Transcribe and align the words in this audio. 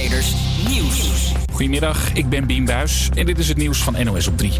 Nieuwsbreders 0.00 0.34
Nieuws. 0.66 1.49
Goedemiddag, 1.50 2.12
ik 2.12 2.28
ben 2.28 2.46
Bien 2.46 2.64
Buis 2.64 3.08
en 3.14 3.26
dit 3.26 3.38
is 3.38 3.48
het 3.48 3.56
nieuws 3.56 3.78
van 3.78 4.04
NOS 4.04 4.28
op 4.28 4.38
3. 4.38 4.52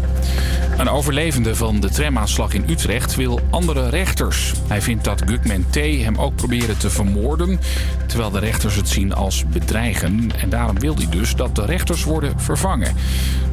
Een 0.77 0.89
overlevende 0.89 1.55
van 1.55 1.79
de 1.79 1.89
tramaanslag 1.89 2.53
in 2.53 2.65
Utrecht 2.69 3.15
wil 3.15 3.39
andere 3.49 3.89
rechters. 3.89 4.53
Hij 4.67 4.81
vindt 4.81 5.03
dat 5.03 5.21
Gugman 5.25 5.65
T. 5.69 5.75
hem 5.75 6.17
ook 6.17 6.35
proberen 6.35 6.77
te 6.77 6.89
vermoorden, 6.89 7.59
terwijl 8.05 8.29
de 8.29 8.39
rechters 8.39 8.75
het 8.75 8.89
zien 8.89 9.13
als 9.13 9.45
bedreigen. 9.47 10.29
En 10.37 10.49
daarom 10.49 10.79
wil 10.79 10.95
hij 10.95 11.07
dus 11.09 11.35
dat 11.35 11.55
de 11.55 11.65
rechters 11.65 12.03
worden 12.03 12.39
vervangen. 12.39 12.95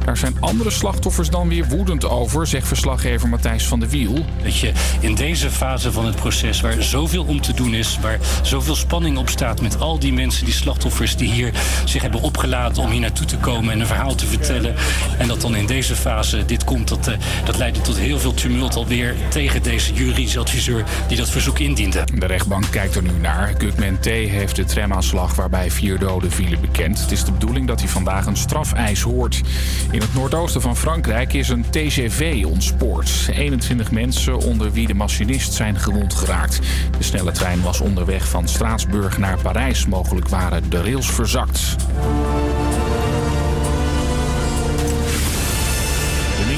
Daar 0.05 0.17
zijn 0.17 0.35
andere 0.39 0.69
slachtoffers 0.69 1.29
dan 1.29 1.49
weer 1.49 1.67
woedend 1.67 2.05
over, 2.09 2.47
zegt 2.47 2.67
verslaggever 2.67 3.29
Matthijs 3.29 3.65
van 3.65 3.79
de 3.79 3.89
Wiel. 3.89 4.25
Dat 4.43 4.57
je 4.57 4.71
in 4.99 5.15
deze 5.15 5.49
fase 5.49 5.91
van 5.91 6.05
het 6.05 6.15
proces, 6.15 6.61
waar 6.61 6.83
zoveel 6.83 7.23
om 7.23 7.41
te 7.41 7.53
doen 7.53 7.73
is, 7.73 7.99
waar 8.01 8.19
zoveel 8.41 8.75
spanning 8.75 9.17
op 9.17 9.29
staat 9.29 9.61
met 9.61 9.79
al 9.79 9.99
die 9.99 10.13
mensen, 10.13 10.45
die 10.45 10.53
slachtoffers 10.53 11.15
die 11.15 11.31
hier 11.31 11.53
zich 11.85 12.01
hebben 12.01 12.21
opgelaten 12.21 12.83
om 12.83 12.89
hier 12.89 12.99
naartoe 12.99 13.25
te 13.29 13.37
komen 13.37 13.73
en 13.73 13.79
een 13.79 13.87
verhaal 13.87 14.15
te 14.15 14.25
vertellen. 14.25 14.75
En 15.17 15.27
dat 15.27 15.41
dan 15.41 15.55
in 15.55 15.65
deze 15.65 15.95
fase 15.95 16.45
dit 16.45 16.63
komt, 16.63 16.87
dat, 16.87 17.07
uh, 17.07 17.15
dat 17.45 17.57
leidde 17.57 17.81
tot 17.81 17.97
heel 17.97 18.19
veel 18.19 18.33
tumult 18.33 18.75
alweer 18.75 19.15
tegen 19.29 19.63
deze 19.63 19.93
juridische 19.93 20.39
adviseur 20.39 20.83
die 21.07 21.17
dat 21.17 21.29
verzoek 21.29 21.59
indiende. 21.59 22.03
De 22.13 22.25
rechtbank 22.25 22.65
kijkt 22.71 22.95
er 22.95 23.03
nu 23.03 23.11
naar. 23.21 23.53
Gugman 23.57 23.99
T. 23.99 24.05
heeft 24.05 24.55
de 24.55 24.65
tramaanslag 24.65 25.35
waarbij 25.35 25.71
vier 25.71 25.99
doden 25.99 26.31
vielen 26.31 26.61
bekend. 26.61 27.01
Het 27.01 27.11
is 27.11 27.23
de 27.23 27.31
bedoeling 27.31 27.67
dat 27.67 27.79
hij 27.79 27.89
vandaag 27.89 28.25
een 28.25 28.37
strafeis 28.37 29.01
hoort. 29.01 29.41
In 29.91 30.01
het 30.01 30.13
noordoosten 30.13 30.61
van 30.61 30.77
Frankrijk 30.77 31.33
is 31.33 31.49
een 31.49 31.65
TGV 31.69 32.43
ontspoord. 32.45 33.29
21 33.31 33.91
mensen, 33.91 34.37
onder 34.37 34.71
wie 34.71 34.87
de 34.87 34.93
machinist, 34.93 35.53
zijn 35.53 35.79
gewond 35.79 36.13
geraakt. 36.13 36.59
De 36.97 37.03
snelle 37.03 37.31
trein 37.31 37.61
was 37.61 37.79
onderweg 37.79 38.27
van 38.27 38.47
Straatsburg 38.47 39.17
naar 39.17 39.37
Parijs. 39.41 39.85
Mogelijk 39.85 40.27
waren 40.27 40.69
de 40.69 40.81
rails 40.81 41.11
verzakt. 41.11 41.75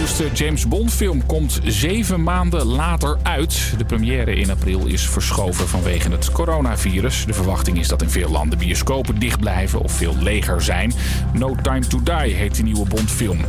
Nieuwste 0.02 0.44
James 0.44 0.68
Bond 0.68 0.94
film 0.94 1.26
komt 1.26 1.60
zeven 1.64 2.24
maanden 2.24 2.66
later 2.66 3.18
uit. 3.24 3.74
De 3.78 3.86
première 3.86 4.36
in 4.36 4.50
april 4.50 4.86
is 4.86 5.10
verschoven 5.10 5.68
vanwege 5.68 6.12
het 6.12 6.32
coronavirus. 6.32 7.26
De 7.26 7.34
verwachting 7.34 7.80
is 7.80 7.88
dat 7.88 8.02
in 8.02 8.10
veel 8.10 8.30
landen 8.30 8.58
bioscopen 8.58 9.20
dicht 9.20 9.40
blijven 9.40 9.80
of 9.82 9.92
veel 9.92 10.16
leger 10.20 10.62
zijn. 10.62 10.94
No 11.34 11.56
Time 11.62 11.88
to 11.88 12.04
Die 12.04 12.34
heet 12.34 12.56
de 12.56 12.64
nieuwe 12.64 12.88
Bondfilm. 12.88 13.40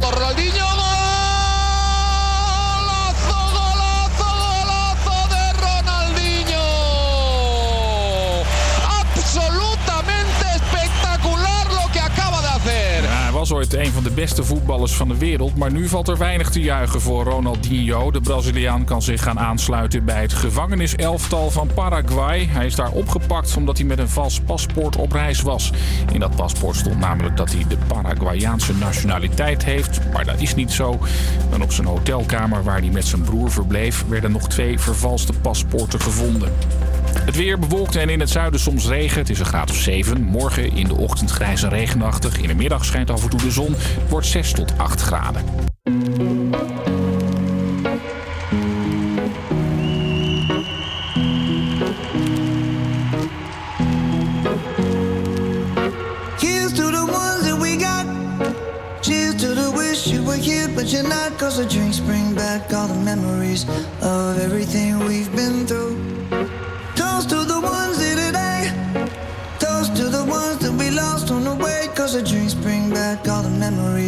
Ronaldinho, 0.00 0.71
was 13.48 13.52
ooit 13.52 13.74
een 13.74 13.92
van 13.92 14.02
de 14.02 14.10
beste 14.10 14.44
voetballers 14.44 14.92
van 14.92 15.08
de 15.08 15.18
wereld, 15.18 15.56
maar 15.56 15.72
nu 15.72 15.88
valt 15.88 16.08
er 16.08 16.18
weinig 16.18 16.50
te 16.50 16.60
juichen 16.60 17.00
voor 17.00 17.24
Ronaldinho. 17.24 18.10
De 18.10 18.20
Braziliaan 18.20 18.84
kan 18.84 19.02
zich 19.02 19.22
gaan 19.22 19.38
aansluiten 19.38 20.04
bij 20.04 20.20
het 20.20 20.32
gevangeniselftal 20.32 21.50
van 21.50 21.70
Paraguay. 21.74 22.46
Hij 22.50 22.66
is 22.66 22.74
daar 22.74 22.90
opgepakt 22.90 23.56
omdat 23.56 23.78
hij 23.78 23.86
met 23.86 23.98
een 23.98 24.08
vals 24.08 24.40
paspoort 24.40 24.96
op 24.96 25.12
reis 25.12 25.42
was. 25.42 25.72
In 26.12 26.20
dat 26.20 26.36
paspoort 26.36 26.76
stond 26.76 26.98
namelijk 26.98 27.36
dat 27.36 27.52
hij 27.52 27.64
de 27.68 27.76
Paraguayaanse 27.86 28.74
nationaliteit 28.74 29.64
heeft, 29.64 30.00
maar 30.12 30.24
dat 30.24 30.40
is 30.40 30.54
niet 30.54 30.72
zo. 30.72 30.98
En 31.52 31.62
op 31.62 31.72
zijn 31.72 31.86
hotelkamer 31.86 32.62
waar 32.62 32.80
hij 32.80 32.90
met 32.90 33.06
zijn 33.06 33.22
broer 33.22 33.50
verbleef, 33.50 34.04
werden 34.08 34.32
nog 34.32 34.48
twee 34.48 34.78
vervalste 34.78 35.32
paspoorten 35.32 36.00
gevonden. 36.00 36.52
Het 37.18 37.36
weer 37.36 37.58
bewolkt 37.58 37.96
en 37.96 38.08
in 38.08 38.20
het 38.20 38.30
zuiden 38.30 38.60
soms 38.60 38.86
regen. 38.86 39.18
Het 39.18 39.30
is 39.30 39.38
een 39.38 39.46
graad 39.46 39.70
of 39.70 39.76
7. 39.76 40.22
Morgen 40.22 40.76
in 40.76 40.88
de 40.88 40.96
ochtend 40.96 41.30
grijs 41.30 41.62
en 41.62 41.68
regenachtig. 41.68 42.38
In 42.38 42.48
de 42.48 42.54
middag 42.54 42.84
schijnt 42.84 43.10
af 43.10 43.22
en 43.22 43.30
toe 43.30 43.42
de 43.42 43.50
zon. 43.50 43.72
Het 43.72 44.08
wordt 44.10 44.26
6 44.26 44.52
tot 44.52 44.78
8 44.78 45.00
graden. 45.00 45.44
But 60.82 60.90
you're 60.90 61.08
not. 61.08 61.38
Cause 61.38 61.58
the 61.58 61.66
drinks 61.66 62.00
bring 62.00 62.34
back 62.34 62.72
all 62.72 62.88
the 62.88 62.94
memories 62.94 63.68
of 64.00 64.36
everything 64.38 64.98
we've 64.98 65.30
been 65.36 65.64
through. 65.64 66.11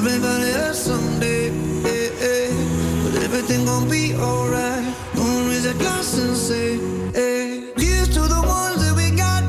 everybody 0.00 0.50
hurts 0.52 0.78
someday. 0.78 1.50
yeah, 1.84 2.08
yeah. 2.24 3.02
But 3.04 3.22
everything 3.22 3.66
gon' 3.66 3.86
be 3.90 4.14
alright. 4.14 4.94
Gonna 5.14 5.48
raise 5.50 5.66
a 5.66 5.74
glass 5.74 6.16
and 6.16 6.34
say, 6.34 6.78
hey. 7.12 7.72
Here's 7.76 8.08
to 8.16 8.22
the 8.36 8.42
ones 8.58 8.78
that 8.82 8.94
we 8.96 9.10
got. 9.24 9.42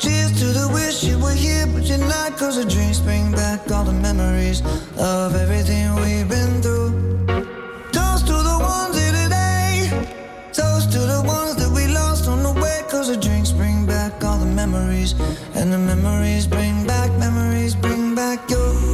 Cheers 0.00 0.32
to 0.40 0.46
the 0.46 0.66
wish 0.74 1.04
you 1.04 1.16
were 1.20 1.38
here, 1.44 1.68
but 1.72 1.84
you're 1.84 2.06
not. 2.14 2.36
Cause 2.36 2.56
the 2.56 2.68
drinks 2.68 2.98
bring 2.98 3.30
back 3.30 3.70
all 3.70 3.84
the 3.84 3.92
memories 4.08 4.62
of 4.98 5.36
everything 5.36 5.94
we've 6.02 6.28
been 6.28 6.54
through. 6.60 6.90
Toast 7.96 8.26
to 8.30 8.36
the 8.50 8.58
ones 8.74 8.98
here 8.98 9.14
today. 9.22 9.74
Toast 10.52 10.90
to 10.90 11.00
the 11.14 11.22
ones 11.24 11.54
that 11.54 11.70
we 11.70 11.86
lost 11.86 12.26
on 12.26 12.42
the 12.42 12.54
way. 12.60 12.78
Cause 12.90 13.06
the 13.14 13.16
drinks 13.16 13.52
bring 13.52 13.86
back 13.86 14.24
all 14.24 14.38
the 14.38 14.52
memories. 14.62 15.12
And 15.54 15.72
the 15.72 15.78
memories 15.78 16.48
bring 16.48 16.84
back, 16.84 17.10
memories 17.16 17.76
bring 17.76 18.16
back 18.16 18.50
your. 18.50 18.91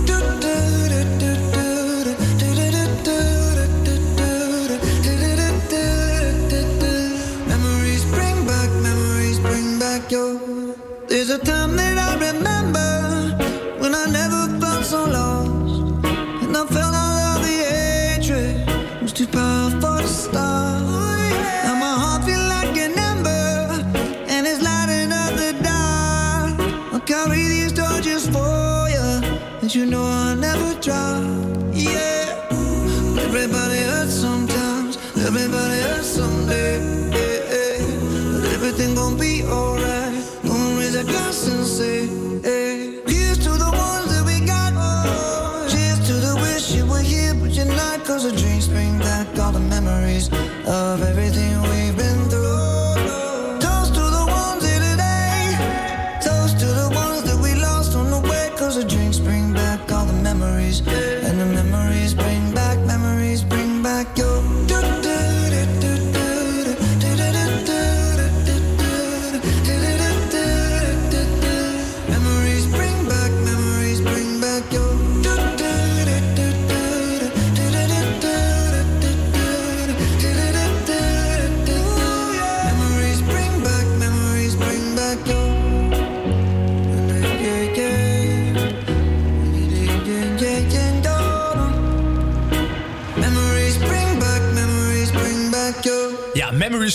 Everything 38.79 38.95
gon' 38.95 39.17
be 39.17 39.43
alright. 39.45 39.78
Say, 41.79 42.18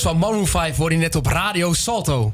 Van 0.02 0.18
Maroon 0.18 0.48
5 0.48 0.78
hoor 0.78 0.92
je 0.92 0.98
net 0.98 1.16
op 1.16 1.26
Radio 1.26 1.74
Salto. 1.74 2.34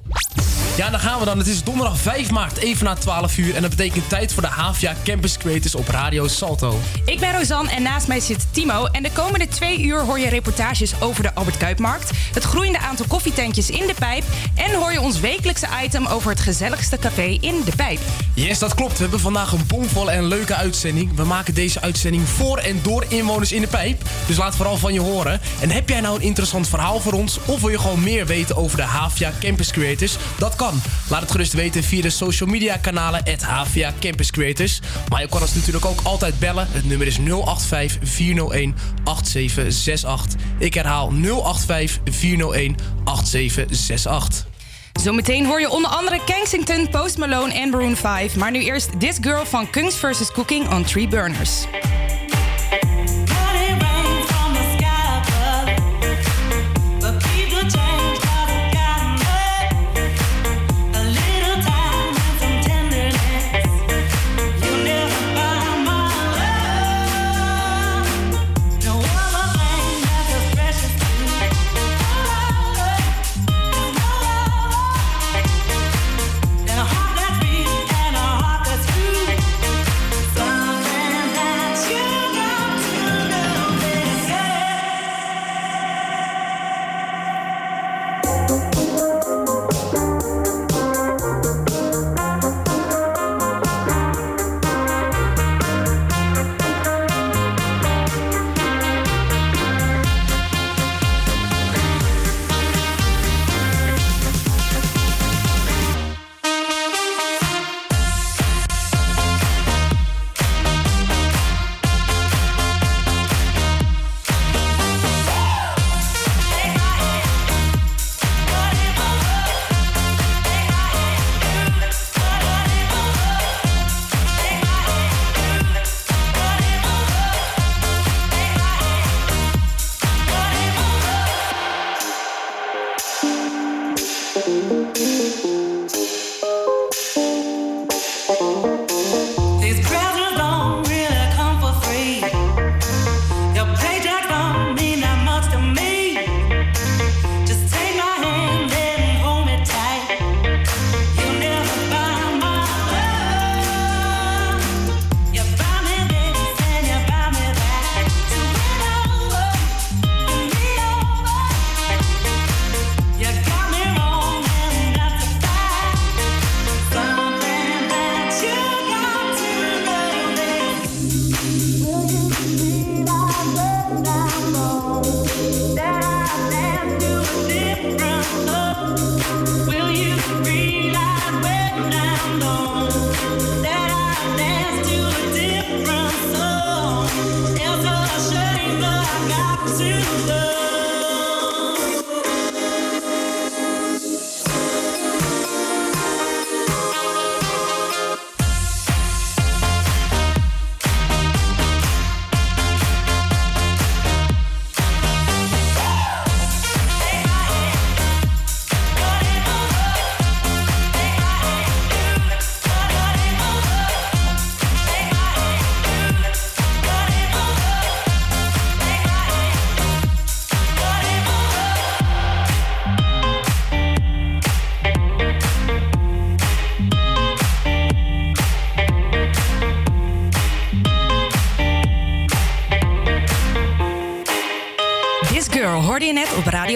Ja, 0.77 0.89
dan 0.89 0.99
gaan 0.99 1.19
we 1.19 1.25
dan. 1.25 1.37
Het 1.37 1.47
is 1.47 1.63
donderdag 1.63 1.97
5 1.97 2.31
maart, 2.31 2.57
even 2.57 2.85
na 2.85 2.93
12 2.93 3.37
uur. 3.37 3.55
En 3.55 3.61
dat 3.61 3.69
betekent 3.69 4.09
tijd 4.09 4.33
voor 4.33 4.41
de 4.41 4.47
Havia 4.47 4.95
Campus 5.03 5.37
Creators 5.37 5.75
op 5.75 5.87
Radio 5.87 6.27
Salto. 6.27 6.79
Ik 7.05 7.19
ben 7.19 7.37
Rosanne 7.37 7.71
en 7.71 7.81
naast 7.81 8.07
mij 8.07 8.19
zit 8.19 8.47
Timo. 8.51 8.88
En 8.99 9.05
de 9.05 9.11
komende 9.11 9.47
twee 9.47 9.81
uur 9.81 9.99
hoor 9.99 10.19
je 10.19 10.29
reportages 10.29 11.01
over 11.01 11.23
de 11.23 11.33
Albert 11.33 11.57
Kuipmarkt... 11.57 12.11
het 12.33 12.43
groeiende 12.43 12.79
aantal 12.79 13.05
koffietentjes 13.07 13.69
in 13.69 13.87
de 13.87 13.93
pijp... 13.99 14.23
en 14.55 14.73
hoor 14.73 14.91
je 14.91 15.01
ons 15.01 15.19
wekelijkse 15.19 15.67
item 15.83 16.05
over 16.05 16.29
het 16.29 16.39
gezelligste 16.39 16.97
café 16.97 17.37
in 17.41 17.61
de 17.65 17.71
pijp. 17.75 17.99
Yes, 18.33 18.59
dat 18.59 18.73
klopt. 18.73 18.93
We 18.93 19.01
hebben 19.01 19.19
vandaag 19.19 19.51
een 19.51 19.67
bomvolle 19.67 20.11
en 20.11 20.25
leuke 20.25 20.55
uitzending. 20.55 21.15
We 21.15 21.23
maken 21.23 21.53
deze 21.53 21.81
uitzending 21.81 22.27
voor 22.27 22.57
en 22.57 22.79
door 22.81 23.05
inwoners 23.07 23.51
in 23.51 23.61
de 23.61 23.67
pijp. 23.67 24.01
Dus 24.27 24.37
laat 24.37 24.55
vooral 24.55 24.77
van 24.77 24.93
je 24.93 24.99
horen. 24.99 25.41
En 25.59 25.69
heb 25.69 25.89
jij 25.89 26.01
nou 26.01 26.15
een 26.15 26.21
interessant 26.21 26.67
verhaal 26.67 26.99
voor 26.99 27.13
ons... 27.13 27.39
of 27.45 27.61
wil 27.61 27.69
je 27.69 27.79
gewoon 27.79 28.03
meer 28.03 28.25
weten 28.25 28.55
over 28.55 28.77
de 28.77 28.83
Havia 28.83 29.31
Campus 29.39 29.71
Creators? 29.71 30.17
Dat 30.37 30.55
kan. 30.55 30.81
Laat 31.09 31.21
het 31.21 31.31
gerust 31.31 31.53
weten 31.53 31.83
via 31.83 32.01
de 32.01 32.09
social 32.09 32.49
media 32.49 32.77
kanalen 32.77 33.23
Havia 33.41 33.93
Campus 33.99 34.31
Creators. 34.31 34.79
Maar 35.09 35.21
je 35.21 35.27
kan 35.27 35.41
ons 35.41 35.53
natuurlijk 35.53 35.85
ook 35.85 35.99
altijd 36.03 36.39
bellen. 36.39 36.67
Het 36.71 36.85
nummer 36.85 37.07
is 37.07 37.17
085 37.17 37.97
401 38.01 38.75
8768. 39.03 40.35
Ik 40.59 40.73
herhaal 40.73 41.11
085 41.11 41.99
401 42.05 42.75
8768. 43.03 44.47
Zometeen 45.01 45.45
hoor 45.45 45.59
je 45.59 45.69
onder 45.69 45.91
andere 45.91 46.19
Kensington, 46.25 46.89
Post 46.89 47.17
Malone 47.17 47.53
en 47.53 47.69
Maroon 47.69 47.95
5. 47.95 48.35
Maar 48.35 48.51
nu 48.51 48.63
eerst 48.63 48.99
This 48.99 49.17
Girl 49.21 49.45
van 49.45 49.69
Kungs 49.69 49.95
vs. 49.95 50.31
Cooking 50.31 50.69
on 50.69 50.83
Three 50.83 51.07
Burners. 51.07 51.65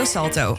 Salto. 0.05 0.57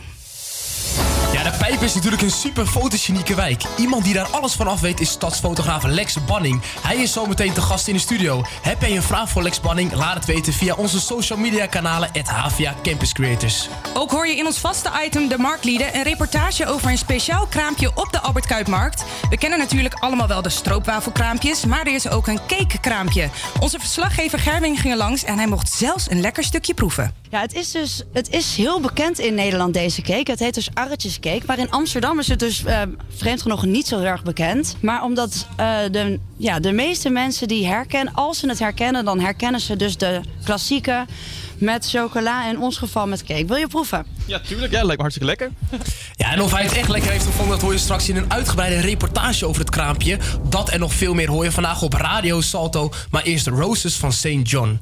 Ja, 1.32 1.42
de 1.42 1.52
Pijp 1.58 1.82
is 1.82 1.94
natuurlijk 1.94 2.22
een 2.22 2.30
super 2.30 2.66
fotogenieke 2.66 3.34
wijk. 3.34 3.62
Iemand 3.76 4.04
die 4.04 4.14
daar 4.14 4.28
alles 4.28 4.52
van 4.52 4.66
af 4.66 4.80
weet 4.80 5.00
is 5.00 5.10
stadsfotograaf 5.10 5.84
Lex 5.84 6.24
Banning. 6.24 6.62
Hij 6.80 6.96
is 6.96 7.12
zometeen 7.12 7.52
te 7.52 7.60
gast 7.60 7.88
in 7.88 7.94
de 7.94 8.00
studio. 8.00 8.44
Heb 8.62 8.80
jij 8.80 8.96
een 8.96 9.02
vraag 9.02 9.30
voor 9.30 9.42
Lex 9.42 9.60
Banning? 9.60 9.92
Laat 9.92 10.14
het 10.14 10.24
weten 10.24 10.52
via 10.52 10.74
onze 10.74 11.00
social 11.00 11.38
media 11.38 11.66
kanalen 11.66 12.10
Havia 12.24 12.74
Campus 12.82 13.12
Creators. 13.12 13.68
Ook 13.96 14.10
hoor 14.10 14.26
je 14.26 14.36
in 14.36 14.46
ons 14.46 14.58
vaste 14.58 14.90
item 15.04 15.28
De 15.28 15.38
Marktlieden 15.38 15.96
een 15.96 16.02
reportage 16.02 16.66
over 16.66 16.90
een 16.90 16.98
speciaal 16.98 17.46
kraampje 17.46 17.90
op 17.94 18.12
de 18.12 18.20
Albert 18.20 18.46
Kuipmarkt. 18.46 19.04
We 19.30 19.38
kennen 19.38 19.58
natuurlijk 19.58 19.94
allemaal 19.94 20.26
wel 20.26 20.42
de 20.42 20.48
stroopwafelkraampjes, 20.48 21.64
maar 21.64 21.86
er 21.86 21.94
is 21.94 22.08
ook 22.08 22.26
een 22.26 22.38
cakekraampje. 22.46 23.28
Onze 23.60 23.78
verslaggever 23.78 24.38
Gerwing 24.38 24.80
ging 24.80 24.92
er 24.92 24.98
langs 24.98 25.24
en 25.24 25.36
hij 25.36 25.46
mocht 25.46 25.72
zelfs 25.72 26.10
een 26.10 26.20
lekker 26.20 26.44
stukje 26.44 26.74
proeven. 26.74 27.14
Ja, 27.30 27.40
het 27.40 27.54
is 27.54 27.70
dus 27.70 28.02
het 28.12 28.30
is 28.30 28.56
heel 28.56 28.80
bekend 28.80 29.18
in 29.18 29.34
Nederland, 29.34 29.74
deze 29.74 30.02
cake. 30.02 30.30
Het 30.30 30.40
heet 30.40 30.54
dus 30.54 30.68
arretjescake. 30.74 31.42
Maar 31.46 31.58
in 31.58 31.70
Amsterdam 31.70 32.18
is 32.18 32.28
het 32.28 32.38
dus 32.38 32.62
uh, 32.62 32.82
vreemd 33.08 33.42
genoeg 33.42 33.64
niet 33.64 33.86
zo 33.86 34.00
erg 34.00 34.22
bekend. 34.22 34.76
Maar 34.80 35.02
omdat 35.02 35.46
uh, 35.60 35.76
de, 35.90 36.20
ja, 36.36 36.60
de 36.60 36.72
meeste 36.72 37.10
mensen 37.10 37.48
die 37.48 37.66
herkennen, 37.66 38.14
als 38.14 38.38
ze 38.38 38.48
het 38.48 38.58
herkennen, 38.58 39.04
dan 39.04 39.20
herkennen 39.20 39.60
ze 39.60 39.76
dus 39.76 39.96
de 39.96 40.20
klassieke 40.44 41.06
met 41.58 41.88
chocola. 41.90 42.48
In 42.48 42.58
ons 42.58 42.76
geval 42.76 43.06
met 43.06 43.24
cake. 43.24 43.46
Wil 43.46 43.56
je 43.56 43.66
proeven? 43.66 44.06
Ja, 44.26 44.40
tuurlijk. 44.40 44.72
Ja, 44.72 44.78
lijkt 44.82 44.96
me 44.96 45.08
hartstikke 45.08 45.28
lekker. 45.28 45.50
Ja, 46.16 46.32
en 46.32 46.40
of 46.40 46.52
hij 46.52 46.62
het 46.62 46.72
echt 46.72 46.88
lekker 46.88 47.10
heeft 47.10 47.24
gevonden, 47.24 47.52
dat 47.52 47.62
hoor 47.62 47.72
je 47.72 47.78
straks 47.78 48.08
in 48.08 48.16
een 48.16 48.32
uitgebreide 48.32 48.80
reportage 48.80 49.46
over 49.46 49.60
het 49.60 49.70
kraampje. 49.70 50.18
Dat 50.48 50.68
en 50.68 50.80
nog 50.80 50.92
veel 50.92 51.14
meer 51.14 51.28
hoor 51.28 51.44
je 51.44 51.52
vandaag 51.52 51.82
op 51.82 51.92
Radio 51.92 52.40
Salto. 52.40 52.92
Maar 53.10 53.22
eerst 53.22 53.44
de 53.44 53.50
Roses 53.50 53.96
van 53.96 54.12
St. 54.12 54.38
John. 54.42 54.80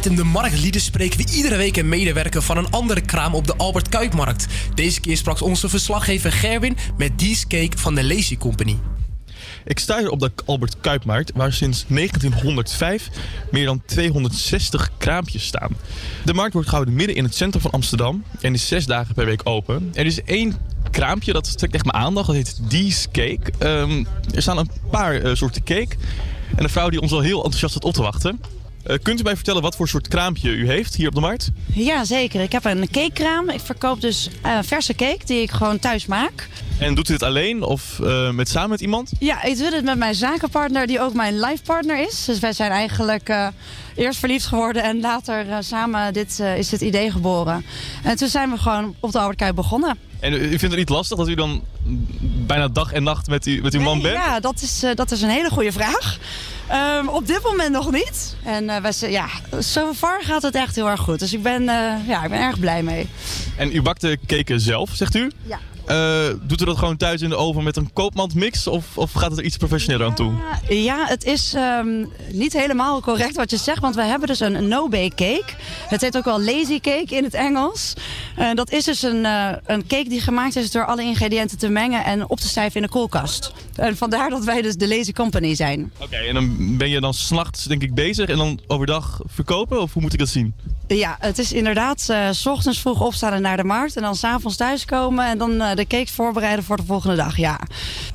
Item 0.00 0.16
De 0.16 0.24
Marktlieden 0.24 0.80
spreken 0.80 1.18
we 1.18 1.32
iedere 1.32 1.56
week 1.56 1.76
een 1.76 1.88
medewerker 1.88 2.42
van 2.42 2.56
een 2.56 2.70
andere 2.70 3.00
kraam 3.00 3.34
op 3.34 3.46
de 3.46 3.56
Albert 3.56 3.88
Kuipmarkt. 3.88 4.46
Deze 4.74 5.00
keer 5.00 5.16
sprak 5.16 5.40
onze 5.42 5.68
verslaggever 5.68 6.32
Gerwin 6.32 6.76
met 6.96 7.18
Dies 7.18 7.46
Cake 7.46 7.78
van 7.78 7.94
de 7.94 8.04
Lazy 8.04 8.36
Company. 8.36 8.78
Ik 9.64 9.78
sta 9.78 9.98
hier 9.98 10.10
op 10.10 10.20
de 10.20 10.32
Albert 10.44 10.80
Kuipmarkt, 10.80 11.32
waar 11.34 11.52
sinds 11.52 11.84
1905 11.88 13.08
meer 13.50 13.64
dan 13.64 13.82
260 13.86 14.90
kraampjes 14.98 15.46
staan. 15.46 15.76
De 16.24 16.34
markt 16.34 16.52
wordt 16.52 16.68
gehouden 16.68 16.94
midden 16.94 17.16
in 17.16 17.24
het 17.24 17.34
centrum 17.34 17.62
van 17.62 17.70
Amsterdam 17.70 18.24
en 18.40 18.54
is 18.54 18.68
zes 18.68 18.86
dagen 18.86 19.14
per 19.14 19.24
week 19.24 19.40
open. 19.44 19.90
Er 19.94 20.06
is 20.06 20.22
één 20.22 20.56
kraampje, 20.90 21.32
dat 21.32 21.58
trekt 21.58 21.74
echt 21.74 21.84
mijn 21.84 22.04
aandacht, 22.04 22.26
dat 22.26 22.36
heet 22.36 22.70
Dee's 22.70 23.06
Cake. 23.12 23.52
Ehm, 23.58 24.04
er 24.34 24.42
staan 24.42 24.58
een 24.58 24.70
paar 24.90 25.14
eh, 25.14 25.34
soorten 25.34 25.62
cake 25.62 25.96
en 26.56 26.64
een 26.64 26.70
vrouw 26.70 26.88
die 26.88 27.00
ons 27.00 27.12
al 27.12 27.20
heel 27.20 27.36
enthousiast 27.36 27.72
staat 27.72 27.84
op 27.84 27.94
te 27.94 28.02
wachten. 28.02 28.59
Eh, 28.90 28.96
kunt 29.02 29.20
u 29.20 29.22
mij 29.22 29.34
vertellen 29.34 29.62
wat 29.62 29.76
voor 29.76 29.88
soort 29.88 30.08
kraampje 30.08 30.50
u 30.50 30.66
heeft 30.66 30.94
hier 30.94 31.08
op 31.08 31.14
de 31.14 31.20
markt? 31.20 31.50
Ja, 31.72 32.04
zeker. 32.04 32.40
Ik 32.40 32.52
heb 32.52 32.64
een 32.64 32.90
cakekraam. 32.90 33.50
Ik 33.50 33.60
verkoop 33.60 34.00
dus 34.00 34.30
eh, 34.42 34.58
verse 34.62 34.94
cake 34.94 35.24
die 35.24 35.42
ik 35.42 35.50
gewoon 35.50 35.78
thuis 35.78 36.06
maak. 36.06 36.48
En 36.78 36.94
doet 36.94 37.08
u 37.08 37.12
dit 37.12 37.22
alleen 37.22 37.62
of 37.62 38.00
eh, 38.00 38.30
met, 38.30 38.48
samen 38.48 38.70
met 38.70 38.80
iemand? 38.80 39.12
Ja, 39.18 39.42
ik 39.42 39.58
doe 39.58 39.70
dit 39.70 39.84
met 39.84 39.98
mijn 39.98 40.14
zakenpartner 40.14 40.86
die 40.86 41.00
ook 41.00 41.14
mijn 41.14 41.40
livepartner 41.40 41.98
is. 42.08 42.24
Dus 42.24 42.38
wij 42.38 42.52
zijn 42.52 42.70
eigenlijk 42.70 43.52
eerst 43.94 44.18
verliefd 44.18 44.46
geworden 44.46 44.82
en 44.82 45.00
later 45.00 45.46
samen 45.60 46.12
dit, 46.12 46.38
is 46.56 46.68
dit 46.68 46.80
idee 46.80 47.10
geboren. 47.10 47.64
En 48.02 48.16
toen 48.16 48.28
zijn 48.28 48.50
we 48.50 48.58
gewoon 48.58 48.94
op 49.00 49.12
de 49.12 49.18
Albert 49.18 49.38
Kuip 49.38 49.54
begonnen. 49.54 49.98
En 50.20 50.32
u 50.32 50.48
vindt 50.48 50.62
het 50.62 50.76
niet 50.76 50.88
lastig 50.88 51.16
dat 51.16 51.28
u 51.28 51.34
dan 51.34 51.62
bijna 52.50 52.68
dag 52.68 52.92
en 52.92 53.02
nacht 53.02 53.26
met, 53.28 53.46
u, 53.46 53.60
met 53.62 53.74
uw 53.74 53.80
man 53.80 54.02
bent? 54.02 54.14
Ja, 54.14 54.40
dat 54.40 54.62
is, 54.62 54.82
eh, 54.82 54.94
dat 54.94 55.10
is 55.10 55.22
een 55.22 55.28
hele 55.28 55.50
goede 55.50 55.72
vraag. 55.72 56.18
Ehm, 56.68 57.08
op 57.08 57.26
dit 57.26 57.42
moment 57.42 57.72
nog 57.72 57.90
niet. 57.90 58.36
En 58.44 58.68
eh, 58.70 58.82
wij, 58.82 58.92
zijn- 58.92 59.10
ja, 59.10 59.26
so 59.58 59.92
far 59.94 60.22
gaat 60.22 60.42
het 60.42 60.54
echt 60.54 60.74
heel 60.74 60.88
erg 60.88 61.00
goed. 61.00 61.18
Dus 61.18 61.32
ik 61.32 61.42
ben, 61.42 61.68
eh, 61.68 62.06
ja, 62.08 62.24
ik 62.24 62.30
ben 62.30 62.40
erg 62.40 62.58
blij 62.58 62.82
mee. 62.82 63.08
En 63.56 63.74
u 63.74 63.82
bakt 63.82 64.00
de 64.00 64.18
cake 64.26 64.58
zelf, 64.58 64.90
zegt 64.92 65.14
u? 65.14 65.30
Ja. 65.46 65.58
Eh, 65.90 66.34
doet 66.42 66.60
u 66.60 66.64
dat 66.64 66.78
gewoon 66.78 66.96
thuis 66.96 67.22
in 67.22 67.28
de 67.28 67.36
oven 67.36 67.64
met 67.64 67.76
een 67.76 67.92
koopmandmix? 67.92 68.66
Of, 68.66 68.98
of 68.98 69.12
gaat 69.12 69.30
het 69.30 69.38
er 69.38 69.44
iets 69.44 69.56
professioneler 69.56 70.06
aan 70.06 70.14
toe? 70.14 70.32
Ja, 70.68 71.06
het 71.06 71.24
is 71.24 71.54
ehm, 71.54 72.04
niet 72.32 72.52
helemaal 72.52 73.00
correct 73.00 73.36
wat 73.36 73.50
je 73.50 73.56
zegt, 73.56 73.80
want 73.80 73.94
we 73.94 74.02
hebben 74.02 74.28
dus 74.28 74.40
een 74.40 74.68
no-bake 74.68 75.14
cake. 75.14 75.52
Het 75.88 76.00
heet 76.00 76.16
ook 76.16 76.24
wel 76.24 76.42
lazy 76.42 76.80
cake 76.80 77.16
in 77.16 77.24
het 77.24 77.34
Engels. 77.34 77.94
En 78.36 78.56
dat 78.56 78.70
is 78.72 78.84
dus 78.84 79.02
een, 79.02 79.24
eh, 79.24 79.52
een 79.66 79.86
cake 79.86 80.08
die 80.08 80.20
gemaakt 80.20 80.56
is 80.56 80.70
door 80.70 80.86
alle 80.86 81.02
ingrediënten 81.02 81.58
te 81.58 81.68
mengen 81.68 82.04
en 82.04 82.28
op 82.28 82.40
te 82.40 82.48
stijven 82.48 82.76
in 82.76 82.82
de 82.82 82.88
koelkast. 82.88 83.52
En 83.74 83.96
vandaar 83.96 84.30
dat 84.30 84.44
wij 84.44 84.62
dus 84.62 84.76
de 84.76 84.88
Lazy 84.88 85.12
Company 85.12 85.54
zijn. 85.54 85.92
Oké, 85.98 86.16
en 86.16 86.34
dan 86.34 86.76
ben 86.76 86.88
je 86.88 87.00
dan 87.00 87.14
s'nachts 87.14 87.64
denk 87.64 87.82
ik 87.82 87.94
bezig 87.94 88.28
en 88.28 88.36
dan 88.36 88.60
overdag 88.66 89.20
verkopen? 89.26 89.82
Of 89.82 89.92
hoe 89.92 90.02
moet 90.02 90.12
ik 90.12 90.18
dat 90.18 90.28
zien? 90.28 90.54
Ja, 90.96 91.16
het 91.20 91.38
is 91.38 91.52
inderdaad 91.52 92.06
eh, 92.08 92.28
s 92.30 92.46
ochtends 92.46 92.80
vroeg 92.80 93.00
opstaan 93.00 93.32
en 93.32 93.42
naar 93.42 93.56
de 93.56 93.64
markt 93.64 93.96
en 93.96 94.02
dan 94.02 94.16
s'avonds 94.16 94.56
thuiskomen 94.56 95.26
en 95.26 95.38
dan 95.38 95.60
eh, 95.60 95.74
de 95.76 95.86
cake 95.86 96.12
voorbereiden 96.12 96.64
voor 96.64 96.76
de 96.76 96.82
volgende 96.86 97.16
dag, 97.16 97.36
ja. 97.36 97.60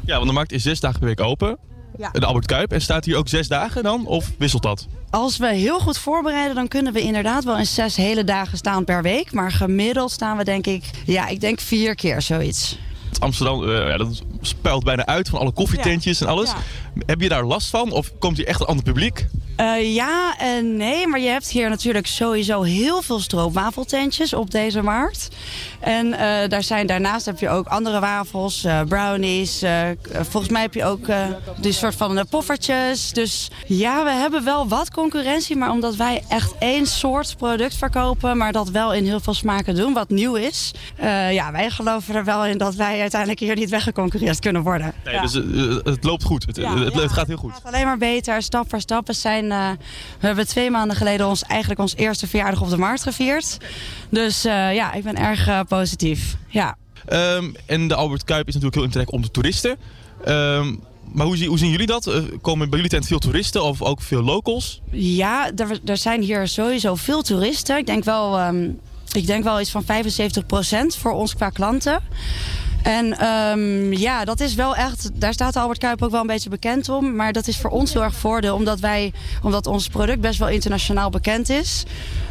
Ja, 0.05 0.15
want 0.15 0.27
de 0.27 0.34
markt 0.34 0.51
is 0.51 0.63
zes 0.63 0.79
dagen 0.79 1.00
per 1.00 1.08
week 1.08 1.22
open. 1.22 1.58
Ja. 1.98 2.10
De 2.12 2.25
Albert 2.25 2.46
Kuip. 2.46 2.72
En 2.72 2.82
staat 2.82 3.05
hier 3.05 3.17
ook 3.17 3.27
zes 3.27 3.48
dagen 3.48 3.84
dan? 3.84 4.05
Of 4.05 4.32
wisselt 4.38 4.63
dat? 4.63 4.88
Als 5.10 5.38
we 5.38 5.48
heel 5.48 5.79
goed 5.79 5.98
voorbereiden, 5.98 6.55
dan 6.55 6.67
kunnen 6.67 6.94
we 6.94 7.01
inderdaad 7.01 7.44
wel 7.44 7.58
in 7.58 7.65
zes 7.65 7.96
hele 7.96 8.24
dagen 8.24 8.58
staan 8.58 8.84
per 8.84 9.01
week. 9.01 9.32
Maar 9.32 9.51
gemiddeld 9.51 10.12
staan 10.12 10.38
we 10.38 10.44
denk 10.44 10.67
ik, 10.67 10.84
ja, 11.05 11.27
ik 11.27 11.39
denk 11.41 11.60
vier 11.60 11.96
keer 11.96 12.22
zoiets. 12.22 12.77
Amsterdam, 13.20 13.70
eh, 13.70 13.88
ja, 13.88 13.98
dat 13.98 14.22
spuilt 14.41 14.84
bijna 14.84 15.05
uit 15.05 15.29
van 15.29 15.39
alle 15.39 15.51
koffietentjes 15.51 16.22
en 16.22 16.27
alles. 16.27 16.51
Heb 17.05 17.22
je 17.22 17.29
daar 17.29 17.46
last 17.46 17.70
van? 17.70 17.91
Of 17.91 18.12
komt 18.20 18.38
hier 18.38 18.48
echt 18.48 18.60
een 18.60 18.65
ander 18.65 18.84
publiek? 18.84 19.27
Eh, 19.56 19.94
ja 19.96 20.38
en 20.38 20.78
nee, 20.78 21.08
maar 21.08 21.20
je 21.20 21.28
hebt 21.30 21.50
hier 21.50 21.70
natuurlijk 21.70 22.08
sowieso 22.08 22.62
heel 22.62 23.02
veel 23.02 23.20
stroopwafeltentjes 23.20 24.34
op 24.34 24.52
deze 24.52 24.82
markt. 24.82 25.28
En 25.80 26.14
eh, 26.14 26.50
daar 26.50 26.64
zijn, 26.64 26.88
daarnaast 26.88 27.26
heb 27.26 27.40
je 27.40 27.50
ook 27.50 27.68
andere 27.68 28.00
wafels, 28.00 28.64
eh, 28.64 28.82
brownies. 28.88 29.64
volgens 30.12 30.52
mij 30.52 30.62
heb 30.62 30.74
je 30.74 30.86
ook 30.86 31.06
die 31.58 31.72
soort 31.72 31.96
van 31.96 32.26
poffertjes. 32.30 33.12
Dus 33.12 33.52
ja, 33.68 34.04
we 34.04 34.10
hebben 34.10 34.44
wel 34.44 34.68
wat 34.68 34.92
concurrentie. 34.92 35.56
Maar 35.56 35.72
omdat 35.72 35.96
wij 35.96 36.24
echt 36.30 36.54
één 36.60 36.86
soort 36.86 37.38
product 37.38 37.76
verkopen, 37.76 38.38
maar 38.38 38.52
dat 38.52 38.70
wel 38.70 38.94
in 38.94 39.06
heel 39.06 39.20
veel 39.20 39.34
smaken 39.34 39.76
doen, 39.76 39.94
wat 39.94 40.10
nieuw 40.10 40.36
is. 40.36 40.72
ja, 41.32 41.52
wij 41.52 41.70
geloven 41.70 42.16
er 42.16 42.24
wel 42.24 42.46
in 42.46 42.58
dat 42.58 42.76
wij 42.76 43.02
uiteindelijk 43.02 43.40
hier 43.40 43.56
niet 43.56 43.70
weggeconcurreerd 43.70 44.40
kunnen 44.40 44.62
worden. 44.62 44.94
Nee, 45.04 45.14
Ja. 45.14 45.22
dus 45.22 45.34
het 45.84 46.04
loopt 46.04 46.24
goed. 46.24 46.46
Het, 46.46 46.56
Ja, 46.56 46.78
het, 46.78 46.94
ja. 46.94 47.02
het 47.02 47.12
gaat 47.12 47.28
heel 47.28 47.38
goed. 47.38 47.54
Het 47.54 47.62
gaat 47.64 47.74
alleen 47.74 47.86
maar 47.86 47.98
beter, 47.98 48.42
stap 48.42 48.70
voor 48.70 48.80
stap. 48.80 49.08
We, 49.08 49.14
zijn, 49.14 49.45
eh, 49.52 49.70
we 50.20 50.28
hebben 50.28 50.48
twee 50.48 50.72
maanden 50.72 50.98
geleden 50.98 51.28
ons, 51.28 51.44
eigenlijk 51.44 51.80
ons 51.80 51.96
eerste 51.96 52.28
verjaardag 52.28 52.62
op 52.62 52.70
de 52.70 52.78
markt 52.78 53.04
gevierd. 53.04 53.58
Dus 54.10 54.46
eh, 54.46 54.74
ja, 54.74 54.94
ik 54.94 55.04
ben 55.04 55.16
erg 55.16 55.48
eh, 55.48 55.60
positief. 55.68 56.36
Ja. 56.48 56.78
Ehm, 57.06 57.46
en 57.66 57.88
de 57.88 57.96
Albert 57.96 58.24
Kuip 58.24 58.48
is 58.48 58.54
natuurlijk 58.54 58.75
heel 58.75 58.84
interessant 58.84 59.16
om 59.16 59.22
de 59.22 59.32
toeristen. 59.32 59.78
Ehm, 60.24 60.75
maar 61.12 61.25
hoe, 61.25 61.46
hoe 61.46 61.58
zien 61.58 61.72
jullie 61.72 61.88
dat? 61.88 62.12
Komen 62.42 62.70
bij 62.70 62.80
jullie 62.80 62.94
tent 62.94 63.08
veel 63.08 63.20
toeristen 63.20 63.64
of 63.64 63.82
ook 63.82 64.02
veel 64.02 64.22
locals? 64.22 64.82
Ja, 64.92 65.52
er, 65.56 65.80
er 65.86 65.98
zijn 65.98 66.22
hier 66.22 66.48
sowieso 66.48 66.96
veel 66.96 67.22
toeristen. 67.22 67.78
Ik 67.78 67.86
denk 67.86 68.04
wel, 68.04 68.38
ehm, 68.38 68.70
ik 69.12 69.28
denk 69.28 69.44
wel 69.44 69.60
iets 69.60 69.72
van 69.72 69.84
75% 69.84 70.96
voor 70.98 71.12
ons 71.12 71.36
qua 71.36 71.50
klanten. 71.50 72.00
En 72.86 73.18
ehm, 73.18 73.94
ja, 73.94 74.25
dat 74.25 74.39
is 74.39 74.56
wel 74.56 74.75
echt, 74.75 75.10
daar 75.13 75.34
staat 75.34 75.56
Albert 75.56 75.80
Kuip 75.80 76.01
ook 76.01 76.12
wel 76.12 76.22
een 76.22 76.27
beetje 76.27 76.50
bekend 76.50 76.89
om. 76.89 77.15
Maar 77.15 77.34
dat 77.34 77.48
is 77.48 77.58
voor 77.58 77.70
ons 77.70 77.94
heel 77.94 78.04
erg 78.04 78.15
voordeel, 78.15 78.56
omdat 78.56 78.80
wij, 78.80 79.13
omdat 79.44 79.68
ons 79.68 79.88
product 79.88 80.20
best 80.22 80.39
wel 80.39 80.48
internationaal 80.50 81.10
bekend 81.10 81.50
is. 81.50 81.84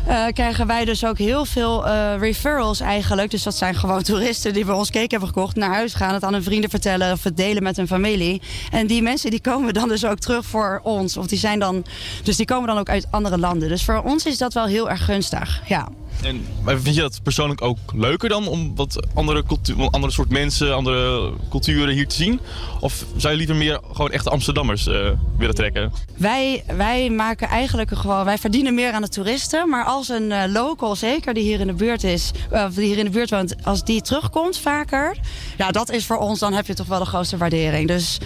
eh, 0.06 0.26
krijgen 0.32 0.66
wij 0.66 0.84
dus 0.84 1.04
ook 1.04 1.18
heel 1.18 1.44
veel 1.44 1.86
eh, 1.86 2.18
referrals 2.18 2.80
eigenlijk. 2.80 3.30
Dus 3.30 3.42
dat 3.42 3.54
zijn 3.56 3.74
gewoon 3.74 4.02
toeristen 4.12 4.52
die 4.52 4.64
bij 4.64 4.74
ons 4.74 4.90
cake 4.90 5.06
hebben 5.08 5.28
gekocht, 5.28 5.56
naar 5.56 5.74
huis 5.74 5.94
gaan, 5.94 6.14
het 6.14 6.24
aan 6.24 6.32
hun 6.32 6.42
vrienden 6.42 6.70
vertellen 6.70 7.12
of 7.12 7.24
het 7.24 7.36
delen 7.36 7.62
met 7.62 7.76
hun 7.76 7.86
familie. 7.86 8.42
En 8.70 8.86
die 8.86 9.02
mensen 9.02 9.30
die 9.30 9.40
komen 9.40 9.74
dan 9.74 9.88
dus 9.88 10.04
ook 10.04 10.18
terug 10.18 10.44
voor 10.46 10.80
ons. 10.82 11.16
Of 11.16 11.26
die 11.26 11.38
zijn 11.38 11.58
dan, 11.58 11.84
dus 12.22 12.36
die 12.36 12.46
komen 12.46 12.68
dan 12.68 12.78
ook 12.78 12.88
uit 12.88 13.06
andere 13.10 13.38
landen. 13.38 13.68
Dus 13.68 13.84
voor 13.84 14.02
ons 14.04 14.26
is 14.26 14.38
dat 14.38 14.52
wel 14.52 14.66
heel 14.66 14.90
erg 14.90 15.04
gunstig. 15.04 15.62
Ja. 15.66 15.88
En, 16.22 16.46
maar 16.62 16.80
vind 16.80 16.94
je 16.94 17.00
dat 17.00 17.22
persoonlijk 17.22 17.62
ook 17.62 17.78
leuker 17.94 18.28
dan 18.28 18.46
om 18.46 18.76
wat 18.76 19.06
andere, 19.14 19.44
andere 19.90 20.12
soort 20.12 20.30
mensen, 20.30 20.74
andere 20.74 21.32
culturen 21.50 21.94
hier 21.94 22.08
te 22.08 22.14
zien? 22.14 22.40
Of 22.80 23.04
zou 23.16 23.32
je 23.32 23.38
liever 23.38 23.56
meer 23.56 23.80
gewoon 23.92 24.10
echte 24.10 24.30
Amsterdammers 24.30 24.86
eh, 24.86 25.10
willen 25.38 25.54
trekken? 25.54 25.92
Wij, 26.16 26.64
wij 26.76 27.10
maken 27.10 27.48
eigenlijk 27.48 27.90
gewoon, 27.96 28.24
wij 28.24 28.38
verdienen 28.38 28.74
meer 28.74 28.92
aan 28.92 29.02
de 29.02 29.08
toeristen. 29.08 29.68
Maar 29.68 29.84
als 29.84 30.08
een 30.08 30.32
eh, 30.32 30.52
local, 30.52 30.96
zeker 30.96 31.34
die 31.34 31.42
hier 31.42 31.60
in 31.60 31.66
de 31.66 31.72
buurt 31.72 32.04
is, 32.04 32.30
of 32.50 32.74
die 32.74 32.86
hier 32.86 32.98
in 32.98 33.04
de 33.04 33.10
buurt 33.10 33.30
woont, 33.30 33.64
als 33.64 33.84
die 33.84 34.02
terugkomt 34.02 34.58
vaker, 34.58 35.16
ja, 35.56 35.70
dat 35.70 35.90
is 35.90 36.06
voor 36.06 36.18
ons, 36.18 36.38
dan 36.38 36.52
heb 36.52 36.66
je 36.66 36.74
toch 36.74 36.86
wel 36.86 36.98
de 36.98 37.04
grootste 37.04 37.36
waardering. 37.36 37.88
Dus 37.88 38.18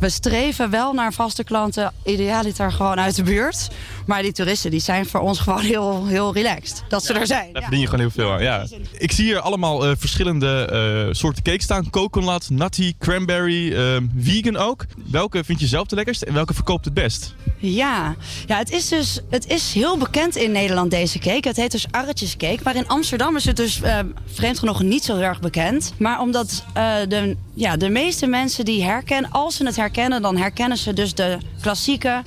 we 0.00 0.08
streven 0.08 0.70
wel 0.70 0.92
naar 0.92 1.12
vaste 1.12 1.44
klanten, 1.44 1.92
idealiter 2.04 2.72
gewoon 2.72 3.00
uit 3.00 3.16
de 3.16 3.22
buurt. 3.22 3.68
Maar 4.06 4.22
die 4.22 4.32
toeristen, 4.32 4.70
die 4.70 4.80
zijn 4.80 5.06
voor 5.06 5.20
ons 5.20 5.38
gewoon 5.38 5.60
heel, 5.60 6.06
heel 6.06 6.32
relaxed. 6.32 6.82
Dat 6.88 7.04
ze 7.04 7.12
er 7.12 7.26
zijn. 7.26 7.35
Daar 7.52 7.62
verdien 7.62 7.80
je 7.80 7.84
gewoon 7.84 8.00
heel 8.00 8.10
veel 8.10 8.32
aan. 8.32 8.42
Ja. 8.42 8.66
Ik 8.98 9.12
zie 9.12 9.24
hier 9.24 9.40
allemaal 9.40 9.86
eh, 9.86 9.92
verschillende 9.98 10.68
eh, 11.06 11.14
soorten 11.14 11.42
cake 11.42 11.62
staan. 11.62 11.90
Coconut, 11.90 12.50
nutty, 12.50 12.94
cranberry, 12.98 13.72
eh, 13.72 13.96
vegan 14.18 14.56
ook. 14.56 14.86
Welke 15.10 15.44
vind 15.44 15.60
je 15.60 15.66
zelf 15.66 15.86
de 15.86 15.94
lekkerst 15.94 16.22
en 16.22 16.34
welke 16.34 16.54
verkoopt 16.54 16.84
het 16.84 16.94
best? 16.94 17.34
Ja, 17.58 18.16
ja 18.46 18.58
het, 18.58 18.70
is 18.70 18.88
dus, 18.88 19.20
het 19.30 19.46
is 19.46 19.72
heel 19.72 19.98
bekend 19.98 20.36
in 20.36 20.52
Nederland 20.52 20.90
deze 20.90 21.18
cake. 21.18 21.48
Het 21.48 21.56
heet 21.56 21.70
dus 21.70 21.86
arretjescake. 21.90 22.60
Maar 22.62 22.76
in 22.76 22.88
Amsterdam 22.88 23.36
is 23.36 23.44
het 23.44 23.56
dus 23.56 23.82
eh, 23.82 23.98
vreemd 24.26 24.58
genoeg 24.58 24.82
niet 24.82 25.04
zo 25.04 25.14
heel 25.14 25.22
erg 25.22 25.40
bekend. 25.40 25.94
Maar 25.98 26.20
omdat 26.20 26.64
eh, 26.74 26.94
de, 27.08 27.36
ja, 27.54 27.76
de 27.76 27.88
meeste 27.88 28.26
mensen 28.26 28.64
die 28.64 28.84
herkennen, 28.84 29.30
als 29.30 29.56
ze 29.56 29.64
het 29.66 29.76
herkennen, 29.76 30.22
dan 30.22 30.36
herkennen 30.36 30.78
ze 30.78 30.92
dus 30.92 31.14
de 31.14 31.38
klassieke 31.60 32.22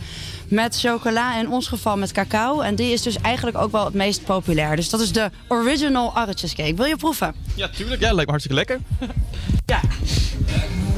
met 0.50 0.80
chocola, 0.80 1.40
in 1.40 1.50
ons 1.50 1.68
geval 1.68 1.98
met 1.98 2.12
cacao. 2.12 2.62
En 2.62 2.76
die 2.76 2.94
is 2.94 3.02
dus 3.02 3.18
eigenlijk 3.22 3.58
ook 3.58 3.72
wel 3.72 3.86
het 3.86 3.94
meest 3.94 4.24
populair. 4.24 4.76
Dus 4.76 4.90
dat 4.90 5.00
is 5.00 5.12
de 5.12 5.30
original 5.48 6.16
arretjescake. 6.16 6.74
Wil 6.74 6.86
je 6.86 6.96
proeven? 6.96 7.36
Ja, 7.56 7.70
tuurlijk. 7.70 8.02
Ja, 8.02 8.08
lijkt 8.14 8.32
me 8.32 8.38
hartstikke 8.38 8.58
lekker. 8.58 8.80
Ja. 9.66 9.82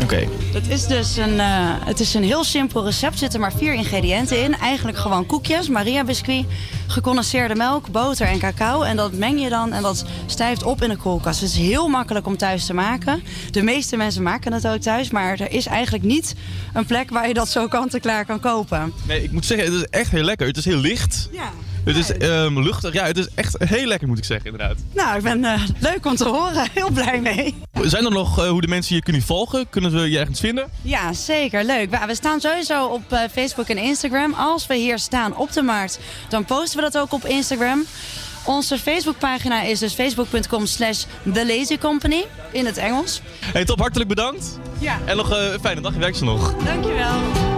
Oké. 0.02 0.28
Het 0.54 0.68
is 0.68 0.88
dus 0.88 1.18
een, 1.18 1.40
eh, 1.40 1.74
het 1.86 2.00
is 2.00 2.14
een 2.14 2.24
heel 2.24 2.44
simpel 2.44 2.84
recept. 2.86 3.14
Er 3.14 3.20
zitten 3.20 3.40
maar 3.40 3.54
vier 3.54 3.74
ingrediënten 3.74 4.44
in. 4.44 4.58
Eigenlijk 4.58 4.98
gewoon 4.98 5.26
koekjes, 5.26 5.70
Maria 5.70 6.04
biscuit, 6.04 6.46
gecondenseerde 6.88 7.56
melk, 7.56 7.92
boter 7.92 8.28
en 8.28 8.40
cacao. 8.40 8.82
En 8.82 8.96
dat 8.96 9.14
meng 9.14 9.42
je 9.42 9.50
dan 9.50 9.74
en 9.74 9.82
dat 9.82 10.06
stijft 10.26 10.64
op 10.64 10.82
in 10.82 10.90
de 10.90 10.96
koelkast. 10.96 11.40
Het 11.42 11.50
is 11.50 11.58
heel 11.58 11.88
makkelijk 11.88 12.28
om 12.28 12.38
thuis 12.38 12.66
te 12.66 12.74
maken. 12.74 13.24
De 13.52 13.62
meeste 13.62 13.98
mensen 13.98 14.24
maken 14.24 14.54
het 14.54 14.68
ook 14.68 14.82
thuis. 14.82 15.10
Maar 15.10 15.40
er 15.40 15.52
is 15.52 15.66
eigenlijk 15.66 16.04
niet 16.04 16.36
een 16.74 16.86
plek 16.86 17.10
waar 17.10 17.28
je 17.28 17.34
dat 17.34 17.50
zo 17.50 17.68
kant-en-klaar 17.68 18.26
kan 18.26 18.40
kopen. 18.40 18.94
Nee, 19.08 19.24
ik 19.24 19.32
moet 19.42 19.58
zeggen, 19.58 19.74
het 19.74 19.84
is 19.84 20.00
echt 20.00 20.12
heel 20.12 20.24
lekker. 20.24 20.48
Het 20.48 20.58
is 20.58 20.66
heel 20.66 20.78
licht. 20.78 21.30
Ja. 21.32 21.52
Het 21.84 21.96
is 21.96 22.12
ehm, 22.12 22.60
luchtig. 22.60 22.94
Ja, 22.94 23.06
het 23.06 23.18
is 23.18 23.28
echt 23.36 23.56
heel 23.60 23.86
lekker, 23.86 24.08
moet 24.08 24.18
ik 24.18 24.24
zeggen, 24.24 24.52
inderdaad. 24.52 24.78
Nou, 24.94 25.18
ik 25.18 25.24
ben 25.24 25.46
eh, 25.46 25.62
leuk 25.80 26.06
om 26.06 26.16
te 26.16 26.28
horen. 26.28 26.68
Heel 26.74 26.90
blij 26.90 27.22
mee. 27.22 27.56
Zijn 27.82 28.06
er 28.06 28.12
nog 28.12 28.40
eh, 28.40 28.50
hoe 28.50 28.62
de 28.62 28.68
mensen 28.68 28.96
je 28.96 29.02
kunnen 29.02 29.22
volgen? 29.22 29.70
Kunnen 29.70 29.92
ze 29.92 29.98
je 29.98 30.20
ergens 30.20 30.40
vinden? 30.40 30.68
Ja, 30.82 31.14
zeker. 31.14 31.64
Leuk. 31.64 32.06
We 32.06 32.16
staan 32.16 32.40
sowieso 32.40 32.86
op 32.86 33.12
eh, 33.12 33.20
Facebook 33.32 33.68
en 33.68 33.78
Instagram. 33.78 34.34
Als 34.34 34.68
we 34.68 34.76
hier 34.76 35.00
staan 35.00 35.36
op 35.36 35.52
de 35.52 35.62
markt, 35.62 36.00
dan 36.30 36.46
posten 36.46 36.78
we 36.84 36.90
dat 36.92 37.02
ook 37.02 37.14
op 37.14 37.26
Instagram. 37.26 37.86
Onze 38.46 38.78
Facebookpagina 38.78 39.62
is 39.62 39.80
dus 39.80 39.94
facebook.com 39.94 40.66
slash 40.66 41.04
The 41.34 41.46
Lazy 41.46 41.78
Company 41.78 42.26
in 42.52 42.66
het 42.66 42.78
Engels. 42.78 43.22
Hey, 43.40 43.66
top. 43.66 43.80
Hartelijk 43.80 44.10
bedankt. 44.10 44.60
Ja. 44.80 45.00
En 45.06 45.18
nog 45.18 45.30
een 45.30 45.60
fijne 45.62 45.82
dag. 45.82 45.94
Je 45.94 46.00
werkt 46.00 46.18
ze 46.18 46.24
nog. 46.24 46.56
Dankjewel. 46.64 47.51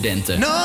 studenten. 0.00 0.40
No! 0.40 0.59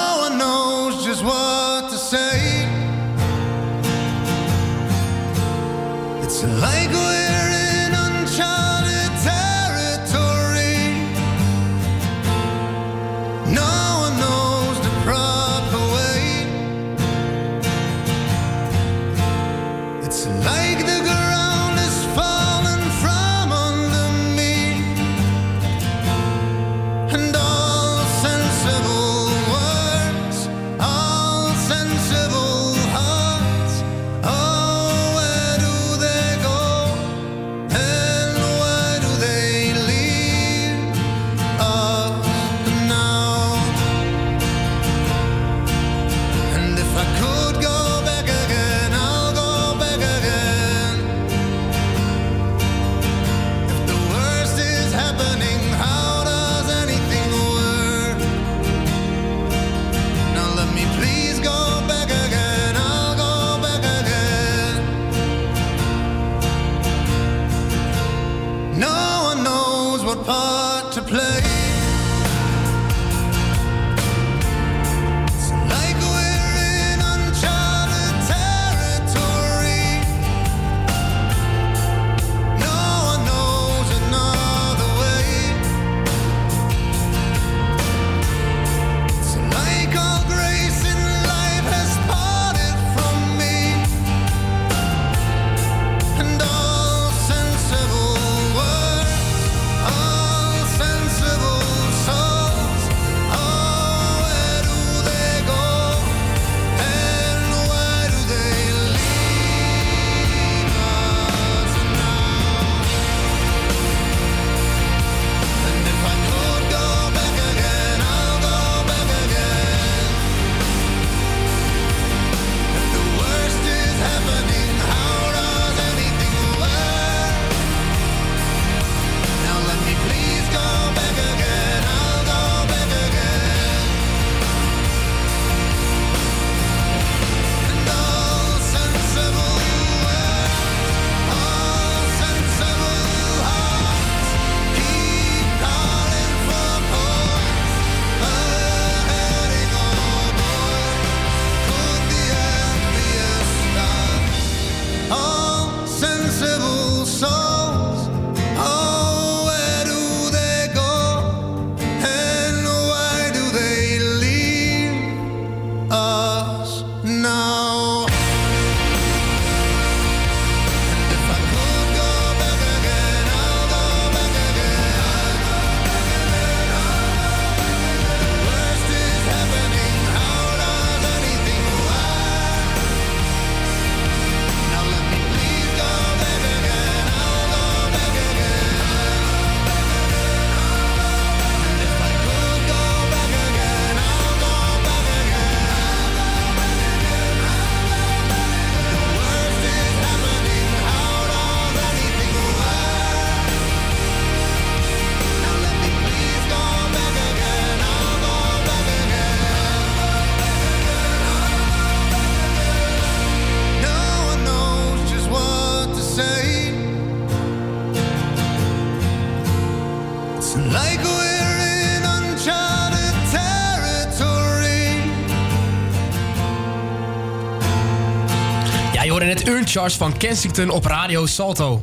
Urnchars 229.76 229.98
van 229.98 230.18
Kensington 230.18 230.70
op 230.70 230.86
Radio 230.86 231.26
Salto. 231.26 231.82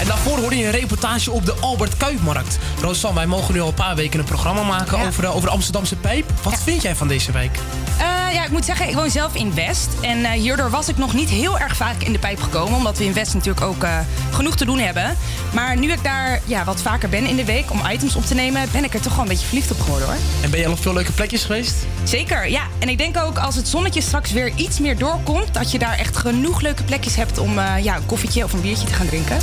En 0.00 0.06
daarvoor 0.06 0.38
hoorde 0.38 0.56
je 0.56 0.64
een 0.64 0.70
reportage 0.70 1.30
op 1.30 1.46
de 1.46 1.54
Albert 1.60 1.96
Kuipmarkt. 1.96 2.58
Rosan, 2.80 3.14
wij 3.14 3.26
mogen 3.26 3.54
nu 3.54 3.60
al 3.60 3.68
een 3.68 3.74
paar 3.74 3.96
weken 3.96 4.18
een 4.18 4.24
programma 4.24 4.62
maken 4.62 4.98
over, 5.06 5.22
de, 5.22 5.28
over 5.28 5.48
de 5.48 5.54
Amsterdamse 5.54 5.96
pijp. 5.96 6.30
Wat 6.42 6.62
vind 6.62 6.82
jij 6.82 6.96
van 6.96 7.08
deze 7.08 7.32
wijk? 7.32 7.58
Uh, 8.00 8.34
ja, 8.34 8.44
ik 8.44 8.50
moet 8.50 8.64
zeggen, 8.64 8.88
ik 8.88 8.94
woon 8.94 9.10
zelf 9.10 9.34
in 9.34 9.54
West. 9.54 9.88
En 10.00 10.18
uh, 10.18 10.30
hierdoor 10.30 10.70
was 10.70 10.88
ik 10.88 10.96
nog 10.96 11.14
niet 11.14 11.28
heel 11.28 11.58
erg 11.58 11.76
vaak 11.76 12.02
in 12.02 12.12
de 12.12 12.18
pijp 12.18 12.40
gekomen. 12.40 12.76
Omdat 12.76 12.98
we 12.98 13.04
in 13.04 13.14
West 13.14 13.34
natuurlijk 13.34 13.66
ook 13.66 13.84
uh, 13.84 13.98
genoeg 14.30 14.56
te 14.56 14.64
doen 14.64 14.78
hebben. 14.78 15.16
Maar 15.52 15.76
nu 15.76 15.92
ik 15.92 16.02
daar 16.02 16.40
ja, 16.44 16.64
wat 16.64 16.82
vaker 16.82 17.08
ben 17.08 17.26
in 17.26 17.36
de 17.36 17.44
week 17.44 17.70
om 17.70 17.80
items 17.90 18.16
op 18.16 18.24
te 18.24 18.34
nemen... 18.34 18.68
ben 18.72 18.84
ik 18.84 18.94
er 18.94 19.00
toch 19.00 19.12
wel 19.12 19.22
een 19.22 19.28
beetje 19.28 19.46
verliefd 19.46 19.70
op 19.70 19.80
geworden 19.80 20.08
hoor. 20.08 20.16
En 20.42 20.50
ben 20.50 20.60
je 20.60 20.66
al 20.66 20.72
op 20.72 20.82
veel 20.82 20.92
leuke 20.92 21.12
plekjes 21.12 21.44
geweest? 21.44 21.74
Zeker, 22.04 22.50
ja. 22.50 22.62
En 22.78 22.88
ik 22.88 22.98
denk 22.98 23.16
ook 23.16 23.38
als 23.38 23.56
het 23.56 23.68
zonnetje 23.68 24.00
straks 24.00 24.32
weer 24.32 24.52
iets 24.56 24.78
meer 24.78 24.98
doorkomt... 24.98 25.54
dat 25.54 25.70
je 25.70 25.78
daar 25.78 25.98
echt 25.98 26.16
genoeg 26.16 26.60
leuke 26.60 26.82
plekjes 26.82 27.16
hebt 27.16 27.38
om 27.38 27.54
ja, 27.54 27.96
een 27.96 28.06
koffietje 28.06 28.44
of 28.44 28.52
een 28.52 28.60
biertje 28.60 28.86
te 28.86 28.92
gaan 28.92 29.06
drinken. 29.06 29.36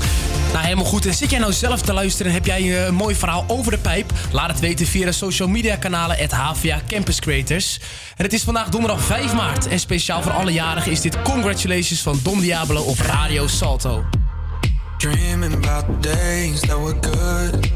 Nou, 0.51 0.63
helemaal 0.63 0.85
goed. 0.85 1.05
En 1.05 1.13
zit 1.13 1.29
jij 1.29 1.39
nou 1.39 1.53
zelf 1.53 1.81
te 1.81 1.93
luisteren 1.93 2.27
en 2.27 2.33
heb 2.33 2.45
jij 2.45 2.87
een 2.87 2.93
mooi 2.93 3.15
verhaal 3.15 3.45
over 3.47 3.71
de 3.71 3.77
pijp? 3.77 4.13
Laat 4.31 4.49
het 4.49 4.59
weten 4.59 4.85
via 4.85 5.05
de 5.05 5.11
social 5.11 5.47
media 5.47 5.75
kanalen 5.75 6.17
at 6.19 6.31
HVA 6.31 6.81
Campus 6.87 7.19
Creators. 7.19 7.79
En 8.15 8.23
het 8.23 8.33
is 8.33 8.43
vandaag 8.43 8.69
donderdag 8.69 9.01
5 9.01 9.33
maart. 9.33 9.67
En 9.67 9.79
speciaal 9.79 10.21
voor 10.21 10.31
alle 10.31 10.51
jarigen 10.51 10.91
is 10.91 11.01
dit 11.01 11.21
Congratulations 11.21 12.01
van 12.01 12.19
Don 12.23 12.39
Diablo 12.39 12.81
op 12.81 12.99
Radio 12.99 13.47
Salto. 13.47 14.05
Dreaming 14.97 15.53
about 15.53 15.85
the 16.01 16.09
days 16.09 16.59
that 16.59 16.77
were 16.77 16.95
good. 17.01 17.71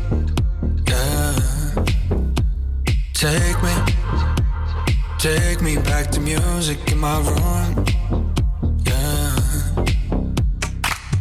Yeah. 0.84 1.50
Take 3.12 3.62
me, 3.62 4.38
take 5.19 5.62
me 5.62 5.75
back 5.75 6.10
to 6.10 6.21
music 6.21 6.77
in 6.89 6.97
my 6.97 7.17
room. 7.19 7.86
Yeah. 8.86 9.36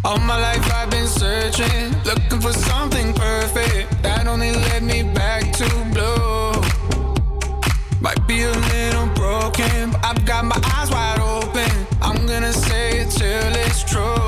All 0.04 0.18
my 0.18 0.38
life 0.40 0.72
I've 0.72 0.88
been 0.88 1.08
searching, 1.08 1.92
looking 2.04 2.40
for 2.40 2.52
something 2.52 3.12
perfect 3.12 4.00
that 4.04 4.28
only 4.28 4.52
led 4.52 4.84
me 4.84 5.02
back 5.02 5.52
to 5.54 5.68
blue. 5.92 6.52
Might 8.00 8.24
be 8.28 8.42
a 8.42 8.52
little 8.52 9.08
broken, 9.16 9.90
but 9.90 10.04
I've 10.04 10.24
got 10.24 10.44
my 10.44 10.60
eyes 10.76 10.90
wide 10.90 11.18
open. 11.18 11.70
I'm 12.00 12.24
gonna 12.24 12.52
say 12.52 13.00
it 13.00 13.10
till 13.10 13.52
it's 13.66 13.82
true. 13.82 14.27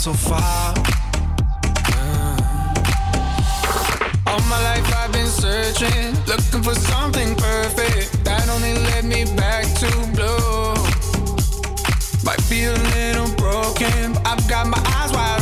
so 0.00 0.14
far. 0.14 0.74
Yeah. 1.90 2.72
All 4.28 4.40
my 4.48 4.58
life 4.62 4.94
I've 4.96 5.12
been 5.12 5.26
searching, 5.26 6.16
looking 6.26 6.62
for 6.62 6.74
something 6.74 7.34
perfect 7.34 8.24
that 8.24 8.48
only 8.48 8.72
led 8.72 9.04
me 9.04 9.26
back 9.36 9.64
to 9.80 9.90
blue. 10.16 10.72
Might 12.24 12.42
be 12.48 12.64
a 12.64 12.72
little 12.96 13.28
broken, 13.36 14.14
but 14.14 14.26
I've 14.26 14.48
got 14.48 14.68
my 14.68 14.80
eyes 14.96 15.12
wide 15.12 15.39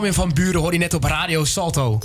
View 0.00 0.12
van 0.12 0.32
Buren 0.34 0.60
hoor 0.60 0.72
je 0.72 0.78
net 0.78 0.94
op 0.94 1.04
Radio 1.04 1.44
Salto. 1.44 1.98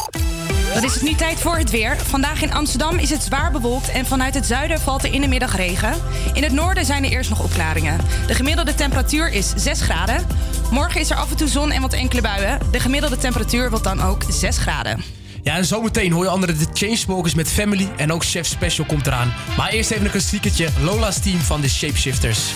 Dan 0.74 0.84
is 0.84 0.94
het 0.94 1.04
nu 1.04 1.14
tijd 1.14 1.40
voor 1.40 1.58
het 1.58 1.70
weer. 1.70 1.98
Vandaag 1.98 2.42
in 2.42 2.54
Amsterdam 2.54 2.98
is 2.98 3.10
het 3.10 3.24
zwaar 3.24 3.52
bewolkt 3.52 3.90
en 3.90 4.06
vanuit 4.06 4.34
het 4.34 4.46
zuiden 4.46 4.80
valt 4.80 5.04
er 5.04 5.14
in 5.14 5.22
de 5.22 5.28
middag 5.28 5.56
regen. 5.56 5.94
In 6.34 6.44
het 6.44 6.52
noorden 6.52 6.86
zijn 6.86 7.04
er 7.04 7.12
eerst 7.12 7.30
nog 7.30 7.44
opklaringen. 7.44 8.00
De 8.28 8.34
gemiddelde 8.34 8.76
temperatuur 8.76 9.32
is 9.32 9.54
6 9.56 9.82
graden. 9.82 10.28
Morgen 10.72 11.00
is 11.00 11.10
er 11.10 11.16
af 11.16 11.32
en 11.32 11.38
toe 11.38 11.48
zon 11.48 11.72
en 11.72 11.82
wat 11.82 11.94
enkele 11.94 12.22
buien. 12.22 12.60
De 12.72 12.80
gemiddelde 12.80 13.18
temperatuur 13.18 13.70
wordt 13.70 13.86
dan 13.86 14.02
ook 14.02 14.24
6 14.30 14.58
graden. 14.58 15.04
Ja, 15.44 15.56
en 15.56 15.66
zometeen 15.66 16.12
hoor 16.12 16.24
je 16.24 16.30
andere 16.30 16.54
de 16.54 16.66
Chainsmokers 16.74 17.34
met 17.34 17.50
Family 17.50 17.90
en 17.98 18.12
ook 18.12 18.24
Chef 18.24 18.46
Special 18.46 18.86
komt 18.88 19.08
eraan. 19.08 19.34
Maar 19.58 19.70
eerst 19.70 19.92
even 19.92 20.06
een 20.06 20.12
klassiekertje, 20.12 20.70
Lola's 20.82 21.20
team 21.20 21.40
van 21.40 21.62
de 21.62 21.70
Shapeshifters. 21.70 22.54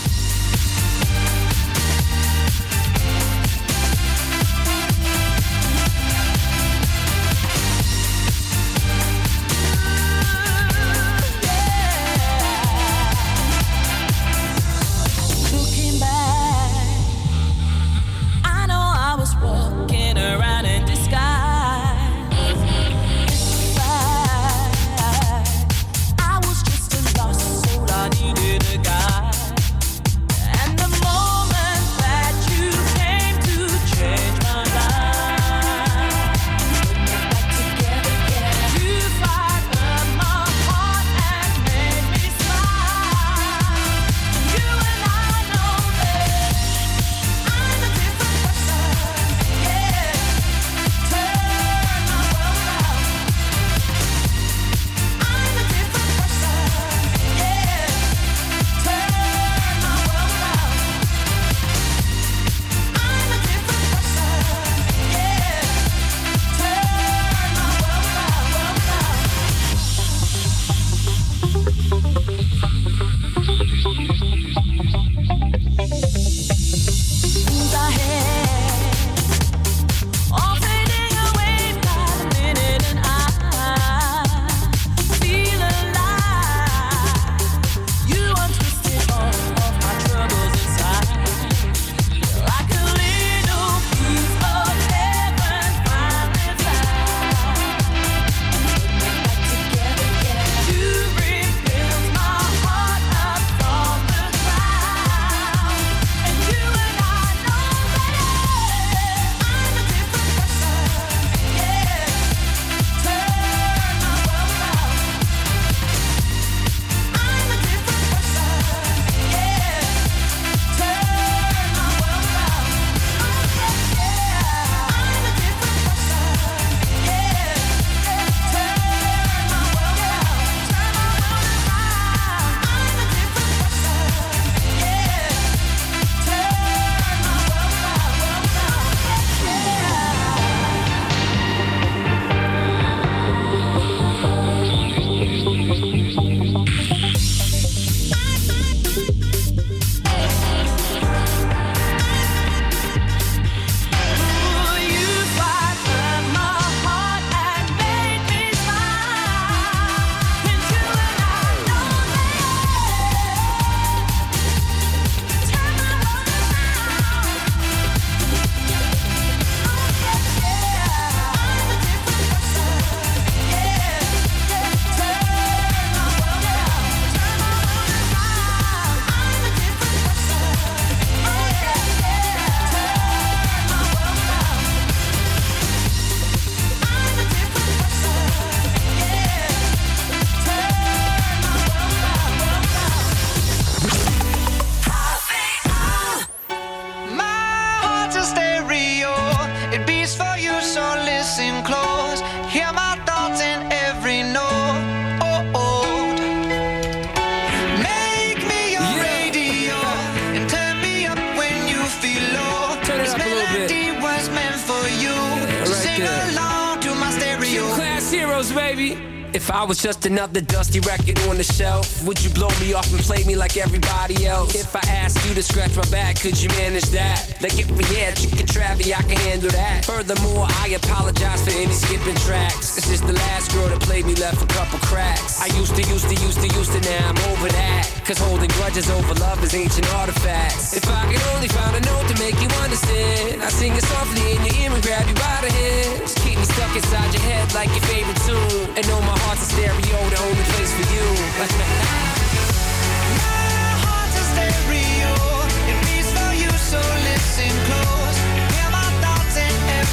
Another 220.10 220.42
dusty 220.42 220.80
record 220.82 221.20
on 221.30 221.38
the 221.38 221.44
shelf, 221.44 222.04
would 222.04 222.22
you 222.24 222.30
blow 222.32 222.50
me 222.60 222.74
off 222.74 222.92
and 222.92 223.00
play 223.02 223.24
me 223.26 223.36
like 223.36 223.58
everybody 223.58 224.26
else? 224.26 224.56
If 224.56 224.76
I 224.76 224.82
asked 224.90 225.24
you 225.28 225.36
to 225.36 225.44
scratch 225.44 225.76
my 225.76 225.88
back, 225.92 226.20
could 226.20 226.42
you 226.42 226.50
manage 226.50 226.90
that? 226.90 227.38
Like 227.42 227.60
if 227.60 227.70
we 227.72 227.84
had 227.96 228.18
chicken 228.18 228.39
travy, 228.60 228.92
I 228.92 229.02
can 229.08 229.18
handle 229.24 229.50
that. 229.52 229.86
Furthermore, 229.86 230.48
I 230.60 230.76
apologize 230.76 231.42
for 231.48 231.56
any 231.56 231.72
skipping 231.72 232.16
tracks. 232.28 232.78
It's 232.78 232.88
just 232.92 233.08
the 233.08 233.14
last 233.14 233.52
girl 233.56 233.70
that 233.70 233.80
played 233.80 234.06
me 234.06 234.16
left 234.16 234.44
a 234.44 234.50
couple 234.52 234.80
cracks. 234.80 235.40
I 235.40 235.48
used 235.56 235.76
to, 235.76 235.84
used 235.88 236.08
to, 236.12 236.16
used 236.20 236.40
to, 236.44 236.50
used 236.60 236.72
to, 236.76 236.82
now 236.84 237.10
I'm 237.10 237.20
over 237.32 237.48
that. 237.48 237.88
Cause 238.04 238.20
holding 238.20 238.52
grudges 238.60 238.90
over 238.90 239.14
love 239.16 239.40
is 239.44 239.56
ancient 239.56 239.88
artifacts. 239.96 240.76
If 240.76 240.86
I 240.92 241.08
could 241.08 241.24
only 241.36 241.48
find 241.48 241.74
a 241.80 241.82
note 241.88 242.06
to 242.12 242.16
make 242.20 242.36
you 242.44 242.50
understand, 242.60 243.42
I 243.42 243.50
sing 243.50 243.74
it 243.74 243.84
softly 243.84 244.36
in 244.36 244.40
your 244.44 244.56
ear 244.60 244.72
and 244.76 244.84
grab 244.84 245.08
you 245.08 245.16
by 245.16 245.40
the 245.40 245.52
hands. 245.52 246.14
Keep 246.20 246.38
me 246.40 246.46
stuck 246.46 246.76
inside 246.76 247.14
your 247.16 247.24
head 247.24 247.54
like 247.56 247.70
your 247.72 247.86
favorite 247.88 248.20
tune. 248.28 248.68
And 248.76 248.84
know 248.88 249.00
my 249.08 249.18
heart's 249.24 249.48
a 249.48 249.50
stereo, 249.56 249.98
the 250.12 250.20
only 250.28 250.46
place 250.52 250.72
for 250.76 250.86
you. 250.92 252.06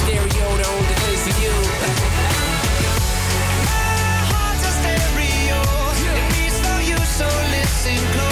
a 0.00 0.06
stereo, 0.06 0.56
the 0.56 0.68
only 0.68 0.94
place 0.94 1.22
for 1.28 1.42
you. 1.42 1.52
heart's 4.30 4.66
a 4.66 4.72
stereo. 4.80 5.60
It 6.16 6.26
beats 6.32 6.58
for 6.60 6.80
you, 6.88 6.96
so 7.06 7.26
listen 7.50 8.12
close. 8.12 8.29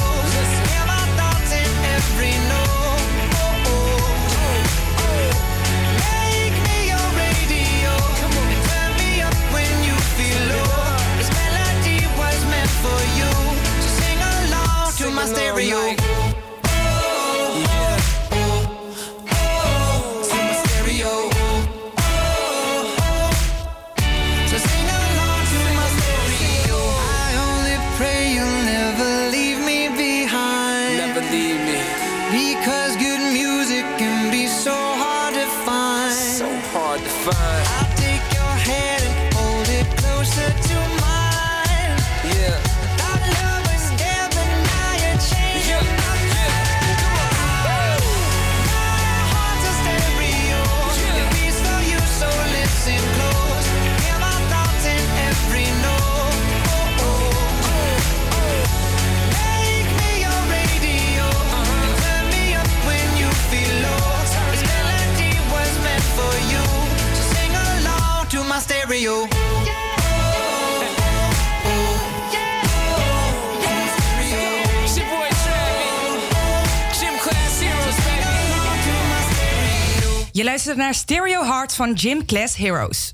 Je 80.38 80.44
luistert 80.44 80.76
naar 80.76 80.94
Stereo 80.94 81.44
Heart 81.44 81.74
van 81.74 81.98
Gym 81.98 82.26
Class 82.26 82.56
Heroes. 82.56 83.10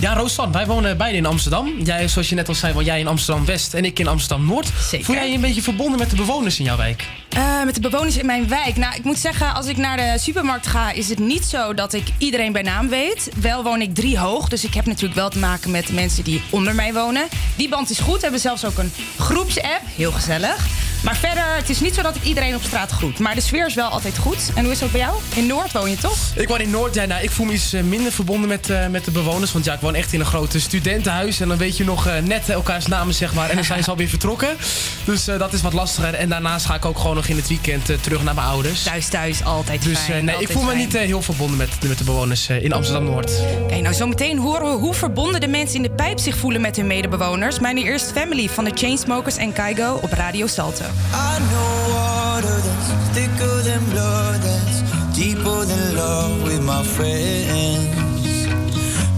Ja, 0.00 0.14
Roostan, 0.14 0.52
wij 0.52 0.66
wonen 0.66 0.96
beide 0.96 1.16
in 1.16 1.26
Amsterdam. 1.26 1.72
Jij, 1.82 2.08
zoals 2.08 2.28
je 2.28 2.34
net 2.34 2.48
al 2.48 2.54
zei, 2.54 2.72
woon 2.72 2.84
jij 2.84 3.00
in 3.00 3.06
Amsterdam-West 3.06 3.74
en 3.74 3.84
ik 3.84 3.98
in 3.98 4.06
Amsterdam-Noord. 4.06 4.72
Zeker. 4.88 5.04
Voel 5.06 5.14
jij 5.14 5.28
je 5.28 5.34
een 5.34 5.40
beetje 5.40 5.62
verbonden 5.62 5.98
met 5.98 6.10
de 6.10 6.16
bewoners 6.16 6.58
in 6.58 6.64
jouw 6.64 6.76
wijk? 6.76 7.04
Eh, 7.28 7.64
met 7.64 7.74
de 7.74 7.80
bewoners 7.80 8.16
in 8.16 8.26
mijn 8.26 8.48
wijk. 8.48 8.76
Nou, 8.76 8.94
ik 8.94 9.04
moet 9.04 9.18
zeggen, 9.18 9.54
als 9.54 9.66
ik 9.66 9.76
naar 9.76 9.96
de 9.96 10.14
supermarkt 10.18 10.66
ga, 10.66 10.92
is 10.92 11.08
het 11.08 11.18
niet 11.18 11.44
zo 11.44 11.74
dat 11.74 11.92
ik 11.92 12.06
iedereen 12.18 12.52
bij 12.52 12.62
naam 12.62 12.88
weet. 12.88 13.30
Wel 13.40 13.62
woon 13.62 13.80
ik 13.80 13.94
drie 13.94 14.18
hoog, 14.18 14.48
dus 14.48 14.64
ik 14.64 14.74
heb 14.74 14.86
natuurlijk 14.86 15.14
wel 15.14 15.28
te 15.28 15.38
maken 15.38 15.70
met 15.70 15.86
de 15.86 15.92
mensen 15.92 16.24
die 16.24 16.42
onder 16.50 16.74
mij 16.74 16.92
wonen. 16.92 17.28
Die 17.56 17.68
band 17.68 17.90
is 17.90 17.98
goed. 17.98 18.16
We 18.16 18.22
hebben 18.22 18.40
zelfs 18.40 18.64
ook 18.64 18.78
een 18.78 18.92
groepsapp. 19.18 19.80
Heel 19.96 20.12
gezellig. 20.12 20.66
Maar 21.04 21.16
verder, 21.16 21.44
het 21.56 21.70
is 21.70 21.80
niet 21.80 21.94
zo 21.94 22.02
dat 22.02 22.16
ik 22.16 22.22
iedereen 22.22 22.54
op 22.54 22.62
straat 22.62 22.90
groet. 22.90 23.18
Maar 23.18 23.34
de 23.34 23.40
sfeer 23.40 23.66
is 23.66 23.74
wel 23.74 23.88
altijd 23.88 24.18
goed. 24.18 24.50
En 24.54 24.62
hoe 24.64 24.72
is 24.72 24.78
dat 24.78 24.90
bij 24.90 25.00
jou? 25.00 25.16
In 25.34 25.46
Noord 25.46 25.72
woon 25.72 25.90
je 25.90 25.96
toch? 25.96 26.16
Ik 26.34 26.48
woon 26.48 26.60
in 26.60 26.70
Noord. 26.70 26.94
Ja, 26.94 27.04
nou, 27.04 27.22
ik 27.22 27.30
voel 27.30 27.46
me 27.46 27.52
iets 27.52 27.72
eh, 27.72 27.82
minder 27.82 28.12
verbonden 28.12 28.48
met, 28.48 28.70
eh, 28.70 28.86
met 28.86 29.04
de 29.04 29.10
bewoners. 29.10 29.52
Want 29.52 29.64
ja, 29.64 29.72
ik 29.74 29.80
woon 29.80 29.94
echt 29.94 30.12
in 30.12 30.20
een 30.20 30.26
grote 30.26 30.60
studentenhuis. 30.60 31.40
En 31.40 31.48
dan 31.48 31.56
weet 31.58 31.76
je 31.76 31.84
nog 31.84 32.06
eh, 32.06 32.18
net 32.22 32.48
elkaars 32.48 32.86
namen, 32.86 33.14
zeg 33.14 33.34
maar. 33.34 33.48
En 33.48 33.54
dan 33.54 33.64
zijn 33.64 33.82
ze 33.84 33.90
alweer 33.94 34.08
vertrokken. 34.08 34.56
Dus 35.04 35.28
eh, 35.28 35.38
dat 35.38 35.52
is 35.52 35.62
wat 35.62 35.72
lastiger. 35.72 36.14
En 36.14 36.28
daarnaast 36.28 36.66
ga 36.66 36.74
ik 36.74 36.84
ook 36.84 36.98
gewoon 36.98 37.16
nog 37.16 37.26
in 37.26 37.36
het 37.36 37.48
weekend 37.48 37.90
eh, 37.90 37.96
terug 38.00 38.22
naar 38.22 38.34
mijn 38.34 38.46
ouders. 38.46 38.82
Thuis, 38.82 39.08
thuis, 39.08 39.44
altijd 39.44 39.82
Dus 39.82 39.98
fijn, 39.98 40.28
eh, 40.28 40.34
nee, 40.34 40.42
ik 40.42 40.50
voel 40.50 40.62
me 40.62 40.74
niet 40.74 40.94
eh, 40.94 41.02
heel 41.02 41.22
verbonden 41.22 41.56
met, 41.56 41.68
met 41.88 41.98
de 41.98 42.04
bewoners 42.04 42.48
eh, 42.48 42.62
in 42.62 42.72
Amsterdam-Noord. 42.72 43.32
Oké, 43.62 43.80
nou 43.80 43.94
zometeen 43.94 44.38
horen 44.38 44.70
we 44.70 44.78
hoe 44.78 44.94
verbonden 44.94 45.40
de 45.40 45.48
mensen 45.48 45.76
in 45.76 45.82
de 45.82 45.90
pijp 45.90 46.18
zich 46.18 46.36
voelen 46.36 46.60
met 46.60 46.76
hun 46.76 46.86
medebewoners. 46.86 47.58
Maar 47.58 47.74
nu 47.74 47.82
eerst 47.82 48.12
Family 48.12 48.48
van 48.48 48.64
de 48.64 48.70
Chainsmokers 48.74 49.36
en 49.36 49.52
Kaigo 49.52 49.98
op 50.02 50.12
Radio 50.12 50.46
Salto. 50.46 50.84
I 51.12 51.38
know 51.50 51.72
water 51.94 52.58
that's 52.66 52.90
thicker 53.14 53.56
than 53.62 53.82
blood, 53.90 54.40
that's 54.40 54.82
deeper 55.16 55.64
than 55.64 55.96
love 55.96 56.42
with 56.42 56.62
my 56.62 56.82
friends. 56.82 57.94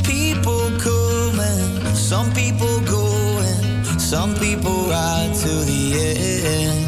People 0.07 0.71
come 0.79 1.41
and 1.41 1.97
some 1.97 2.33
people 2.33 2.81
go, 2.81 3.07
and 3.39 4.01
some 4.01 4.35
people 4.37 4.87
ride 4.87 5.33
to 5.35 5.53
the 5.71 5.83
end. 5.99 6.87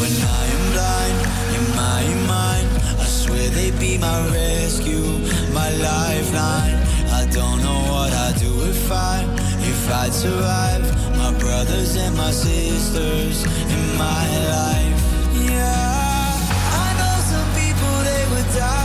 When 0.00 0.14
I 0.40 0.42
am 0.56 0.64
blind 0.74 1.18
in 1.56 1.64
my 1.76 2.02
mind, 2.26 2.68
I 3.00 3.04
swear 3.04 3.48
they 3.50 3.70
be 3.72 3.98
my 3.98 4.18
rescue, 4.30 5.06
my 5.52 5.70
lifeline. 5.88 6.78
I 7.20 7.26
don't 7.30 7.62
know 7.62 7.80
what 7.92 8.12
I'd 8.12 8.36
do 8.38 8.52
if 8.64 8.90
I, 8.90 9.24
if 9.60 9.90
I'd 9.90 10.12
survive. 10.12 11.11
Brothers 11.52 11.96
and 11.96 12.16
my 12.16 12.30
sisters 12.30 13.44
in 13.44 13.98
my 13.98 14.24
life. 14.56 15.00
Yeah, 15.34 16.32
I 16.82 16.88
know 16.98 17.16
some 17.30 17.48
people 17.60 17.94
they 18.08 18.24
would 18.32 18.48
die 18.56 18.81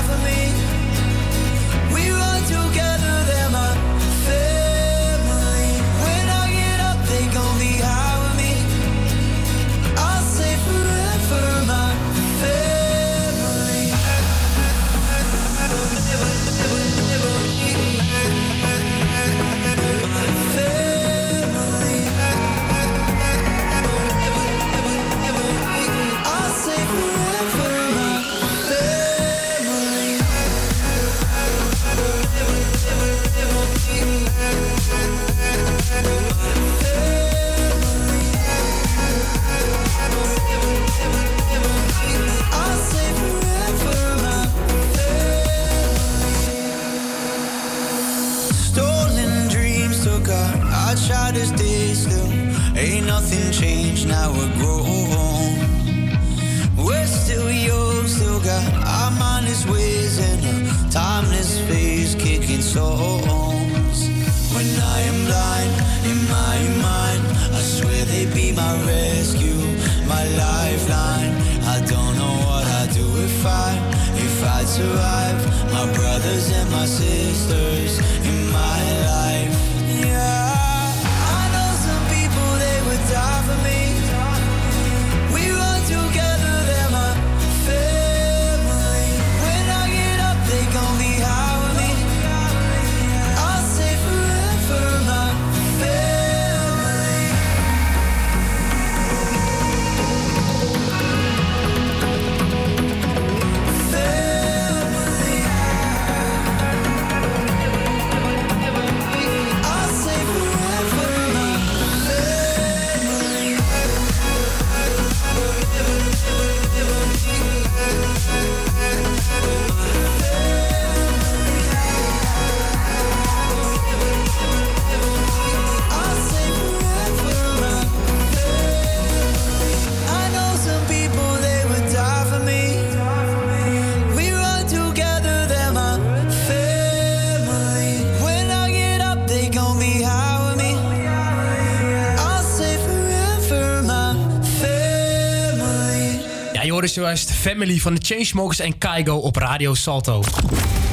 Family 147.38 147.78
van 147.78 147.94
de 147.94 148.02
Chainsmokers 148.04 148.60
en 148.60 148.78
Kaigo 148.78 149.16
op 149.16 149.36
Radio 149.36 149.74
Salto. 149.74 150.24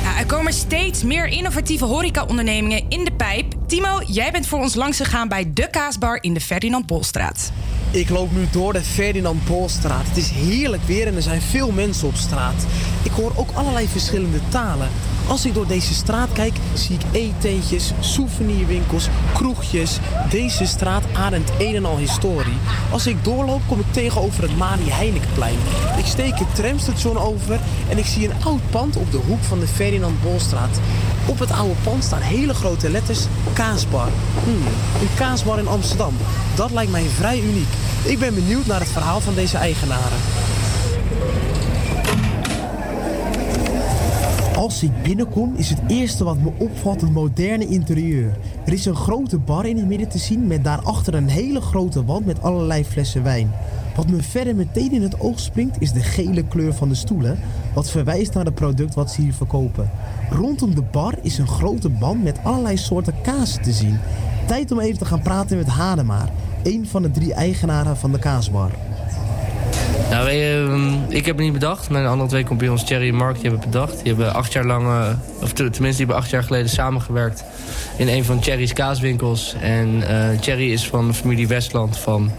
Ja, 0.03 0.19
er 0.19 0.27
komen 0.27 0.53
steeds 0.53 1.03
meer 1.03 1.27
innovatieve 1.27 1.85
horecaondernemingen 1.85 2.85
in 2.89 3.05
de 3.05 3.13
pijp. 3.13 3.53
Timo, 3.67 4.03
jij 4.07 4.31
bent 4.33 4.47
voor 4.47 4.59
ons 4.59 4.75
langs 4.75 4.97
gegaan 4.97 5.29
bij 5.29 5.51
de 5.55 5.71
kaasbar 5.71 6.19
in 6.21 6.35
de 6.35 6.41
Ferdinand 6.41 6.87
Bolstraat. 6.87 7.53
Ik 7.91 8.09
loop 8.09 8.33
nu 8.33 8.47
door 8.51 8.73
de 8.73 8.81
Ferdinand 8.81 9.45
Bolstraat. 9.45 10.07
Het 10.07 10.17
is 10.17 10.31
heerlijk 10.31 10.83
weer 10.83 11.07
en 11.07 11.17
er 11.17 11.23
zijn 11.23 11.41
veel 11.41 11.71
mensen 11.71 12.09
op 12.09 12.15
straat. 12.15 12.67
Ik 13.03 13.11
hoor 13.11 13.33
ook 13.37 13.51
allerlei 13.55 13.89
verschillende 13.89 14.41
talen. 14.49 14.89
Als 15.27 15.47
ik 15.47 15.55
door 15.55 15.67
deze 15.67 15.95
straat 15.95 16.33
kijk, 16.33 16.55
zie 16.75 16.95
ik 16.95 17.03
eetentjes, 17.13 17.93
souvenirwinkels, 18.01 19.09
kroegjes. 19.35 19.99
Deze 20.31 20.67
straat 20.67 21.05
ademt 21.13 21.51
een 21.59 21.75
en 21.75 21.85
al 21.85 21.97
historie. 21.97 22.59
Als 22.95 23.07
ik 23.07 23.25
doorloop, 23.25 23.61
kom 23.67 23.81
ik 23.81 23.93
tegenover 23.93 24.43
het 24.43 24.57
Marie 24.57 24.93
Heinekenplein. 24.93 25.59
Ik 25.99 26.07
steek 26.07 26.39
het 26.39 26.55
tramstation 26.55 27.19
over 27.19 27.61
en 27.89 27.99
ik 27.99 28.05
zie 28.05 28.29
een 28.29 28.45
oud 28.45 28.71
pand 28.71 28.97
op 28.97 29.11
de 29.11 29.17
hoek 29.17 29.43
van 29.43 29.61
de 29.61 29.67
Ferdinand 29.67 30.23
Bolstraat. 30.23 30.81
Op 31.27 31.39
het 31.39 31.51
oude 31.51 31.75
pand 31.83 32.05
staan 32.05 32.21
hele 32.21 32.55
grote 32.55 32.91
letters 32.91 33.27
Kaasbar. 33.53 34.09
Hmm, 34.45 34.67
een 35.01 35.15
kaasbar 35.17 35.59
in 35.59 35.69
Amsterdam. 35.69 36.15
Dat 36.55 36.71
lijkt 36.71 36.91
mij 36.91 37.05
vrij 37.05 37.41
uniek. 37.41 37.73
Ik 38.05 38.19
ben 38.19 38.35
benieuwd 38.35 38.67
naar 38.67 38.81
het 38.81 38.89
verhaal 38.89 39.21
van 39.21 39.35
deze 39.35 39.57
eigenaren. 39.57 40.19
Als 44.65 44.83
ik 44.83 45.03
binnenkom 45.03 45.55
is 45.57 45.71
het 45.71 45.81
eerste 45.89 46.25
wat 46.25 46.39
me 46.39 46.53
opvalt 46.59 47.01
het 47.01 47.11
moderne 47.11 47.67
interieur. 47.67 48.37
Er 48.67 48.73
is 48.73 48.85
een 48.85 48.97
grote 48.97 49.39
bar 49.39 49.67
in 49.67 49.77
het 49.77 49.87
midden 49.87 50.09
te 50.09 50.19
zien 50.19 50.47
met 50.47 50.65
daarachter 50.65 51.15
een 51.15 51.29
hele 51.29 51.61
grote 51.61 52.05
wand 52.05 52.27
met 52.27 52.43
allerlei 52.43 52.85
flessen 52.85 53.23
wijn. 53.23 53.51
Wat 53.97 54.09
me 54.09 54.23
verder 54.23 54.55
meteen 54.55 54.93
in 54.93 55.03
het 55.03 55.21
oog 55.21 55.41
springt 55.41 55.81
is 55.81 55.93
de 55.93 56.01
gele 56.01 56.45
kleur 56.45 56.75
van 56.75 56.89
de 56.89 56.95
stoelen, 56.95 57.39
wat 57.75 57.91
verwijst 57.91 58.35
naar 58.35 58.45
het 58.45 58.55
product 58.55 58.95
wat 58.95 59.11
ze 59.11 59.21
hier 59.21 59.35
verkopen. 59.35 59.91
Rondom 60.31 60.75
de 60.75 60.83
bar 60.83 61.15
is 61.23 61.39
een 61.39 61.49
grote 61.49 61.89
band 61.89 62.23
met 62.23 62.39
allerlei 62.43 62.77
soorten 62.77 63.15
kaas 63.23 63.59
te 63.63 63.73
zien. 63.73 63.99
Tijd 64.47 64.73
om 64.73 64.81
even 64.81 64.99
te 64.99 65.05
gaan 65.05 65.23
praten 65.23 65.57
met 65.57 65.67
Hademaar, 65.67 66.33
een 66.63 66.87
van 66.87 67.03
de 67.03 67.11
drie 67.11 67.35
eigenaren 67.35 67.97
van 67.97 68.13
de 68.13 68.19
kaasbar. 68.19 68.71
Nou, 70.11 70.29
ehm, 70.29 70.93
ik 71.09 71.27
heb 71.27 71.37
het 71.37 71.45
niet 71.45 71.53
bedacht. 71.53 71.91
Mijn 71.91 72.07
andere 72.07 72.29
twee 72.29 72.45
compagnons, 72.45 72.85
Thierry 72.85 73.09
en 73.09 73.15
Mark, 73.15 73.35
die 73.35 73.43
hebben 73.43 73.61
het 73.61 73.71
bedacht. 73.71 73.93
Die 74.03 74.07
hebben 74.15 74.35
acht 74.35 74.53
jaar 74.53 74.65
lang, 74.65 74.87
eh, 74.87 75.09
of 75.43 75.53
te- 75.53 75.71
tenminste, 75.71 75.81
die 75.89 75.97
hebben 75.97 76.17
acht 76.17 76.31
jaar 76.31 76.43
geleden 76.43 76.69
samengewerkt 76.69 77.45
in 77.97 78.09
een 78.09 78.25
van 78.25 78.39
Thierry's 78.39 78.73
kaaswinkels. 78.73 79.55
En 79.61 80.03
eh 80.09 80.39
Thierry 80.41 80.73
is 80.73 80.89
van 80.89 81.07
de 81.09 81.15
familie 81.15 81.49
Westland 81.49 81.99
van 81.99 82.31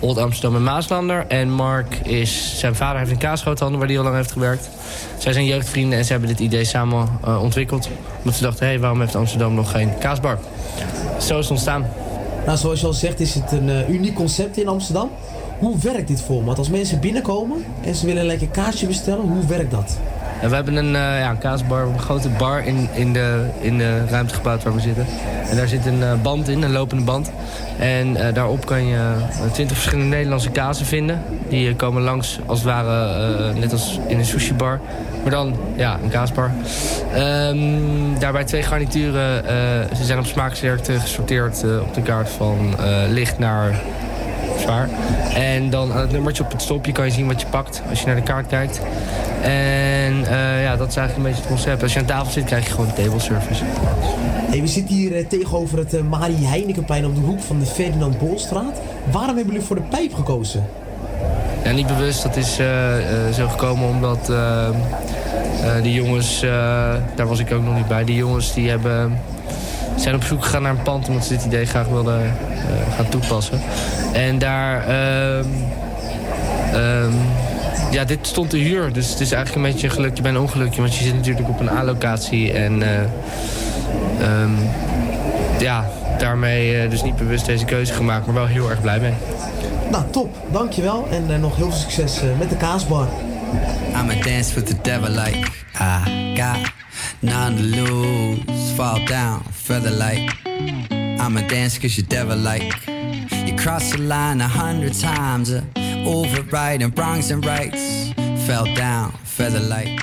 Old 0.00 0.18
Amsterdam 0.18 0.56
en 0.56 0.62
Maaslander. 0.62 1.24
En 1.28 1.50
Mark 1.50 1.94
is, 1.94 2.58
zijn 2.58 2.74
vader 2.74 2.98
heeft 2.98 3.10
een 3.10 3.18
kaasgroothandel 3.18 3.78
waar 3.78 3.86
hij 3.86 3.96
heel 3.96 4.04
lang 4.04 4.16
heeft 4.16 4.32
gewerkt. 4.32 4.68
Zij 5.18 5.32
zijn 5.32 5.44
jeugdvrienden 5.44 5.98
en 5.98 6.04
ze 6.04 6.10
hebben 6.12 6.28
dit 6.28 6.38
idee 6.40 6.64
samen 6.64 7.08
eh, 7.24 7.42
ontwikkeld. 7.42 7.88
Omdat 8.18 8.34
ze 8.34 8.42
dachten, 8.42 8.64
hé, 8.66 8.72
hey, 8.72 8.80
waarom 8.80 9.00
heeft 9.00 9.14
Amsterdam 9.16 9.54
nog 9.54 9.70
geen 9.70 9.98
kaasbar? 9.98 10.38
Zo 11.20 11.34
is 11.38 11.42
het 11.42 11.50
ontstaan. 11.50 11.86
Nou, 12.46 12.58
zoals 12.58 12.80
je 12.80 12.86
al 12.86 12.92
zegt, 12.92 13.20
is 13.20 13.34
het 13.34 13.52
een 13.52 13.70
eh, 13.70 13.88
uniek 13.88 14.14
concept 14.14 14.56
in 14.58 14.68
Amsterdam. 14.68 15.10
Hoe 15.58 15.78
werkt 15.78 16.08
dit 16.08 16.22
format? 16.22 16.58
Als 16.58 16.68
mensen 16.68 17.00
binnenkomen 17.00 17.64
en 17.80 17.94
ze 17.94 18.06
willen 18.06 18.20
een 18.20 18.26
lekker 18.26 18.48
kaasje 18.48 18.86
bestellen, 18.86 19.28
hoe 19.28 19.46
werkt 19.46 19.70
dat? 19.70 19.98
We 20.40 20.54
hebben 20.54 20.76
een, 20.76 20.96
eh, 20.96 21.18
ja, 21.18 21.30
een 21.30 21.38
kaasbar, 21.38 21.82
een 21.82 21.98
grote 21.98 22.28
bar 22.28 22.66
in, 22.66 22.88
in, 22.92 23.12
de, 23.12 23.46
in 23.60 23.78
de 23.78 24.06
ruimte 24.06 24.34
gebouwd 24.34 24.62
waar 24.62 24.74
we 24.74 24.80
zitten. 24.80 25.06
En 25.50 25.56
daar 25.56 25.68
zit 25.68 25.86
een 25.86 26.02
eh, 26.02 26.12
band 26.22 26.48
in, 26.48 26.62
een 26.62 26.72
lopende 26.72 27.04
band. 27.04 27.30
En 27.78 28.16
eh, 28.16 28.34
daarop 28.34 28.66
kan 28.66 28.86
je 28.86 29.12
twintig 29.52 29.76
verschillende 29.76 30.16
Nederlandse 30.16 30.50
kazen 30.50 30.86
vinden. 30.86 31.22
Die 31.48 31.74
komen 31.74 32.02
langs 32.02 32.38
als 32.46 32.58
het 32.58 32.68
ware, 32.68 33.52
net 33.52 33.72
als 33.72 33.98
in 34.06 34.18
een 34.18 34.24
sushi 34.24 34.54
bar. 34.54 34.80
Maar 35.22 35.30
dan, 35.30 35.56
ja, 35.76 35.98
een 36.02 36.10
kaasbar. 36.10 36.50
Ehm, 37.14 37.58
daarbij 38.18 38.44
twee 38.44 38.62
garnituren. 38.62 39.44
ze 39.96 40.04
zijn 40.04 40.18
op 40.18 40.26
smaaksterkte 40.26 41.00
gesorteerd 41.00 41.64
op 41.80 41.94
de 41.94 42.02
kaart 42.02 42.28
van 42.28 42.74
licht 43.08 43.38
naar 43.38 43.80
zwaar. 44.68 44.88
En 45.34 45.70
dan 45.70 45.92
aan 45.92 46.00
het 46.00 46.12
nummertje 46.12 46.44
op 46.44 46.52
het 46.52 46.62
stopje 46.62 46.92
kan 46.92 47.04
je 47.04 47.10
zien 47.10 47.26
wat 47.26 47.40
je 47.40 47.46
pakt 47.46 47.82
als 47.88 48.00
je 48.00 48.06
naar 48.06 48.16
de 48.16 48.22
kaart 48.22 48.46
kijkt. 48.46 48.80
En 49.42 50.24
eh, 50.24 50.62
ja, 50.62 50.76
dat 50.76 50.88
is 50.88 50.96
eigenlijk 50.96 51.16
een 51.16 51.22
beetje 51.22 51.40
het 51.40 51.46
concept. 51.46 51.82
Als 51.82 51.92
je 51.92 51.98
aan 51.98 52.04
tafel 52.04 52.32
zit, 52.32 52.44
krijg 52.44 52.66
je 52.66 52.70
gewoon 52.70 52.94
table 52.94 53.20
service. 53.20 53.64
Hey, 54.50 54.60
we 54.60 54.66
zitten 54.66 54.94
hier 54.94 55.16
eh, 55.16 55.26
tegenover 55.26 55.78
het 55.78 55.94
eh, 55.94 56.02
Marie 56.02 56.46
Heinekenplein 56.46 57.06
op 57.06 57.14
de 57.14 57.20
hoek 57.20 57.40
van 57.40 57.58
de 57.58 57.66
Ferdinand 57.66 58.18
Bolstraat. 58.18 58.80
Waarom 59.10 59.36
hebben 59.36 59.52
jullie 59.52 59.66
voor 59.66 59.76
de 59.76 59.82
pijp 59.82 60.14
gekozen? 60.14 60.66
Ja, 61.64 61.72
niet 61.72 61.86
bewust. 61.86 62.22
Dat 62.22 62.36
is 62.36 62.54
zo 63.34 63.48
gekomen 63.48 63.88
omdat 63.88 64.32
die 65.82 65.94
jongens, 65.94 66.40
daar 67.14 67.26
was 67.26 67.38
ik 67.38 67.52
ook 67.52 67.62
nog 67.62 67.74
niet 67.74 67.88
bij, 67.88 68.04
die 68.04 68.16
jongens 68.16 68.54
die 68.54 68.68
hebben, 68.68 69.18
zijn 70.00 70.14
op 70.14 70.22
zoek 70.22 70.44
gegaan 70.44 70.62
naar 70.62 70.70
een 70.70 70.82
pand 70.82 71.08
omdat 71.08 71.24
ze 71.24 71.32
dit 71.32 71.44
idee 71.44 71.66
graag 71.66 71.86
wilden 71.86 72.24
eh, 72.24 72.94
gaan 72.96 73.08
toepassen. 73.08 73.60
En 74.12 74.38
daar, 74.38 74.86
ehm, 74.88 75.46
ehm, 76.72 77.12
ja, 77.90 78.04
dit 78.04 78.18
stond 78.22 78.50
te 78.50 78.56
huur. 78.56 78.92
Dus 78.92 79.10
het 79.10 79.20
is 79.20 79.32
eigenlijk 79.32 79.66
een 79.66 79.72
beetje 79.72 79.86
een 79.86 79.94
gelukje 79.94 80.22
bij 80.22 80.30
een 80.30 80.38
ongelukje, 80.38 80.80
want 80.80 80.96
je 80.96 81.04
zit 81.04 81.14
natuurlijk 81.14 81.48
op 81.48 81.60
een 81.60 81.70
A-locatie 81.70 82.52
en 82.52 82.82
eh, 82.82 83.00
ehm, 84.20 84.50
ja, 85.58 85.84
daarmee 86.18 86.78
eh, 86.78 86.90
dus 86.90 87.02
niet 87.02 87.16
bewust 87.16 87.46
deze 87.46 87.64
keuze 87.64 87.92
gemaakt, 87.92 88.26
maar 88.26 88.34
wel 88.34 88.46
heel 88.46 88.70
erg 88.70 88.80
blij 88.80 89.00
mee. 89.00 89.14
Nou, 89.90 90.04
top. 90.10 90.36
Dankjewel. 90.52 91.08
En 91.10 91.40
nog 91.40 91.56
heel 91.56 91.70
veel 91.70 91.78
succes 91.78 92.20
met 92.38 92.50
de 92.50 92.56
kaasbar. 92.56 93.08
I'ma 93.94 94.14
dance 94.22 94.54
with 94.54 94.66
the 94.66 94.76
devil 94.82 95.08
like 95.08 95.50
I 95.80 96.34
got 96.36 96.72
none 97.20 97.56
to 97.56 97.62
lose. 97.62 98.57
Fall 98.78 99.04
down, 99.06 99.42
feather 99.42 99.90
like 99.90 100.30
I'ma 100.46 101.40
dance 101.48 101.76
cause 101.78 101.98
you're 101.98 102.06
devil 102.06 102.36
like 102.36 102.62
You 103.44 103.56
crossed 103.56 103.96
the 103.96 103.98
line 103.98 104.40
a 104.40 104.46
hundred 104.46 104.94
times, 104.94 105.52
uh, 105.52 105.64
overriding 106.06 106.90
wrongs 106.90 107.32
and 107.32 107.44
rights. 107.44 108.12
Fell 108.46 108.72
down, 108.76 109.10
feather 109.24 109.58
like 109.58 109.98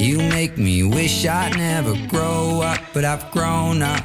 You 0.00 0.18
make 0.18 0.56
me 0.56 0.84
wish 0.84 1.26
I'd 1.26 1.56
never 1.56 1.96
grow 2.06 2.60
up, 2.62 2.78
but 2.94 3.04
I've 3.04 3.28
grown 3.32 3.82
up. 3.82 4.04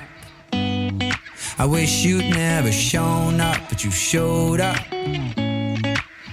I 0.51 1.65
wish 1.67 2.03
you'd 2.03 2.25
never 2.33 2.71
shown 2.71 3.39
up, 3.39 3.69
but 3.69 3.83
you 3.83 3.91
showed 3.91 4.61
up. 4.61 4.79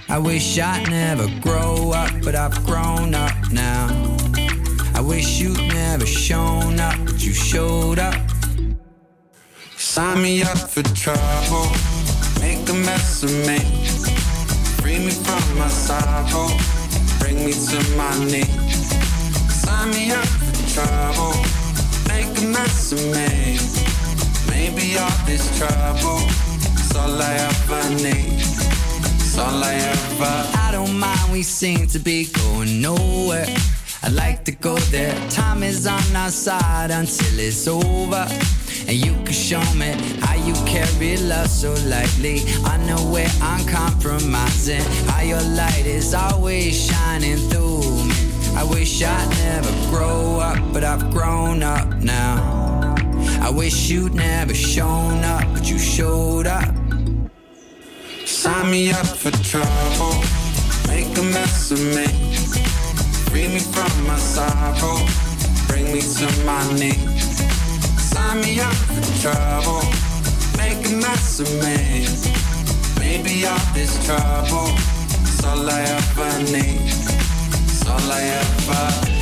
I 0.09 0.17
wish 0.17 0.57
I'd 0.57 0.89
never 0.89 1.27
grow 1.39 1.91
up, 1.91 2.11
but 2.23 2.33
I've 2.33 2.65
grown 2.65 3.13
up 3.13 3.51
now. 3.51 4.12
I 5.03 5.05
wish 5.05 5.41
you'd 5.41 5.59
never 5.67 6.05
shown 6.05 6.79
up, 6.79 6.97
but 7.03 7.21
you 7.21 7.33
showed 7.33 7.99
up. 7.99 8.15
Sign 9.75 10.21
me 10.21 10.43
up 10.43 10.57
for 10.57 10.81
trouble, 10.95 11.67
make 12.39 12.63
a 12.69 12.73
mess 12.73 13.21
of 13.21 13.31
me. 13.45 13.59
Free 14.79 14.99
me 14.99 15.11
from 15.11 15.59
my 15.59 15.67
sorrow, 15.67 16.47
bring 17.19 17.35
me 17.43 17.51
to 17.51 17.79
my 17.97 18.17
knees. 18.23 18.95
Sign 19.51 19.89
me 19.91 20.11
up 20.11 20.25
for 20.25 20.73
trouble, 20.73 21.35
make 22.07 22.31
a 22.41 22.45
mess 22.47 22.93
of 22.93 23.03
me. 23.11 23.59
Maybe 24.49 24.97
all 24.97 25.25
this 25.25 25.43
trouble 25.59 26.19
is 26.79 26.95
all 26.95 27.21
I 27.21 27.33
ever 27.49 27.89
need. 27.95 28.39
It's 29.19 29.37
all 29.37 29.63
I 29.65 29.73
ever. 29.73 30.57
I 30.59 30.69
don't 30.71 30.97
mind, 30.97 31.29
we 31.33 31.43
seem 31.43 31.87
to 31.87 31.99
be 31.99 32.27
going 32.31 32.81
nowhere. 32.81 33.47
I 34.03 34.09
like 34.09 34.43
to 34.45 34.51
go 34.51 34.75
there. 34.91 35.15
Time 35.29 35.63
is 35.63 35.87
on 35.87 36.15
our 36.15 36.29
side 36.29 36.91
until 36.91 37.39
it's 37.39 37.67
over. 37.69 38.27
And 38.85 38.97
you 38.97 39.13
can 39.23 39.31
show 39.31 39.63
me 39.75 39.93
how 40.19 40.35
you 40.35 40.53
carry 40.65 41.15
love 41.15 41.47
so 41.47 41.71
lightly. 41.87 42.41
Unaware, 42.65 43.31
uncompromising. 43.41 44.83
How 45.07 45.21
your 45.21 45.41
light 45.41 45.85
is 45.85 46.13
always 46.13 46.75
shining 46.85 47.37
through 47.49 48.03
me. 48.03 48.13
I 48.57 48.65
wish 48.65 49.01
I'd 49.01 49.29
never 49.39 49.71
grow 49.89 50.39
up, 50.39 50.59
but 50.73 50.83
I've 50.83 51.09
grown 51.09 51.63
up 51.63 51.87
now. 52.03 52.95
I 53.41 53.49
wish 53.49 53.89
you'd 53.89 54.15
never 54.15 54.53
shown 54.53 55.23
up, 55.23 55.45
but 55.53 55.69
you 55.69 55.79
showed 55.79 56.45
up. 56.45 56.75
Sign 58.25 58.69
me 58.69 58.91
up 58.91 59.05
for 59.05 59.31
trouble, 59.31 60.21
make 60.87 61.17
a 61.17 61.23
mess 61.23 61.71
of 61.71 61.79
me. 61.79 62.82
Free 63.33 63.47
me 63.47 63.57
from 63.57 64.05
my 64.05 64.15
sorrow, 64.15 65.07
bring 65.65 65.85
me 65.91 66.01
to 66.01 66.45
my 66.45 66.71
knees. 66.73 67.41
Sign 67.99 68.41
me 68.41 68.59
up 68.59 68.75
for 68.75 69.21
trouble, 69.23 69.81
make 70.55 70.85
a 70.85 70.95
mess 70.97 71.39
of 71.39 71.49
me. 71.63 72.05
Maybe 72.99 73.47
all 73.47 73.57
this 73.73 74.05
trouble 74.05 74.69
is 75.23 75.43
all 75.43 75.67
I 75.67 75.81
ever 75.81 76.43
need. 76.51 76.93
It's 77.63 77.87
all 77.87 78.11
I 78.11 78.21
ever. 78.21 79.12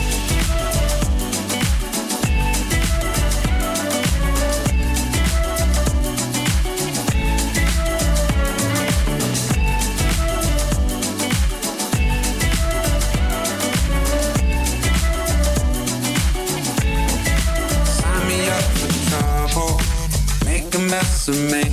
Mess 20.92 21.30
of 21.30 21.40
me. 21.50 21.64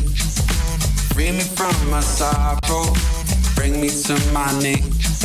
Free 1.12 1.32
me 1.32 1.42
from 1.58 1.74
my 1.90 2.00
sorrow. 2.00 2.86
Bring 3.56 3.80
me 3.80 3.88
to 4.06 4.14
my 4.32 4.46
knees. 4.62 5.18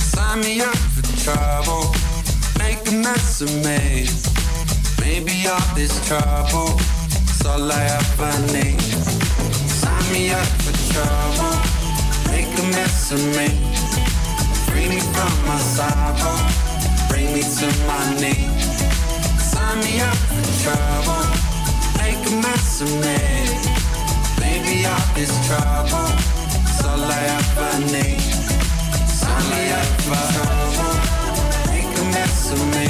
Sign 0.00 0.40
me 0.40 0.62
up 0.62 0.78
for 0.94 1.04
trouble. 1.22 1.94
Make 2.58 2.80
a 2.88 2.94
mess 3.06 3.42
of 3.42 3.52
me. 3.66 4.08
Maybe 5.04 5.34
all 5.46 5.68
this 5.74 5.94
trouble. 6.08 6.80
is 7.28 7.44
all 7.44 7.70
I 7.70 7.82
ever 8.00 8.34
need. 8.56 8.80
Sign 9.82 10.06
me 10.14 10.30
up 10.30 10.50
for 10.64 10.74
trouble. 10.92 11.56
Make 12.32 12.52
a 12.58 12.64
mess 12.72 13.12
of 13.12 13.22
me. 13.36 13.48
Free 14.66 14.88
me 14.88 15.00
from 15.14 15.34
my 15.46 15.58
sorrow. 15.76 16.36
Bring 17.10 17.28
me 17.34 17.42
to 17.42 17.66
my 17.90 18.02
knees. 18.20 18.66
Sign 19.52 19.78
me 19.84 20.00
up 20.00 20.16
for 20.32 20.44
trouble. 20.62 21.45
Make 22.06 22.24
a 22.30 22.36
mess 22.36 22.80
of 22.82 22.90
me. 23.02 23.18
Maybe 24.38 24.86
all 24.86 25.06
this 25.16 25.32
trouble 25.48 26.06
is 26.70 26.84
all 26.86 27.02
I 27.02 27.22
ever 27.36 27.72
need. 27.94 28.22
Me 29.50 29.62
up 29.80 29.90
for 30.06 30.22
trouble. 30.34 30.94
Make 31.72 31.98
a 31.98 32.04
mess 32.14 32.52
of 32.52 32.60
me. 32.74 32.86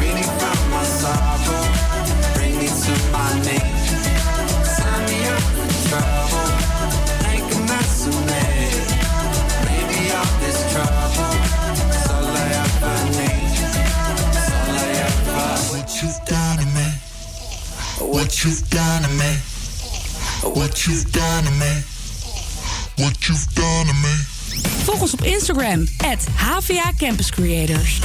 Me 0.00 0.22
from 0.22 0.70
my 0.70 0.84
sorrow. 0.84 1.61
What 18.22 18.44
you've 18.44 18.70
done 18.70 19.02
to 19.02 19.08
me. 19.08 19.36
What 20.54 20.86
you've 20.86 21.10
done 21.10 21.42
to 21.42 21.50
me. 21.50 21.82
What 22.98 23.26
you've 23.26 23.52
done 23.52 23.86
to 23.86 23.92
me. 23.94 24.14
Volg 24.84 25.00
ons 25.00 25.12
op 25.12 25.24
Instagram, 25.24 25.86
at 25.98 26.26
HVA 26.36 26.96
Campus 26.96 27.30
Creators. 27.30 28.00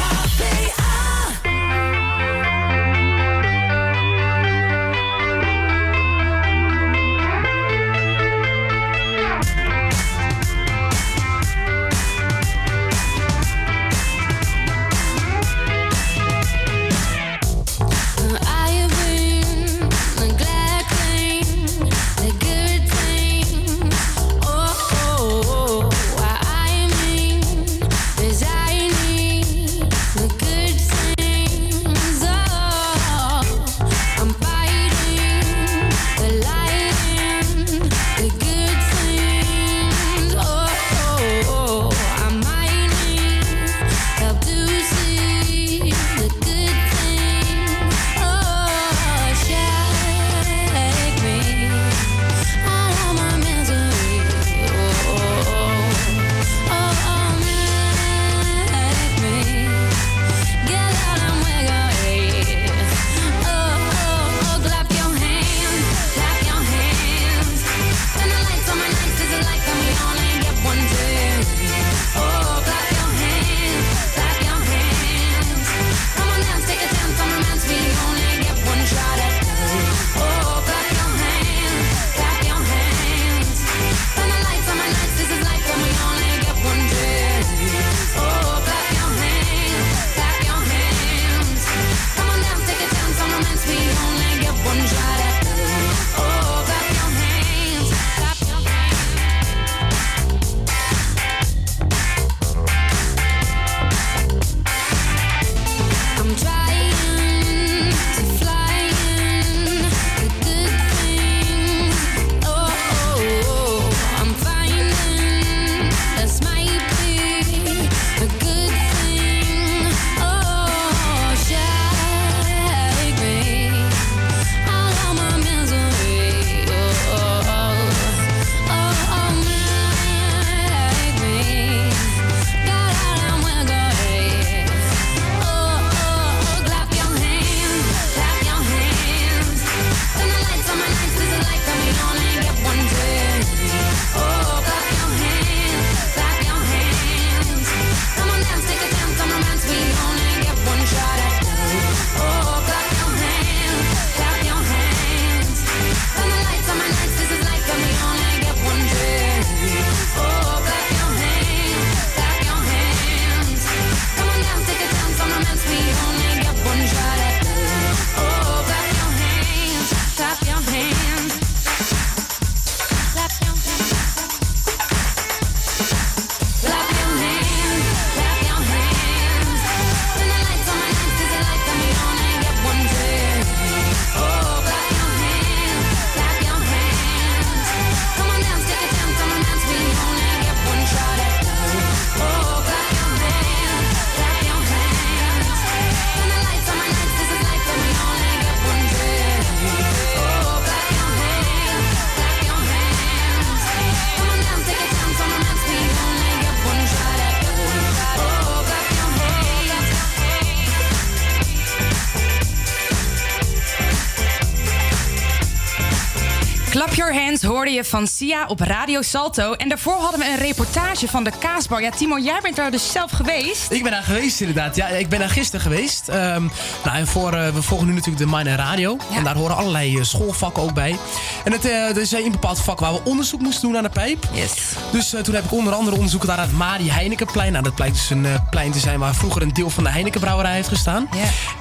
Hoorde 217.67 217.83
je 217.83 217.89
van 217.89 218.07
Sia 218.07 218.45
op 218.45 218.59
Radio 218.59 219.01
Salto. 219.01 219.53
En 219.53 219.69
daarvoor 219.69 219.93
hadden 219.93 220.19
we 220.19 220.25
een 220.25 220.37
reportage 220.37 221.07
van 221.07 221.23
de 221.23 221.31
kaasbar. 221.39 221.81
Ja, 221.81 221.89
Timo, 221.89 222.19
jij 222.19 222.39
bent 222.41 222.55
daar 222.55 222.71
dus 222.71 222.91
zelf 222.91 223.11
geweest. 223.11 223.71
Ik 223.71 223.83
ben 223.83 223.91
daar 223.91 224.03
geweest 224.03 224.39
inderdaad. 224.39 224.75
Ja, 224.75 224.87
ik 224.87 225.09
ben 225.09 225.19
daar 225.19 225.29
gisteren 225.29 225.61
geweest. 225.61 226.09
Ehm, 226.09 226.43
nou, 226.83 226.97
en 226.97 227.07
voor, 227.07 227.33
eh, 227.33 227.49
we 227.53 227.61
volgen 227.61 227.87
nu 227.87 227.93
natuurlijk 227.93 228.29
de 228.29 228.37
Mine 228.37 228.55
Radio. 228.55 228.97
En 229.15 229.23
daar 229.23 229.35
horen 229.35 229.55
allerlei 229.55 229.97
eh, 229.97 230.03
schoolvakken 230.03 230.63
ook 230.63 230.73
bij. 230.73 230.95
En 231.43 231.51
het 231.51 231.65
eh, 231.65 231.89
er 231.89 231.97
is 231.97 232.11
een 232.11 232.31
bepaald 232.31 232.59
vak 232.59 232.79
waar 232.79 232.93
we 232.93 232.99
onderzoek 233.03 233.41
moesten 233.41 233.61
doen 233.67 233.77
aan 233.77 233.83
de 233.83 233.89
pijp. 233.89 234.27
Yes. 234.33 234.53
Dus 234.91 235.09
toen 235.23 235.35
heb 235.35 235.43
ik 235.43 235.51
onder 235.51 235.73
andere 235.73 235.95
onderzoek 235.95 236.21
gedaan 236.21 236.37
aan 236.37 236.47
het 236.47 236.57
Mari 236.57 236.91
Heinekenplein. 236.91 237.51
Nou, 237.51 237.63
dat 237.63 237.75
blijkt 237.75 237.95
dus 237.95 238.09
een 238.09 238.25
plein 238.49 238.71
te 238.71 238.79
zijn 238.79 238.99
waar 238.99 239.15
vroeger 239.15 239.41
een 239.41 239.53
deel 239.53 239.69
van 239.69 239.83
de 239.83 239.89
Heinekenbrouwerij 239.89 240.53
heeft 240.53 240.67
gestaan. 240.67 241.09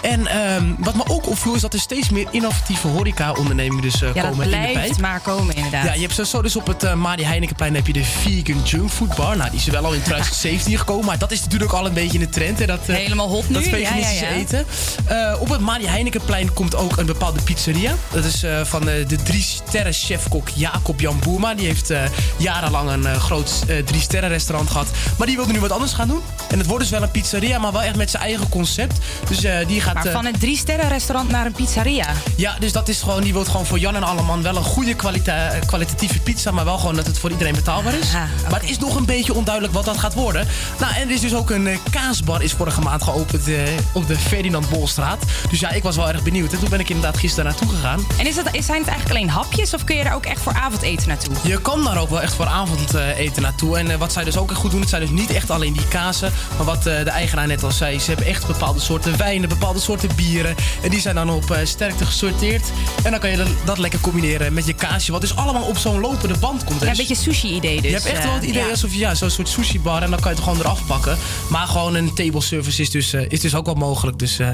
En 0.03 0.27
ehm, 0.27 0.65
wat 0.79 0.95
me 0.95 1.03
ook 1.09 1.27
opviel 1.27 1.55
is 1.55 1.61
dat 1.61 1.73
er 1.75 1.81
steeds 1.81 2.11
meer 2.11 2.29
innovatieve 2.31 2.89
horeca-ondernemingen 2.89 3.83
dus 3.83 3.99
Ja, 4.15 4.23
komen 4.23 4.45
in 4.45 4.51
de 4.51 4.57
pijp. 4.57 4.73
blijft 4.73 5.01
maar 5.01 5.21
komen 5.21 5.55
inderdaad. 5.55 5.85
Ja, 5.85 5.95
je 5.97 6.07
hebt 6.07 6.29
zo, 6.29 6.43
dus 6.43 6.57
op 6.57 6.67
het 6.67 6.85
uh, 6.85 6.95
Madi 6.95 7.25
Heinekenplein 7.25 7.75
heb 7.75 7.87
je 7.87 7.93
de 7.93 8.05
vegan 8.05 8.63
junk 8.65 8.91
food 8.91 9.15
bar. 9.17 9.37
Nou, 9.37 9.51
die 9.51 9.59
is 9.59 9.67
wel 9.67 9.85
al 9.85 9.93
in 9.93 10.03
2017 10.03 10.79
gekomen, 10.79 11.05
maar 11.05 11.19
dat 11.19 11.33
is 11.33 11.41
natuurlijk 11.43 11.73
al 11.73 11.87
een 11.87 11.93
beetje 11.93 12.19
in 12.19 12.25
de 12.25 12.29
trend. 12.29 12.59
Hè, 12.59 12.67
dat, 12.67 12.81
eh, 12.87 12.97
Helemaal 12.97 13.29
hot 13.29 13.49
nu, 13.49 13.55
Dat 13.55 13.63
veganistische 13.63 14.25
ja, 14.25 14.31
ja. 14.31 14.37
eten. 14.37 14.67
Eh, 15.07 15.37
op 15.41 15.49
het 15.49 15.61
Madi 15.61 15.87
Heinekenplein 15.87 16.53
komt 16.53 16.75
ook 16.75 16.97
een 16.97 17.07
bepaalde 17.07 17.43
pizzeria. 17.43 17.95
Dat 18.13 18.25
is 18.25 18.43
eh, 18.43 18.61
van 18.65 18.89
eh, 18.89 19.09
de 19.09 19.17
drie 19.17 19.43
sterren 19.43 19.93
chefkok 19.93 20.49
Jacob 20.55 21.01
Jan 21.01 21.19
Boerma. 21.19 21.55
Die 21.55 21.67
heeft 21.67 21.91
eh, 21.91 22.01
jarenlang 22.37 22.91
een 22.91 23.07
eh, 23.07 23.17
groot 23.17 23.63
eh, 23.69 23.77
drie 23.85 24.01
sterren 24.01 24.29
restaurant 24.29 24.71
gehad. 24.71 24.87
Maar 25.19 25.27
die 25.27 25.37
wilde 25.37 25.53
nu 25.53 25.61
wat 25.61 25.71
anders 25.73 25.93
gaan 25.93 26.09
doen. 26.09 26.21
En 26.51 26.59
het 26.59 26.67
wordt 26.67 26.83
dus 26.83 26.93
wel 26.93 27.03
een 27.03 27.11
pizzeria, 27.11 27.59
maar 27.59 27.73
wel 27.73 27.83
echt 27.83 27.97
met 27.97 28.11
zijn 28.11 28.23
eigen 28.23 28.49
concept. 28.49 28.99
Dus 29.29 29.45
eh, 29.45 29.67
die 29.67 29.81
gaat... 29.81 29.95
Maar 29.95 30.07
eh, 30.07 30.13
van 30.13 30.27
een 30.27 30.39
drie-sterren-restaurant 30.39 31.31
naar 31.31 31.47
een 31.47 31.53
pizzeria. 31.53 32.07
ja, 32.37 32.57
dus 32.59 32.73
dat 32.73 32.89
is 32.89 33.01
gewoon, 33.03 33.23
die 33.23 33.33
wil 33.33 33.45
gewoon 33.45 33.67
voor 33.67 33.79
Jan 33.79 33.97
en 33.97 34.03
Alleman 34.03 34.43
wel 34.43 34.57
een 34.57 34.63
goede 34.65 34.95
kwalita 34.95 35.49
eh, 35.49 35.61
kwalitatieve 35.87 36.21
pizza, 36.33 36.51
maar 36.51 36.65
wel 36.65 36.79
gewoon 36.79 36.95
dat 36.97 37.07
het 37.07 37.19
voor 37.19 37.31
iedereen 37.31 37.55
betaalbaar 37.55 37.95
is. 37.95 38.13
Maar 38.51 38.61
het 38.61 38.71
is 38.71 38.79
nog 38.79 38.97
een 38.97 39.05
beetje 39.05 39.35
onduidelijk 39.35 39.75
wat 39.75 39.85
dat 39.85 39.99
gaat 39.99 40.15
worden. 40.15 40.47
Nou, 40.81 40.95
en 40.95 41.09
er 41.09 41.15
is 41.15 41.21
dus 41.21 41.35
ook 41.35 41.51
een 41.51 41.67
eh, 41.67 41.79
kaasbar 41.91 42.43
is 42.43 42.53
vorige 42.53 42.81
maand 42.81 43.03
geopend 43.03 43.49
eh, 43.49 43.55
op 43.93 44.07
de 44.07 44.17
Ferdinand 44.19 44.69
Bolstraat. 44.69 45.23
Dus 45.51 45.61
ja, 45.61 45.71
ik 45.71 45.83
was 45.83 45.97
wel 45.97 46.09
erg 46.09 46.23
benieuwd. 46.23 46.53
En 46.53 46.59
toen 46.59 46.69
ben 46.69 46.81
ik 46.81 46.89
inderdaad 46.89 47.19
gisteren 47.19 47.45
naartoe 47.51 47.69
gegaan. 47.69 48.07
En 48.19 48.27
is 48.27 48.35
dat, 48.35 48.49
is- 48.55 48.67
zijn 48.67 48.79
het 48.79 48.89
eigenlijk 48.89 49.19
alleen 49.19 49.31
hapjes 49.31 49.75
of 49.75 49.85
kun 49.85 49.97
je 49.97 50.05
daar 50.05 50.15
ook 50.15 50.27
echt 50.27 50.41
voor 50.41 50.53
avondeten 50.53 51.09
naartoe? 51.09 51.35
Je 51.43 51.61
kan 51.61 51.85
daar 51.85 51.99
ook 51.99 52.11
wel 52.11 52.23
echt 52.23 52.35
voor 52.35 52.47
avondeten 52.47 53.43
naartoe. 53.43 53.79
En 53.79 53.91
eh, 53.91 53.97
wat 53.97 54.13
zij 54.13 54.25
dus 54.25 54.37
ook 54.37 54.51
echt 54.51 54.61
goed 54.61 54.71
doen, 54.71 54.81
het 54.81 54.89
zijn 54.89 55.01
dus 55.03 55.11
niet 55.11 55.31
echt 55.31 55.51
alleen 55.51 55.73
die 55.73 55.89
kazen. 55.89 56.33
Maar 56.57 56.67
wat 56.67 56.83
de 56.83 56.91
eigenaar 56.97 57.47
net 57.47 57.63
al 57.65 57.71
zei, 57.73 58.01
ze 58.01 58.09
hebben 58.09 58.27
echt 58.27 58.47
bepaalde 58.47 58.81
soorten 58.81 59.17
wijnen, 59.17 59.49
bepaalde 59.49 59.81
soorten 59.81 60.09
bieren. 60.17 60.55
En 60.83 60.91
die 60.91 61.01
zijn 61.01 61.15
dan 61.15 61.31
op 61.31 61.57
sterkte 61.65 62.07
gesorteerd. 62.07 62.65
En 63.03 63.11
dan 63.11 63.21
kan 63.21 63.31
je 63.31 63.37
dat, 63.37 63.47
dat 63.65 63.79
lekker 63.79 64.01
combineren 64.01 64.53
met 64.53 64.67
je 64.67 64.73
kaasje. 64.73 65.13
Wat 65.13 65.21
dus 65.21 65.37
allemaal 65.37 65.63
op 65.63 65.76
zo'n 65.79 66.01
lopende 66.01 66.39
band 66.39 66.65
komt. 66.65 66.81
Ja, 66.81 66.91
een 66.91 66.97
beetje 66.97 67.15
sushi-idee 67.15 67.81
dus. 67.81 67.91
je 67.91 67.97
hebt 67.97 68.07
echt 68.07 68.25
wel 68.25 68.33
het 68.33 68.43
eh, 68.43 68.49
idee 68.49 68.63
ja. 68.63 68.71
alsof 68.71 68.93
je 68.93 68.99
ja, 68.99 69.15
zo'n 69.15 69.31
soort 69.31 69.49
sushi 69.49 69.81
bar 69.81 70.03
en 70.03 70.11
dan 70.11 70.21
kan 70.21 70.31
je 70.31 70.37
het 70.37 70.47
gewoon 70.47 70.61
eraf 70.61 70.87
pakken. 70.87 71.19
Maar 71.51 71.67
gewoon 71.67 71.95
een 71.95 72.15
table 72.15 72.41
service 72.41 72.83
is 72.83 72.91
dus, 72.91 73.13
eh, 73.13 73.25
is 73.29 73.41
dus 73.41 73.55
ook 73.55 73.67
wel 73.67 73.75
mogelijk. 73.75 74.19
Dus 74.19 74.39
eh, 74.39 74.49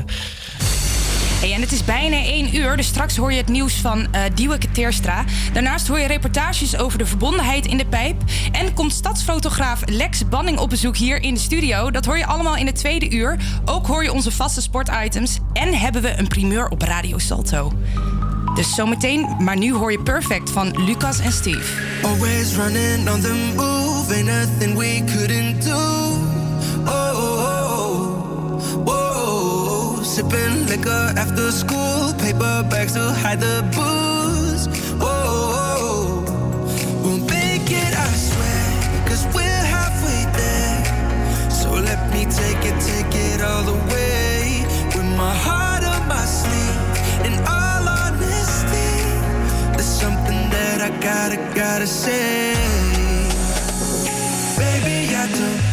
Hey, 1.43 1.53
en 1.53 1.61
het 1.61 1.73
is 1.73 1.85
bijna 1.85 2.17
1 2.17 2.57
uur, 2.57 2.77
dus 2.77 2.87
straks 2.87 3.17
hoor 3.17 3.33
je 3.33 3.39
het 3.39 3.49
nieuws 3.49 3.75
van 3.75 4.07
eh 4.11 4.23
Dieweke 4.35 4.71
Teerstra. 4.71 5.25
Daarnaast 5.53 5.89
hoor 5.89 5.99
je 5.99 6.07
reportages 6.07 6.77
over 6.77 6.99
de 6.99 7.07
verbondenheid 7.07 7.67
in 7.67 7.77
de 7.77 7.87
pijp. 7.87 8.23
En 8.53 8.75
komt 8.75 8.93
stadsfotograaf 8.93 9.81
Lex 9.87 10.29
Banning 10.29 10.59
op 10.59 10.71
bezoek 10.71 10.97
hier 10.97 11.23
in 11.23 11.35
de 11.35 11.41
studio. 11.41 11.91
Dat 11.91 12.05
hoor 12.05 12.19
je 12.19 12.27
allemaal 12.27 12.57
in 12.57 12.67
het 12.67 12.77
tweede 12.77 13.11
uur. 13.11 13.39
Ook 13.65 13.87
hoor 13.87 14.03
je 14.03 14.13
onze 14.13 14.31
vaste 14.31 14.61
sportitems. 14.61 15.39
En 15.53 15.75
hebben 15.75 16.03
we 16.03 16.19
een 16.19 16.29
primeur 16.29 16.69
op 16.69 16.83
Radio 16.83 17.19
Salto. 17.19 17.73
Dus 18.55 18.75
zometeen, 18.75 19.37
maar 19.39 19.57
nu 19.57 19.73
hoor 19.73 19.93
je 19.93 19.99
Perfect 19.99 20.51
van 20.51 20.85
Lucas 20.85 21.19
en 21.19 21.33
Steve. 21.33 21.83
Always 22.03 22.57
running 22.57 23.11
on 23.11 23.21
the 23.21 23.53
move, 23.57 24.15
ain't 24.15 24.27
nothing 24.27 24.79
we 24.79 25.03
couldn't 25.17 25.65
do. 25.65 25.75
Oh, 26.87 27.17
oh, 27.17 28.87
oh, 28.87 28.87
oh. 28.87 30.03
sipping 30.03 30.69
liquor 30.69 31.13
after 31.15 31.53
school, 31.53 32.15
paper 32.15 32.65
bags 32.69 32.93
to 32.93 33.01
hide 33.01 33.41
the 33.41 33.63
booze. 33.71 34.69
Oh, 35.01 35.07
oh, 35.07 35.75
oh. 35.81 36.25
we'll 37.03 37.19
make 37.19 37.71
it, 37.71 37.95
I 37.97 38.09
swear, 38.15 39.33
we're 39.35 39.65
halfway 39.75 40.25
there. 40.37 41.51
So 41.51 41.71
let 41.71 42.13
me 42.13 42.25
take 42.25 42.65
it, 42.65 42.81
take 42.81 43.15
it 43.15 43.41
all 43.43 43.63
the 43.63 43.73
way. 43.93 44.12
I 50.83 50.91
gotta, 50.99 51.37
gotta 51.55 51.87
say. 51.87 52.55
Baby, 54.59 55.15
I 55.15 55.29
don't 55.31 55.72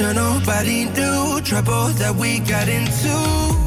sure 0.00 0.14
nobody 0.14 0.86
knew 0.86 1.40
trouble 1.42 1.88
that 2.00 2.14
we 2.16 2.38
got 2.40 2.68
into. 2.68 3.59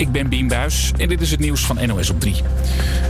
Ik 0.00 0.12
ben 0.12 0.28
Bien 0.28 0.48
Buis 0.48 0.92
en 0.96 1.08
dit 1.08 1.20
is 1.20 1.30
het 1.30 1.40
nieuws 1.40 1.64
van 1.64 1.86
NOS 1.86 2.10
op 2.10 2.20
3. 2.20 2.34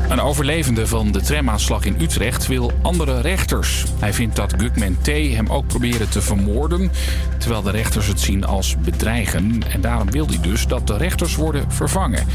Een 0.09 0.21
overlevende 0.21 0.87
van 0.87 1.13
de 1.13 1.21
tramaanslag 1.21 1.85
in 1.85 1.97
Utrecht 2.01 2.47
wil 2.47 2.73
andere 2.83 3.21
rechters. 3.21 3.85
Hij 3.99 4.13
vindt 4.13 4.37
dat 4.37 4.55
Gugman 4.57 4.97
T. 5.03 5.07
hem 5.07 5.47
ook 5.47 5.67
proberen 5.67 6.09
te 6.09 6.23
vermoorden, 6.23 6.91
terwijl 7.39 7.63
de 7.63 7.71
rechters 7.71 8.07
het 8.07 8.21
zien 8.21 8.45
als 8.45 8.77
bedreigen. 8.79 9.63
En 9.73 9.81
daarom 9.81 10.11
wil 10.11 10.27
hij 10.27 10.41
dus 10.41 10.67
dat 10.67 10.87
de 10.87 10.97
rechters 10.97 11.37
worden 11.37 11.73
vervangen. 11.73 12.27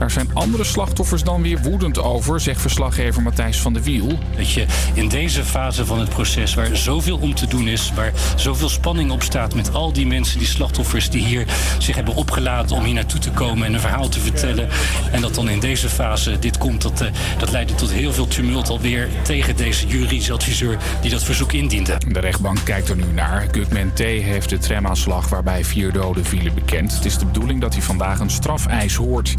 Daar 0.00 0.10
zijn 0.10 0.30
andere 0.32 0.64
slachtoffers 0.64 1.22
dan 1.22 1.42
weer 1.42 1.58
woedend 1.62 1.98
over, 1.98 2.40
zegt 2.40 2.60
verslaggever 2.60 3.22
Matthijs 3.22 3.60
van 3.60 3.72
der 3.72 3.82
Wiel. 3.82 4.18
Dat 4.36 4.50
je 4.50 4.66
in 4.94 5.08
deze 5.08 5.44
fase 5.44 5.86
van 5.86 5.98
het 5.98 6.08
proces, 6.08 6.54
waar 6.54 6.76
zoveel 6.76 7.18
om 7.18 7.34
te 7.34 7.46
doen 7.46 7.68
is, 7.68 7.92
waar 7.94 8.12
zoveel 8.36 8.68
spanning 8.68 9.10
op 9.10 9.22
staat 9.22 9.54
met 9.54 9.74
al 9.74 9.92
die 9.92 10.06
mensen, 10.06 10.38
die 10.38 10.48
slachtoffers 10.48 11.10
die 11.10 11.24
hier 11.24 11.46
zich 11.78 11.94
hebben 11.94 12.14
opgeladen 12.14 12.76
om 12.76 12.84
hier 12.84 12.94
naartoe 12.94 13.20
te 13.20 13.30
komen 13.30 13.66
en 13.66 13.74
een 13.74 13.80
verhaal 13.80 14.08
te 14.08 14.20
vertellen. 14.20 14.68
En 15.12 15.20
dat 15.20 15.34
dan 15.34 15.48
in 15.48 15.60
deze 15.60 15.88
fase 15.88 16.38
dit 16.38 16.58
komt, 16.58 16.82
dat, 16.82 17.00
eh, 17.00 17.08
dat 17.38 17.50
leidde 17.50 17.74
tot 17.74 17.92
heel 17.92 18.12
veel 18.12 18.26
tumult 18.26 18.68
alweer 18.68 19.08
tegen 19.22 19.56
deze 19.56 19.86
juridisch 19.86 20.30
adviseur 20.30 20.78
die 21.00 21.10
dat 21.10 21.22
verzoek 21.22 21.52
indiende. 21.52 21.98
De 22.08 22.20
rechtbank 22.20 22.58
kijkt 22.64 22.88
er 22.88 22.96
nu 22.96 23.12
naar. 23.14 23.48
Gugman 23.52 23.92
T. 23.92 23.98
heeft 23.98 24.48
de 24.48 24.58
tramaanslag 24.58 25.28
waarbij 25.28 25.64
vier 25.64 25.92
doden 25.92 26.24
vielen 26.24 26.54
bekend. 26.54 26.94
Het 26.94 27.04
is 27.04 27.18
de 27.18 27.26
bedoeling 27.26 27.60
dat 27.60 27.72
hij 27.72 27.82
vandaag 27.82 28.18
een 28.18 28.30
strafeis 28.30 28.94
hoort. 28.94 29.34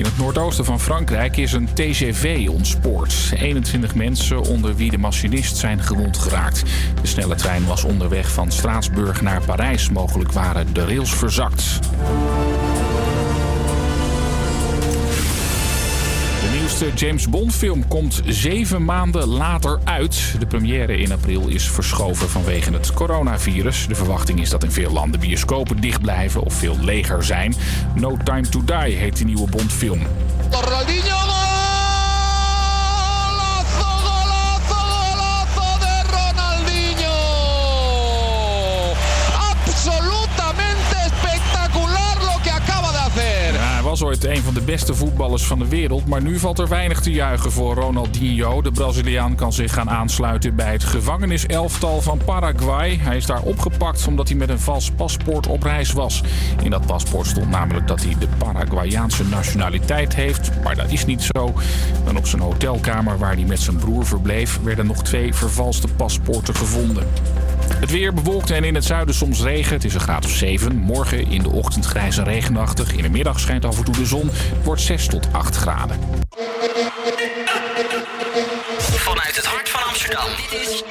In 0.00 0.06
het 0.06 0.18
noordoosten 0.18 0.64
van 0.64 0.80
Frankrijk 0.80 1.36
is 1.36 1.52
een 1.52 1.68
TGV 1.74 2.48
ontspoord. 2.50 3.32
21 3.34 3.94
mensen, 3.94 4.42
onder 4.42 4.76
wie 4.76 4.90
de 4.90 4.98
machinist, 4.98 5.56
zijn 5.56 5.82
gewond 5.82 6.18
geraakt. 6.18 6.62
De 7.00 7.06
snelle 7.06 7.34
trein 7.34 7.66
was 7.66 7.84
onderweg 7.84 8.32
van 8.32 8.50
Straatsburg 8.52 9.20
naar 9.20 9.44
Parijs. 9.44 9.90
Mogelijk 9.90 10.32
waren 10.32 10.74
de 10.74 10.84
rails 10.84 11.14
verzakt. 11.14 11.78
Nieuwste 16.78 17.06
James 17.06 17.28
Bond 17.28 17.54
film 17.54 17.88
komt 17.88 18.20
zeven 18.26 18.84
maanden 18.84 19.28
later 19.28 19.78
uit. 19.84 20.34
De 20.38 20.46
première 20.46 20.96
in 20.96 21.12
april 21.12 21.48
is 21.48 21.70
verschoven 21.70 22.28
vanwege 22.28 22.72
het 22.72 22.92
coronavirus. 22.92 23.86
De 23.86 23.94
verwachting 23.94 24.40
is 24.40 24.50
dat 24.50 24.64
in 24.64 24.70
veel 24.70 24.90
landen 24.92 25.20
bioscopen 25.20 25.80
dicht 25.80 26.00
blijven 26.00 26.42
of 26.42 26.54
veel 26.54 26.76
leger 26.80 27.24
zijn. 27.24 27.54
No 27.94 28.16
Time 28.24 28.48
to 28.48 28.64
Die 28.64 28.96
heet 28.96 29.18
de 29.18 29.24
nieuwe 29.24 29.50
Bondfilm. 29.50 30.06
Ronaldinho, 30.50 31.19
was 44.00 44.08
ooit 44.08 44.24
een 44.24 44.42
van 44.42 44.54
de 44.54 44.60
beste 44.60 44.94
voetballers 44.94 45.44
van 45.44 45.58
de 45.58 45.68
wereld, 45.68 46.06
maar 46.06 46.22
nu 46.22 46.38
valt 46.38 46.58
er 46.58 46.68
weinig 46.68 47.00
te 47.00 47.12
juichen 47.12 47.52
voor 47.52 47.74
Ronaldinho. 47.74 48.62
De 48.62 48.70
Braziliaan 48.70 49.34
kan 49.34 49.52
zich 49.52 49.72
gaan 49.72 49.90
aansluiten 49.90 50.54
bij 50.54 50.72
het 50.72 50.84
gevangeniselftal 50.84 52.00
van 52.00 52.20
Paraguay. 52.24 52.98
Hij 53.02 53.16
is 53.16 53.26
daar 53.26 53.42
opgepakt 53.42 54.06
omdat 54.06 54.28
hij 54.28 54.36
met 54.36 54.48
een 54.48 54.58
vals 54.58 54.90
paspoort 54.90 55.46
op 55.46 55.62
reis 55.62 55.92
was. 55.92 56.22
In 56.62 56.70
dat 56.70 56.86
paspoort 56.86 57.26
stond 57.26 57.50
namelijk 57.50 57.86
dat 57.86 58.02
hij 58.02 58.16
de 58.18 58.28
Paraguayaanse 58.38 59.24
nationaliteit 59.24 60.14
heeft, 60.14 60.50
maar 60.64 60.76
dat 60.76 60.90
is 60.90 61.04
niet 61.04 61.30
zo. 61.34 61.54
En 62.06 62.16
op 62.16 62.26
zijn 62.26 62.42
hotelkamer 62.42 63.18
waar 63.18 63.34
hij 63.34 63.44
met 63.44 63.60
zijn 63.60 63.76
broer 63.76 64.06
verbleef, 64.06 64.60
werden 64.62 64.86
nog 64.86 65.02
twee 65.02 65.34
vervalste 65.34 65.88
paspoorten 65.96 66.54
gevonden. 66.54 67.06
Het 67.80 67.90
weer 67.90 68.14
bewolkt 68.14 68.50
en 68.50 68.64
in 68.64 68.74
het 68.74 68.84
zuiden 68.84 69.14
soms 69.14 69.40
regen. 69.40 69.72
Het 69.72 69.84
is 69.84 69.94
een 69.94 70.00
graad 70.00 70.24
of 70.24 70.30
7. 70.30 70.76
Morgen 70.76 71.30
in 71.30 71.42
de 71.42 71.50
ochtend 71.50 71.86
grijs 71.86 72.18
en 72.18 72.24
regenachtig. 72.24 72.92
In 72.92 73.02
de 73.02 73.08
middag 73.08 73.40
schijnt 73.40 73.64
af 73.64 73.78
en 73.78 73.84
toe 73.84 73.94
de 73.94 74.06
zon. 74.06 74.30
Het 74.32 74.64
wordt 74.64 74.80
6 74.80 75.06
tot 75.06 75.28
8 75.32 75.56
graden. 75.56 75.98
Vanuit 78.78 79.36
het 79.36 79.46
hart 79.46 79.68
van 79.68 79.82
Amsterdam. 79.88 80.28
Dit 80.50 80.60
is, 80.60 80.82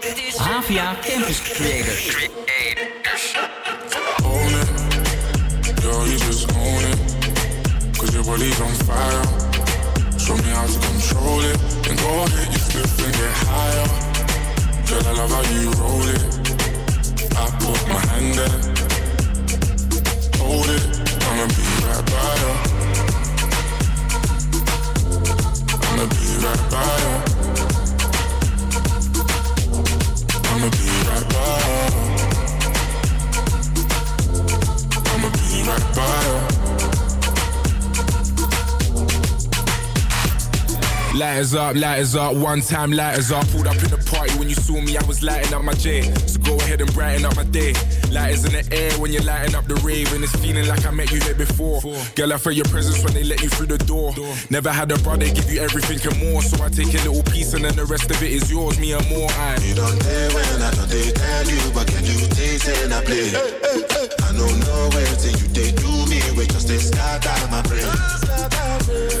dit 0.00 0.22
is 0.28 0.36
Havia 0.36 0.96
Campus 1.06 1.42
Creators. 1.42 2.16
Own 4.24 4.48
it, 4.48 4.68
girl, 5.80 6.06
you 6.06 6.18
just 6.18 6.52
own 6.52 6.84
it. 6.84 6.98
Cause 7.98 8.12
your 8.12 8.24
body's 8.24 8.60
on 8.60 8.74
fire. 8.84 9.22
Show 10.18 10.36
me 10.36 10.50
how 10.54 10.66
to 10.66 10.78
control 10.78 11.40
it. 11.40 11.58
And 11.88 12.00
go 12.00 12.24
ahead, 12.24 12.72
you 12.72 13.04
and 13.04 13.14
get 13.14 13.32
higher. 13.48 14.15
Girl, 14.88 15.04
I 15.04 15.12
love 15.12 15.32
how 15.32 15.42
you 15.52 15.70
roll 15.72 16.06
it. 16.08 16.22
I 17.36 17.38
put 17.58 17.80
my 17.88 17.98
hand 18.06 18.34
there. 18.38 18.58
Hold 20.38 20.70
it, 20.70 20.82
I'ma 21.26 21.46
be 21.48 21.64
right 21.82 22.04
by 22.06 22.32
you. 22.40 22.52
I'ma 25.86 26.04
be 26.06 26.26
right 26.44 26.64
by 26.70 26.94
you. 27.02 27.14
I'ma 30.50 30.68
be 30.70 30.86
right 31.08 31.26
by 31.34 31.56
you. 31.66 31.82
I'ma 35.10 35.28
be 35.34 35.58
right 35.68 35.88
by 35.96 36.16
you. 36.26 36.38
Lighters 41.18 41.54
up, 41.54 41.74
lighters 41.76 42.14
up, 42.14 42.34
one 42.34 42.60
time 42.60 42.92
lighters 42.92 43.32
up. 43.32 43.48
Pulled 43.48 43.66
up 43.66 43.82
in 43.82 43.90
the 43.90 43.96
party 44.26 44.38
when 44.38 44.48
you 44.48 44.54
saw 44.54 44.80
me, 44.80 44.96
I 44.96 45.04
was 45.06 45.22
lighting 45.22 45.54
up 45.54 45.62
my 45.62 45.72
J. 45.74 46.02
So 46.26 46.38
go 46.40 46.56
ahead 46.58 46.80
and 46.80 46.92
brighten 46.94 47.24
up 47.24 47.36
my 47.36 47.44
day. 47.44 47.74
Lighters 48.10 48.44
in 48.44 48.52
the 48.52 48.66
air 48.72 48.92
when 48.98 49.12
you're 49.12 49.22
lighting 49.22 49.54
up 49.54 49.66
the 49.66 49.74
rave, 49.76 50.12
and 50.12 50.22
it's 50.24 50.34
feeling 50.36 50.66
like 50.66 50.84
I 50.86 50.90
met 50.90 51.10
you 51.10 51.20
here 51.20 51.34
before. 51.34 51.80
Girl, 52.14 52.32
I 52.32 52.38
felt 52.38 52.54
your 52.54 52.64
presence 52.66 53.02
when 53.04 53.14
they 53.14 53.24
let 53.24 53.42
you 53.42 53.48
through 53.48 53.66
the 53.66 53.78
door. 53.78 54.14
Never 54.50 54.70
had 54.70 54.90
a 54.90 54.98
brother 54.98 55.26
give 55.26 55.50
you 55.50 55.60
everything 55.60 56.00
and 56.10 56.18
more, 56.30 56.42
so 56.42 56.62
I 56.62 56.68
take 56.68 56.92
a 56.94 57.02
little 57.08 57.22
piece 57.22 57.54
and 57.54 57.64
then 57.64 57.76
the 57.76 57.84
rest 57.84 58.10
of 58.10 58.22
it 58.22 58.30
is 58.30 58.50
yours, 58.50 58.78
me 58.78 58.92
and 58.92 59.06
more. 59.08 59.30
I. 59.30 59.56
You 59.62 59.74
don't 59.74 59.98
care 60.00 60.30
when 60.30 60.62
I 60.62 60.70
don't 60.74 60.88
they 60.88 61.10
tell 61.10 61.46
you, 61.46 61.60
but 61.74 61.86
can 61.86 62.04
you 62.04 62.18
taste 62.34 62.68
and 62.68 62.94
I 62.94 63.04
play? 63.04 63.30
I 64.22 64.25
don't 64.36 64.58
know 64.60 64.90
till 65.16 65.32
you 65.40 65.48
they 65.56 65.72
do 65.72 65.90
me, 66.06 66.20
we 66.36 66.46
just 66.46 66.68
they 66.68 66.78
scatter 66.78 67.32
my 67.50 67.62
brain. 67.62 67.84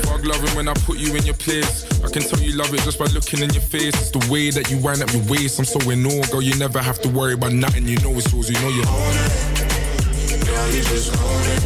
Fuck 0.04 0.24
loving 0.24 0.54
when 0.54 0.68
I 0.68 0.74
put 0.84 0.98
you 0.98 1.14
in 1.16 1.24
your 1.24 1.34
place. 1.34 1.84
I 2.04 2.10
can 2.10 2.22
tell 2.22 2.40
you 2.40 2.52
love 2.52 2.72
it 2.74 2.80
just 2.82 2.98
by 2.98 3.06
looking 3.06 3.40
in 3.40 3.50
your 3.50 3.62
face. 3.62 3.94
It's 3.94 4.10
the 4.10 4.24
way 4.30 4.50
that 4.50 4.70
you 4.70 4.78
wind 4.78 5.02
up 5.02 5.12
your 5.12 5.24
waist. 5.24 5.58
I'm 5.58 5.64
so 5.64 5.80
in 5.90 6.06
awe, 6.06 6.24
girl. 6.30 6.42
You 6.42 6.54
never 6.56 6.80
have 6.80 7.00
to 7.02 7.08
worry 7.08 7.34
about 7.34 7.52
nothing. 7.52 7.86
You 7.88 7.98
know 8.00 8.12
it's 8.12 8.32
yours. 8.32 8.50
You 8.50 8.58
know 8.60 8.68
you're. 8.68 8.86
own 8.86 9.16
it. 9.24 10.46
Girl, 10.46 10.68
you 10.70 10.82
just 10.84 11.10
own 11.16 11.44
it. 11.54 11.62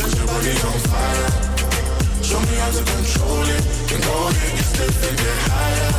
Cause 0.00 0.16
your 0.16 0.26
body's 0.26 0.64
on 0.64 0.78
fire. 0.88 1.28
Show 2.24 2.40
me 2.40 2.56
how 2.56 2.70
to 2.72 2.82
control 2.82 3.44
it. 3.52 3.62
And 3.92 4.02
ahead, 4.02 4.52
you 4.56 4.64
slip 4.64 4.96
and 5.08 5.16
get 5.20 5.38
higher. 5.46 5.92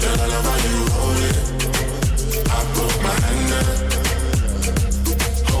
Girl, 0.00 0.20
I 0.20 0.26
love 0.30 0.46
how 0.46 0.58
you 0.64 0.76
roll 0.94 1.20
it. 1.26 1.36
I 2.46 2.58
put 2.72 3.02
my 3.02 3.14
hand 3.26 3.52
there. 3.52 4.05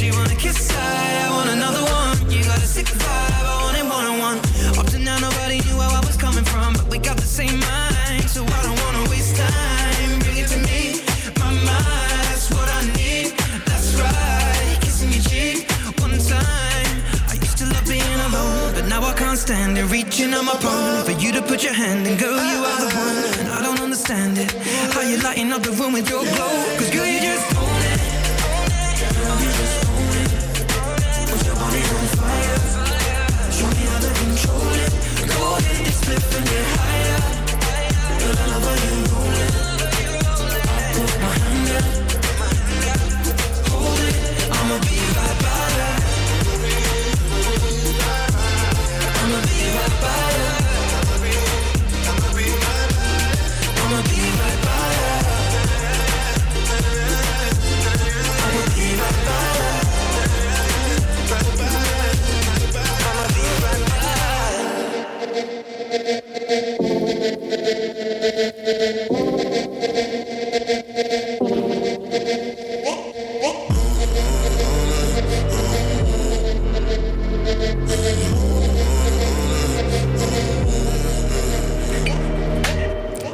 She 0.00 0.10
wanna 0.12 0.34
kiss 0.34 0.70
I, 0.72 1.26
I 1.26 1.30
want 1.30 1.50
another 1.50 1.84
one. 1.84 2.32
You 2.32 2.42
got 2.44 2.56
a 2.56 2.66
sick 2.66 2.86
vibe, 2.86 3.44
I 3.44 3.62
want 3.64 3.76
it 3.76 3.84
one 3.84 4.06
on 4.06 4.18
one. 4.18 4.38
Up 4.80 4.86
to 4.92 4.98
now, 4.98 5.18
nobody 5.18 5.60
knew 5.68 5.76
where 5.76 5.92
I 5.92 6.00
was 6.00 6.16
coming 6.16 6.42
from, 6.42 6.72
but 6.72 6.88
we 6.88 6.96
got 6.96 7.18
the 7.18 7.28
same 7.28 7.60
mind, 7.60 8.24
so 8.24 8.40
I 8.42 8.62
don't 8.64 8.80
wanna 8.80 9.10
waste 9.10 9.36
time. 9.36 10.18
Bring 10.24 10.38
it 10.38 10.48
to 10.56 10.58
me, 10.64 11.04
my 11.36 11.52
mind. 11.52 12.16
That's 12.32 12.48
what 12.48 12.64
I 12.64 12.80
need. 12.96 13.36
That's 13.68 13.92
right, 14.00 14.78
kissing 14.80 15.12
your 15.12 15.24
cheek 15.28 15.68
one 16.00 16.16
time. 16.16 16.96
I 17.28 17.34
used 17.36 17.58
to 17.58 17.66
love 17.68 17.84
being 17.84 18.20
alone, 18.32 18.72
but 18.72 18.86
now 18.88 19.04
I 19.04 19.12
can't 19.12 19.36
stand 19.36 19.76
it. 19.76 19.84
Reaching 19.92 20.32
on 20.32 20.46
my 20.46 20.56
phone 20.64 21.04
for 21.04 21.12
you 21.12 21.30
to 21.32 21.42
put 21.42 21.62
your 21.62 21.74
hand 21.74 22.06
in, 22.06 22.16
girl, 22.16 22.40
you 22.40 22.64
are 22.64 22.80
the 22.80 22.90
one. 22.96 23.18
And 23.40 23.48
I 23.52 23.60
don't 23.60 23.80
understand 23.80 24.38
it. 24.38 24.50
How 24.96 25.02
you 25.02 25.18
lighting 25.18 25.52
up 25.52 25.62
the 25.62 25.72
room 25.72 25.92
with 25.92 26.08
your 26.08 26.24
glow? 26.24 26.56
Cause 26.78 26.88
girl, 26.88 27.04
you 27.04 27.20
just 27.20 27.69
and 36.36 36.44
get 36.44 36.64
higher. 36.76 37.20
Girl, 38.20 38.38
I 38.38 38.58
love 38.58 39.14
you 39.14 39.19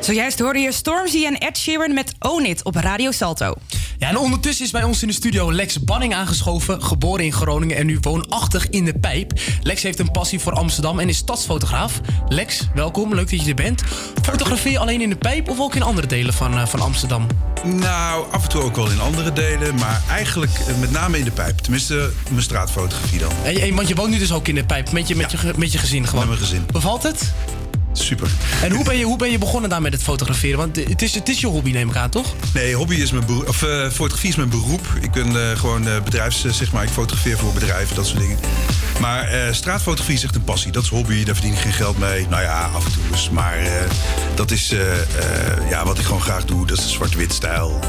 Zojuist 0.06 0.38
hoorde 0.38 0.58
je 0.58 0.72
Stormzy 0.72 1.24
en 1.24 1.38
Ed 1.38 1.58
Sheeran 1.58 1.94
met 1.94 2.14
Own 2.18 2.44
It 2.44 2.64
op 2.64 2.74
Radio 2.74 3.10
Salto. 3.10 3.54
Ja, 3.98 4.08
en 4.08 4.16
ondertussen 4.18 4.64
is 4.64 4.70
bij 4.70 4.82
ons 4.82 5.02
in 5.02 5.08
de 5.08 5.14
studio 5.14 5.52
Lex 5.52 5.80
Banning 5.84 6.14
aangeschoven, 6.14 6.82
geboren 6.82 7.24
in 7.24 7.32
Groningen 7.32 7.76
en 7.76 7.86
nu 7.86 7.98
woonachtig 8.00 8.68
in 8.68 8.84
de 8.84 8.98
Pijp. 8.98 9.32
Lex 9.62 9.82
heeft 9.82 9.98
een 9.98 10.10
passie 10.10 10.38
voor 10.40 10.52
Amsterdam 10.52 10.98
en 10.98 11.08
is 11.08 11.16
stadsfotograaf. 11.16 12.00
Lex, 12.28 12.68
welkom, 12.74 13.14
leuk 13.14 13.30
dat 13.30 13.42
je 13.42 13.48
er 13.48 13.54
bent. 13.54 13.82
Fotografeer 14.22 14.72
je 14.72 14.78
alleen 14.78 15.00
in 15.00 15.08
de 15.08 15.16
Pijp 15.16 15.48
of 15.50 15.60
ook 15.60 15.74
in 15.74 15.82
andere 15.82 16.06
delen 16.06 16.34
van, 16.34 16.58
eh, 16.58 16.66
van 16.66 16.80
Amsterdam? 16.80 17.26
Nou, 17.64 18.24
af 18.30 18.42
en 18.42 18.48
toe 18.48 18.62
ook 18.62 18.76
wel 18.76 18.90
in 18.90 19.00
andere 19.00 19.32
delen, 19.32 19.74
maar 19.74 20.02
eigenlijk 20.10 20.52
eh, 20.68 20.76
met 20.80 20.90
name 20.90 21.18
in 21.18 21.24
de 21.24 21.30
pijp. 21.30 21.58
Tenminste, 21.58 22.10
mijn 22.30 22.42
straatfotografie 22.42 23.18
dan. 23.18 23.30
En, 23.44 23.60
en- 23.60 23.74
want 23.74 23.88
je 23.88 23.94
woont 23.94 24.10
nu 24.10 24.18
dus 24.18 24.32
ook 24.32 24.48
in 24.48 24.54
de 24.54 24.64
Pijp 24.64 24.92
met 24.92 25.08
je, 25.08 25.16
met 25.16 25.30
je, 25.30 25.52
met 25.56 25.72
je 25.72 25.78
gezin 25.78 26.06
gewoon? 26.06 26.28
Met 26.28 26.38
mijn 26.38 26.48
gezin. 26.48 26.64
Bevalt 26.72 27.02
het? 27.02 27.32
Super. 27.98 28.28
En 28.62 28.72
hoe 28.72 28.84
ben 28.84 28.98
je, 28.98 29.04
hoe 29.04 29.16
ben 29.16 29.30
je 29.30 29.38
begonnen 29.38 29.70
daar 29.70 29.82
met 29.82 29.92
het 29.92 30.02
fotograferen? 30.02 30.58
Want 30.58 30.76
het 30.76 31.02
is, 31.02 31.14
het 31.14 31.28
is 31.28 31.40
je 31.40 31.46
hobby, 31.46 31.70
neem 31.70 31.88
ik 31.88 31.96
aan, 31.96 32.10
toch? 32.10 32.34
Nee, 32.54 32.74
hobby 32.74 32.94
is 32.94 33.10
mijn 33.10 33.26
beroep, 33.26 33.48
of 33.48 33.62
eh, 33.62 33.90
fotografie 33.90 34.28
is 34.28 34.36
mijn 34.36 34.48
beroep. 34.48 34.86
Ik 35.00 35.10
ben 35.12 35.50
eh, 35.50 35.58
gewoon 35.58 35.88
eh, 35.88 36.02
bedrijfs, 36.02 36.44
zeg 36.44 36.72
maar, 36.72 36.82
ik 36.82 36.88
fotografeer 36.88 37.38
voor 37.38 37.52
bedrijven, 37.52 37.96
dat 37.96 38.06
soort 38.06 38.20
dingen. 38.20 38.38
Maar 39.00 39.54
straatfotografie 39.54 40.14
is 40.14 40.24
echt 40.24 40.34
een 40.34 40.44
passie. 40.44 40.72
Dat 40.72 40.82
is 40.82 40.88
hobby, 40.88 41.24
daar 41.24 41.34
verdien 41.34 41.52
ik 41.52 41.58
geen 41.58 41.72
geld 41.72 41.98
mee. 41.98 42.26
Nou 42.28 42.42
ja, 42.42 42.70
af 42.74 42.86
en 42.86 42.92
toe 42.92 43.02
eens. 43.12 43.30
Maar 43.30 43.56
dat 44.34 44.50
is 44.50 44.74
ja, 45.68 45.84
wat 45.84 45.98
ik 45.98 46.04
gewoon 46.04 46.22
graag 46.22 46.44
doe. 46.44 46.66
Dat 46.66 46.78
is 46.78 46.92
zwart-wit 46.92 47.32
stijl. 47.32 47.80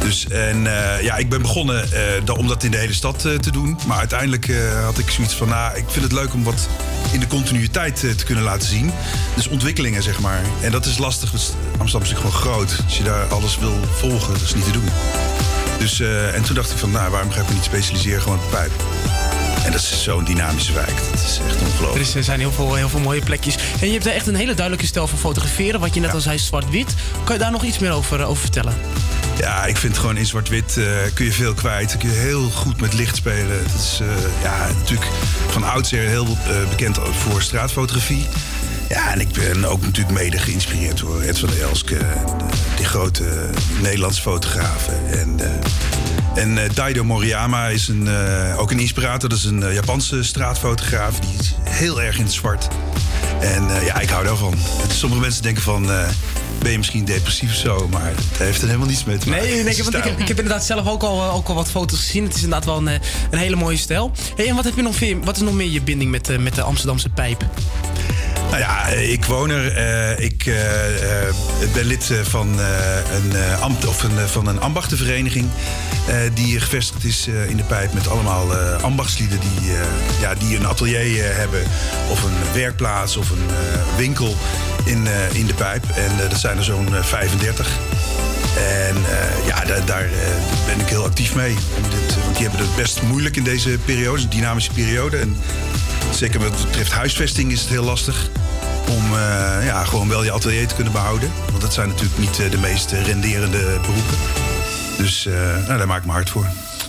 Dus 0.00 0.28
en 0.28 0.66
eh, 0.66 1.02
ja, 1.02 1.16
ik 1.16 1.28
ben 1.28 1.42
begonnen 1.42 1.92
eh, 1.92 2.36
om 2.38 2.48
dat 2.48 2.62
in 2.62 2.70
de 2.70 2.76
hele 2.76 2.92
stad 2.92 3.24
eh, 3.24 3.34
te 3.34 3.50
doen. 3.50 3.78
Maar 3.86 3.98
uiteindelijk 3.98 4.52
had 4.84 4.98
ik 4.98 5.10
zoiets 5.10 5.34
van, 5.34 5.48
nou, 5.48 5.76
ik 5.76 5.84
vind 5.88 6.04
het 6.04 6.12
leuk 6.12 6.34
om 6.34 6.44
wat 6.44 6.68
in 7.12 7.20
de 7.20 7.26
continuïteit 7.26 7.96
te 7.96 8.24
kunnen 8.24 8.44
laten 8.44 8.68
zien. 8.68 8.92
Dus 9.34 9.48
ontwikkelingen, 9.48 10.02
zeg 10.02 10.20
maar. 10.20 10.40
En 10.62 10.70
dat 10.70 10.86
is 10.86 10.98
lastig. 10.98 11.30
Dus 11.30 11.50
Amsterdam 11.78 12.10
is 12.10 12.16
gewoon 12.16 12.32
groot. 12.32 12.80
Als 12.84 12.96
je 12.96 13.02
daar 13.02 13.24
alles 13.24 13.58
wil 13.58 13.80
volgen, 13.92 14.32
dat 14.32 14.42
is 14.42 14.54
niet 14.54 14.64
te 14.64 14.70
doen. 14.70 14.88
Dus, 15.78 16.00
en 16.34 16.42
toen 16.42 16.54
dacht 16.54 16.70
ik 16.70 16.78
van, 16.78 16.90
nou, 16.90 17.10
waarom 17.10 17.30
ga 17.30 17.40
ik 17.40 17.48
me 17.48 17.54
niet 17.54 17.64
specialiseren 17.64 18.22
gewoon 18.22 18.38
op 18.38 18.50
pijp? 18.50 18.72
En 19.68 19.74
dat 19.74 19.82
is 19.82 20.02
zo'n 20.02 20.24
dynamische 20.24 20.72
wijk. 20.72 20.96
Dat 21.10 21.20
is 21.20 21.40
echt 21.46 21.60
ongelooflijk. 21.62 22.14
Er, 22.14 22.24
zijn 22.24 22.40
heel 22.40 22.52
veel, 22.52 22.74
heel 22.74 22.88
veel 22.88 23.00
mooie 23.00 23.20
plekjes. 23.20 23.56
En 23.80 23.86
je 23.86 23.92
hebt 23.92 24.06
er 24.06 24.12
echt 24.12 24.26
een 24.26 24.34
hele 24.34 24.54
duidelijke 24.54 24.86
stijl 24.86 25.06
van 25.06 25.18
fotograferen. 25.18 25.80
Wat 25.80 25.94
je 25.94 26.00
net 26.00 26.14
al 26.14 26.20
zei, 26.20 26.38
zwart-wit. 26.38 26.94
Kan 27.24 27.34
je 27.34 27.40
daar 27.40 27.50
nog 27.50 27.64
iets 27.64 27.78
meer 27.78 27.92
over, 27.92 28.24
over 28.24 28.40
vertellen? 28.40 28.74
Ja, 29.38 29.64
ik 29.64 29.76
vind 29.76 29.98
gewoon 29.98 30.16
in 30.16 30.26
zwart-wit 30.26 30.76
eh, 30.76 30.84
kun 31.14 31.24
je 31.24 31.32
veel 31.32 31.54
kwijt. 31.54 31.96
Kun 31.96 32.08
je 32.08 32.14
heel 32.14 32.50
goed 32.50 32.80
met 32.80 32.92
licht 32.92 33.16
spelen. 33.16 33.58
Het 33.58 33.74
is 33.74 34.00
eh, 34.00 34.42
ja, 34.42 34.66
natuurlijk 34.66 35.10
van 35.48 35.64
oudsher 35.64 36.08
heel 36.08 36.26
eh, 36.26 36.68
bekend 36.68 36.98
voor 37.12 37.42
straatfotografie. 37.42 38.26
Ja, 38.88 39.12
en 39.12 39.20
ik 39.20 39.32
ben 39.32 39.64
ook 39.64 39.80
natuurlijk 39.80 40.18
mede 40.18 40.38
geïnspireerd 40.38 40.98
door 40.98 41.20
Ed 41.22 41.38
van 41.38 41.48
der 41.48 41.62
Elske. 41.62 41.96
Die 42.76 42.86
grote 42.86 43.50
Nederlandse 43.82 44.20
fotografen. 44.20 45.08
En, 45.10 45.40
eh, 45.40 45.50
en 46.34 46.58
eh, 46.58 46.70
Daido 46.74 47.04
Moriyama 47.04 47.66
is 47.66 47.88
een, 47.88 48.08
eh, 48.08 48.60
ook 48.60 48.70
een 48.70 48.78
inspirator. 48.78 49.28
Dat 49.28 49.38
is 49.38 49.44
een 49.44 49.62
eh, 49.62 49.74
Japanse 49.74 50.22
straatfotograaf. 50.22 51.18
Die 51.18 51.34
is 51.38 51.54
heel 51.62 52.02
erg 52.02 52.18
in 52.18 52.24
het 52.24 52.32
zwart. 52.32 52.68
En 53.40 53.64
ja, 53.84 54.00
ik 54.00 54.08
hou 54.08 54.24
daarvan. 54.24 54.54
Sommige 54.92 55.20
mensen 55.20 55.42
denken 55.42 55.62
van... 55.62 55.86
ben 56.58 56.70
je 56.70 56.78
misschien 56.78 57.04
depressief 57.04 57.50
of 57.50 57.56
zo? 57.56 57.88
Maar 57.90 58.06
het 58.06 58.38
heeft 58.38 58.60
er 58.60 58.66
helemaal 58.66 58.88
niets 58.88 59.04
mee 59.04 59.18
te 59.18 59.28
maken. 59.28 59.44
Nee, 59.44 59.62
nee 59.62 59.82
want 59.82 59.94
ik, 59.94 60.04
heb, 60.04 60.18
ik 60.18 60.28
heb 60.28 60.38
inderdaad 60.38 60.64
zelf 60.64 60.86
ook 60.86 61.02
al, 61.02 61.30
ook 61.30 61.48
al 61.48 61.54
wat 61.54 61.70
foto's 61.70 61.98
gezien. 61.98 62.24
Het 62.24 62.34
is 62.34 62.42
inderdaad 62.42 62.64
wel 62.64 62.76
een, 62.76 63.00
een 63.30 63.38
hele 63.38 63.56
mooie 63.56 63.76
stijl. 63.76 64.12
Hey, 64.36 64.48
en 64.48 64.54
wat, 64.54 64.64
heb 64.64 64.76
je 64.76 64.82
nog 64.82 65.00
meer, 65.00 65.20
wat 65.20 65.36
is 65.36 65.42
nog 65.42 65.54
meer 65.54 65.70
je 65.70 65.82
binding 65.82 66.10
met, 66.10 66.40
met 66.40 66.54
de 66.54 66.62
Amsterdamse 66.62 67.08
pijp? 67.08 67.44
Nou 68.48 68.60
ja, 68.60 68.88
eh, 68.88 69.12
ik 69.12 69.24
woon 69.24 69.50
er. 69.50 69.72
eh, 69.72 70.24
ik 70.24 70.46
eh, 70.46 70.54
ben 71.72 71.84
lid 71.84 72.12
van, 72.22 72.58
een, 73.12 73.60
ambt, 73.60 73.86
of 73.86 74.02
een, 74.02 74.28
van 74.28 74.46
een 74.46 74.60
ambachtenvereniging. 74.60 75.46
die 76.34 76.60
gevestigd 76.60 77.04
is 77.04 77.26
in 77.26 77.56
de 77.56 77.62
pijp 77.62 77.92
met 77.92 78.08
allemaal 78.08 78.54
ambachtslieden 78.80 79.40
die, 79.40 79.70
ja, 80.20 80.34
die 80.34 80.56
een 80.56 80.66
atelier 80.66 81.36
hebben. 81.36 81.62
Of 82.10 82.22
een 82.22 82.52
werkplaats 82.52 83.16
of 83.16 83.30
een 83.30 83.46
winkel 83.96 84.36
in, 84.84 85.06
in 85.32 85.46
de 85.46 85.54
pijp. 85.54 85.84
En 85.94 86.28
dat 86.28 86.40
zijn 86.40 86.56
er 86.58 86.64
zo'n 86.64 86.94
eh, 86.94 87.02
35. 87.02 87.68
En 88.58 88.96
eh, 88.96 89.46
ja, 89.46 89.64
daar, 89.64 89.84
daar 89.84 90.04
eh, 90.04 90.66
ben 90.66 90.80
ik 90.80 90.88
heel 90.88 91.04
actief 91.04 91.34
mee. 91.34 91.54
Want 92.24 92.36
die 92.36 92.48
hebben 92.48 92.66
het 92.66 92.76
best 92.76 93.02
moeilijk 93.02 93.36
in 93.36 93.44
deze 93.44 93.78
periode. 93.84 94.22
Een 94.22 94.28
dynamische 94.28 94.72
periode. 94.72 95.16
En 95.16 95.36
zeker 96.10 96.40
wat 96.40 96.64
betreft 96.64 96.92
huisvesting 96.92 97.52
is 97.52 97.60
het 97.60 97.68
heel 97.68 97.84
lastig. 97.84 98.30
Om 98.88 99.04
eh, 99.04 99.66
ja, 99.66 99.84
gewoon 99.84 100.08
wel 100.08 100.24
je 100.24 100.32
atelier 100.32 100.66
te 100.66 100.74
kunnen 100.74 100.92
behouden. 100.92 101.30
Want 101.50 101.60
dat 101.60 101.72
zijn 101.72 101.88
natuurlijk 101.88 102.18
niet 102.18 102.50
de 102.50 102.58
meest 102.58 102.92
renderende 102.92 103.78
beroepen. 103.80 104.16
Dus 104.96 105.24
nou, 105.66 105.78
daar 105.78 105.86
maak 105.86 106.00
ik 106.00 106.06
me 106.06 106.12
hard 106.12 106.30
voor. 106.30 106.46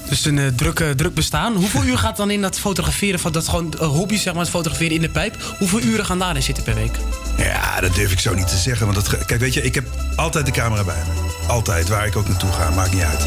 Dus 0.10 0.26
een 0.26 0.39
eh, 0.39 0.47
druk, 0.95 1.14
bestaan. 1.14 1.55
Hoeveel 1.55 1.84
uur 1.84 1.97
gaat 1.97 2.18
dan 2.18 2.32
in 2.32 2.41
dat 2.41 2.60
fotograferen 2.60 3.20
van 3.20 3.32
dat 3.32 3.47
gewoon 3.47 3.74
eh, 3.74 3.88
hobby, 3.88 4.18
zeg 4.18 4.34
maar, 4.34 4.41
het 4.41 4.51
fotograferen 4.51 4.95
in 4.95 5.01
de 5.01 5.10
pijp? 5.10 5.36
Hoeveel 5.57 5.82
uren 5.82 6.05
gaan 6.05 6.20
daarin 6.20 6.43
zitten 6.43 6.64
per 6.64 6.76
week? 6.76 6.95
Ja, 7.38 7.82
dat 7.82 7.95
durf 7.95 8.12
ik 8.12 8.20
zo 8.20 8.34
niet 8.34 8.47
te 8.47 8.57
zeggen. 8.57 8.86
Want 8.86 8.97
dat, 8.97 9.26
kijk, 9.26 9.39
weet 9.39 9.53
je, 9.53 9.62
ik 9.62 9.76
heb 9.76 9.86
altijd 10.16 10.45
de 10.45 10.51
camera 10.51 10.84
bij 10.84 10.95
me. 11.07 11.47
Altijd, 11.47 11.88
waar 11.88 12.05
ik 12.05 12.16
ook 12.16 12.28
naartoe 12.28 12.51
ga, 12.51 12.70
maakt 12.70 12.93
niet 12.93 13.03
uit. 13.03 13.26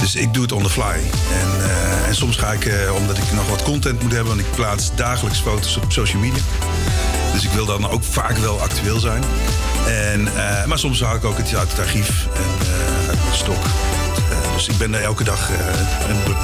Dus 0.00 0.14
ik 0.14 0.34
doe 0.34 0.42
het 0.42 0.52
on 0.52 0.62
the 0.62 0.70
fly. 0.70 0.82
En, 1.32 1.70
en 2.06 2.14
soms 2.14 2.36
ga 2.36 2.52
ik, 2.52 2.72
omdat 2.96 3.18
ik 3.18 3.32
nog 3.32 3.48
wat 3.48 3.62
content 3.62 4.02
moet 4.02 4.12
hebben... 4.12 4.36
want 4.36 4.46
ik 4.46 4.54
plaats 4.54 4.90
dagelijks 4.94 5.38
foto's 5.38 5.76
op 5.76 5.92
social 5.92 6.22
media. 6.22 6.42
Dus 7.32 7.44
ik 7.44 7.50
wil 7.50 7.66
dan 7.66 7.90
ook 7.90 8.02
vaak 8.04 8.36
wel 8.36 8.60
actueel 8.60 8.98
zijn. 8.98 9.22
En, 9.86 10.22
maar 10.66 10.78
soms 10.78 11.00
haal 11.00 11.14
ik 11.14 11.24
ook 11.24 11.36
het 11.36 11.54
uit 11.54 11.70
het 11.70 11.78
archief 11.78 12.26
en 12.34 12.68
uit 13.08 13.18
stok. 13.32 13.64
Dus 14.58 14.68
ik 14.68 14.78
ben 14.78 14.94
er 14.94 15.02
elke 15.02 15.24
dag 15.24 15.50
eh, 15.50 15.56
een, 16.08 16.34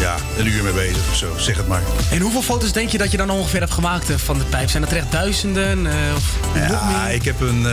ja, 0.00 0.16
een 0.38 0.46
uur 0.46 0.62
mee 0.62 0.72
bezig 0.72 1.08
of 1.10 1.16
zo, 1.16 1.34
zeg 1.36 1.56
het 1.56 1.68
maar. 1.68 1.82
En 2.10 2.20
hoeveel 2.20 2.42
foto's 2.42 2.72
denk 2.72 2.88
je 2.88 2.98
dat 2.98 3.10
je 3.10 3.16
dan 3.16 3.30
ongeveer 3.30 3.60
hebt 3.60 3.72
gemaakt 3.72 4.10
eh, 4.10 4.16
van 4.16 4.38
de 4.38 4.44
pijp? 4.44 4.70
Zijn 4.70 4.82
dat 4.82 4.92
er 4.92 4.98
echt 4.98 5.12
duizenden? 5.12 5.86
eh, 5.86 5.92
of 6.16 6.38
Ja, 6.54 7.08
ik 7.08 7.24
heb 7.24 7.40
een. 7.40 7.66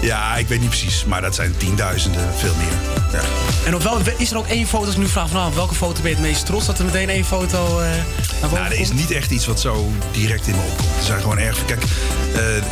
ja, 0.00 0.36
ik 0.36 0.48
weet 0.48 0.60
niet 0.60 0.68
precies, 0.68 1.04
maar 1.04 1.20
dat 1.20 1.34
zijn 1.34 1.56
tienduizenden, 1.56 2.34
veel 2.36 2.54
meer. 2.56 2.96
Ja. 3.12 3.20
En 3.66 3.74
op 3.74 3.82
wel, 3.82 4.00
is 4.16 4.30
er 4.30 4.36
ook 4.36 4.46
één 4.46 4.66
foto, 4.66 4.84
als 4.84 4.94
ik 4.94 5.00
nu 5.00 5.08
vraag 5.08 5.28
van 5.28 5.40
nou, 5.40 5.54
welke 5.54 5.74
foto 5.74 6.02
ben 6.02 6.10
je 6.10 6.16
het 6.16 6.26
meest 6.26 6.46
trots? 6.46 6.66
Dat 6.66 6.78
er 6.78 6.84
meteen 6.84 7.08
één 7.08 7.24
foto 7.24 7.78
eh, 7.78 7.88
naar 7.88 8.02
boven 8.40 8.58
Nou, 8.58 8.72
er 8.72 8.80
is 8.80 8.92
niet 8.92 9.10
echt 9.10 9.30
iets 9.30 9.46
wat 9.46 9.60
zo 9.60 9.92
direct 10.12 10.46
in 10.46 10.54
me 10.54 10.62
opkomt. 10.70 10.96
Er 10.98 11.04
zijn 11.04 11.20
gewoon 11.20 11.38
erg. 11.38 11.64
Kijk, 11.64 11.82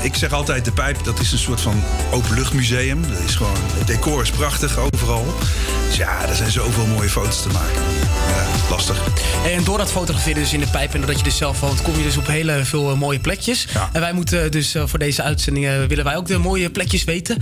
ik 0.00 0.14
zeg 0.14 0.32
altijd: 0.32 0.64
de 0.64 0.72
pijp 0.72 1.04
dat 1.04 1.20
is 1.20 1.32
een 1.32 1.38
soort 1.38 1.60
van 1.60 1.82
openluchtmuseum. 2.10 3.02
Dat 3.08 3.18
is 3.26 3.34
gewoon, 3.34 3.56
het 3.78 3.86
decor 3.86 4.22
is 4.22 4.30
prachtig 4.30 4.78
overal. 4.78 5.34
Dus 5.94 6.02
ja, 6.02 6.28
er 6.28 6.34
zijn 6.34 6.50
zoveel 6.50 6.86
mooie 6.86 7.08
foto's 7.08 7.42
te 7.42 7.48
maken. 7.48 7.82
Ja, 8.28 8.46
lastig. 8.70 9.02
En 9.46 9.64
door 9.64 9.78
dat 9.78 9.90
fotograferen 9.90 10.42
dus 10.42 10.52
in 10.52 10.60
de 10.60 10.66
pijp 10.66 10.92
en 10.92 10.98
doordat 10.98 11.18
je 11.18 11.24
dus 11.24 11.36
zelf 11.36 11.60
woont, 11.60 11.82
kom 11.82 11.96
je 11.96 12.02
dus 12.02 12.16
op 12.16 12.26
hele 12.26 12.64
veel 12.64 12.90
eh, 12.90 12.96
mooie 12.96 13.20
plekjes. 13.20 13.68
En 13.92 14.00
wij 14.00 14.12
moeten 14.12 14.50
dus 14.50 14.74
eh, 14.74 14.82
voor 14.86 14.98
deze 14.98 15.22
uitzending 15.22 15.66
eh, 15.66 15.84
willen 15.84 16.04
wij 16.04 16.16
ook 16.16 16.26
de 16.26 16.38
mooie 16.38 16.70
plekjes 16.70 17.04
weten. 17.04 17.36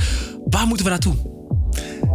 Waar 0.45 0.67
moeten 0.67 0.85
we 0.85 0.91
naartoe? 0.91 1.15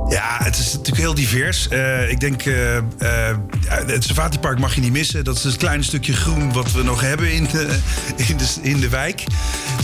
Ja, 0.10 0.38
het 0.44 0.58
is 0.58 0.74
natuurlijk 0.74 0.98
heel 0.98 1.14
divers. 1.14 1.68
Eh, 1.68 2.10
ik 2.10 2.20
denk, 2.20 2.46
eh, 2.46 2.76
ja, 3.00 3.86
het 3.86 4.04
Safatipark 4.04 4.60
mag 4.60 4.76
je 4.76 4.82
niet 4.82 4.92
missen. 4.92 5.24
Dat 5.24 5.36
is 5.38 5.44
een 5.44 5.58
klein 5.58 5.84
stukje 5.84 6.14
groen 6.14 6.54
wat 6.54 6.72
we 6.72 6.84
nog 6.84 7.02
hebben 7.02 7.32
in 7.32 7.48
de, 7.52 7.78
in 8.16 8.38
de, 8.38 8.48
in 8.62 8.80
de 8.80 8.90
wijk. 8.90 9.24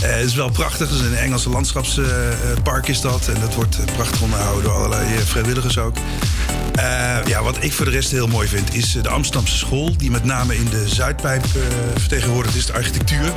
Het 0.00 0.24
is 0.24 0.34
wel 0.34 0.50
prachtig. 0.50 0.90
Het 0.90 1.00
is 1.00 1.06
een 1.06 1.16
Engelse 1.16 1.50
landschapspark 1.50 2.88
is 2.88 3.00
dat. 3.00 3.28
En 3.28 3.40
dat 3.40 3.54
wordt 3.54 3.78
prachtig 3.96 4.20
onderhouden 4.20 4.62
door 4.62 4.72
allerlei 4.72 5.06
vrijwilligers 5.24 5.78
ook. 5.78 5.96
Ja, 7.26 7.42
wat 7.42 7.56
ik 7.60 7.72
voor 7.72 7.84
de 7.84 7.90
rest 7.90 8.10
heel 8.10 8.26
mooi 8.26 8.48
vind, 8.48 8.74
is 8.74 8.92
de 8.92 9.08
Amsterdamse 9.08 9.56
school. 9.56 9.96
Die 9.96 10.10
met 10.10 10.24
name 10.24 10.56
in 10.56 10.68
de 10.70 10.88
Zuidpijp 10.88 11.44
vertegenwoordigd 11.96 12.56
is. 12.56 12.66
De 12.66 12.72
architectuur, 12.72 13.32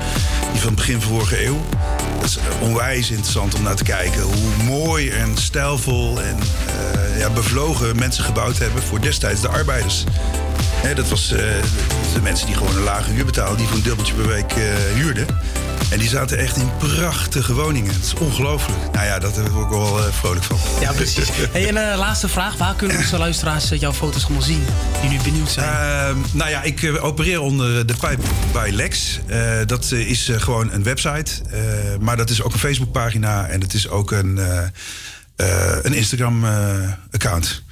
die 0.52 0.62
van 0.62 0.68
het 0.68 0.76
begin 0.76 1.02
vorige 1.02 1.46
eeuw. 1.46 1.66
Dat 2.20 2.30
is 2.30 2.38
onwijs 2.62 3.10
interessant 3.10 3.56
om 3.56 3.64
naar 3.64 3.76
te 3.76 3.84
kijken. 3.84 4.22
Hoe 4.22 4.64
mooi 4.64 5.10
en 5.10 5.38
stijlvol 5.38 6.22
en 6.22 6.38
eh, 6.66 7.20
ja, 7.20 7.30
bevlogen 7.30 7.96
mensen 7.96 8.24
gebouwd 8.24 8.58
hebben 8.58 8.84
voor 8.84 9.02
destijds 9.02 9.42
de 9.42 9.48
arbeiders. 9.48 10.06
Hè, 10.82 10.94
dat 10.94 11.10
was 11.10 11.32
eh, 11.32 11.40
de 12.14 12.22
mensen 12.22 12.46
die 12.46 12.56
gewoon 12.56 12.76
een 12.76 12.84
lage 12.84 13.12
huur 13.12 13.26
betaalden, 13.26 13.58
die 13.58 13.68
voor 13.68 13.76
een 13.76 13.84
dubbeltje 13.84 14.14
per 14.14 14.28
week 14.28 14.52
eh, 14.52 14.64
huurden. 14.94 15.28
En 15.90 16.00
die 16.00 16.10
zaten 16.10 16.38
echt 16.38 16.58
in 16.58 16.70
prachtige 16.78 17.54
woningen. 17.54 17.94
Het 17.94 18.04
is 18.04 18.14
ongelooflijk. 18.14 18.80
Nou 18.92 19.06
ja, 19.06 19.20
daar 19.20 19.32
word 19.32 19.48
ik 19.48 19.56
ook 19.56 19.70
wel 19.70 19.98
vrolijk 20.12 20.44
van. 20.44 20.58
Ja, 20.82 20.92
precies. 20.92 21.30
Hey, 21.52 21.68
en 21.68 21.92
eh, 21.92 21.98
laatste 21.98 22.28
vraag. 22.28 22.58
Waar 22.58 22.76
kunnen 22.76 22.98
onze 22.98 23.18
luisteraars 23.18 23.70
jouw 23.70 23.94
foto's 23.94 24.24
allemaal 24.24 24.42
zien? 24.42 24.66
Die 25.02 25.10
nu 25.10 25.18
benieuwd 25.24 25.50
zijn. 25.50 25.70
Ehm, 25.70 26.18
nou 26.32 26.50
ja, 26.50 26.64
ik 26.64 26.98
opereer 27.02 27.42
onder 27.42 27.88
de 27.88 27.96
pijp 28.00 28.20
bij 28.52 28.72
Lex. 28.72 29.20
Dat 29.66 29.92
is 29.92 30.32
gewoon 30.38 30.72
een 30.72 30.84
website. 30.84 31.32
maar 32.00 32.18
dat 32.18 32.30
is 32.30 32.42
ook 32.42 32.54
een 32.54 32.60
Facebookpagina 32.60 33.48
en 33.48 33.62
het 33.62 33.74
is 33.74 33.90
ook 33.90 34.12
een, 34.12 34.40
eh, 35.38 35.78
eh, 35.78 35.84
een 35.84 35.94
Instagram-account. 35.94 37.64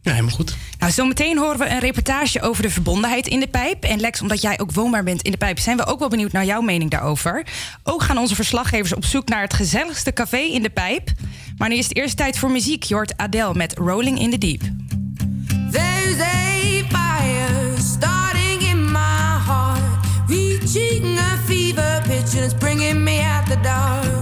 Ja, 0.00 0.10
helemaal 0.10 0.34
goed. 0.34 0.56
Nou, 0.78 0.92
zometeen 0.92 1.38
horen 1.38 1.58
we 1.58 1.68
een 1.68 1.78
reportage 1.78 2.42
over 2.42 2.62
de 2.62 2.70
verbondenheid 2.70 3.26
in 3.26 3.40
de 3.40 3.46
pijp. 3.46 3.84
En 3.84 4.00
Lex, 4.00 4.20
omdat 4.20 4.40
jij 4.40 4.60
ook 4.60 4.72
woonbaar 4.72 5.04
bent 5.04 5.22
in 5.22 5.30
de 5.30 5.36
pijp, 5.36 5.58
zijn 5.58 5.76
we 5.76 5.86
ook 5.86 5.98
wel 5.98 6.08
benieuwd 6.08 6.32
naar 6.32 6.44
jouw 6.44 6.60
mening 6.60 6.90
daarover. 6.90 7.46
Ook 7.82 8.02
gaan 8.02 8.18
onze 8.18 8.34
verslaggevers 8.34 8.94
op 8.94 9.04
zoek 9.04 9.28
naar 9.28 9.42
het 9.42 9.54
gezelligste 9.54 10.12
café 10.12 10.38
in 10.38 10.62
de 10.62 10.70
pijp. 10.70 11.10
Maar 11.56 11.68
nu 11.68 11.76
is 11.76 11.88
het 11.88 11.96
eerst 11.96 12.16
tijd 12.16 12.38
voor 12.38 12.50
muziek. 12.50 12.82
Je 12.82 12.94
hoort 12.94 13.16
Adele 13.16 13.54
met 13.54 13.74
Rolling 13.78 14.18
in 14.18 14.30
the 14.30 14.38
Deep. 14.38 14.60
There's 15.70 16.20
a 16.20 16.82
fire 16.88 17.80
starting 17.80 18.62
in 18.62 18.92
my 18.92 19.38
heart, 19.46 20.06
reaching 20.26 21.18
a 21.18 21.38
fever 21.46 22.02
pitch, 22.06 22.34
and 22.34 22.44
it's 22.44 22.54
bringing 22.58 23.04
me 23.04 23.20
out 23.20 23.46
the 23.46 23.60
dark. 23.62 24.13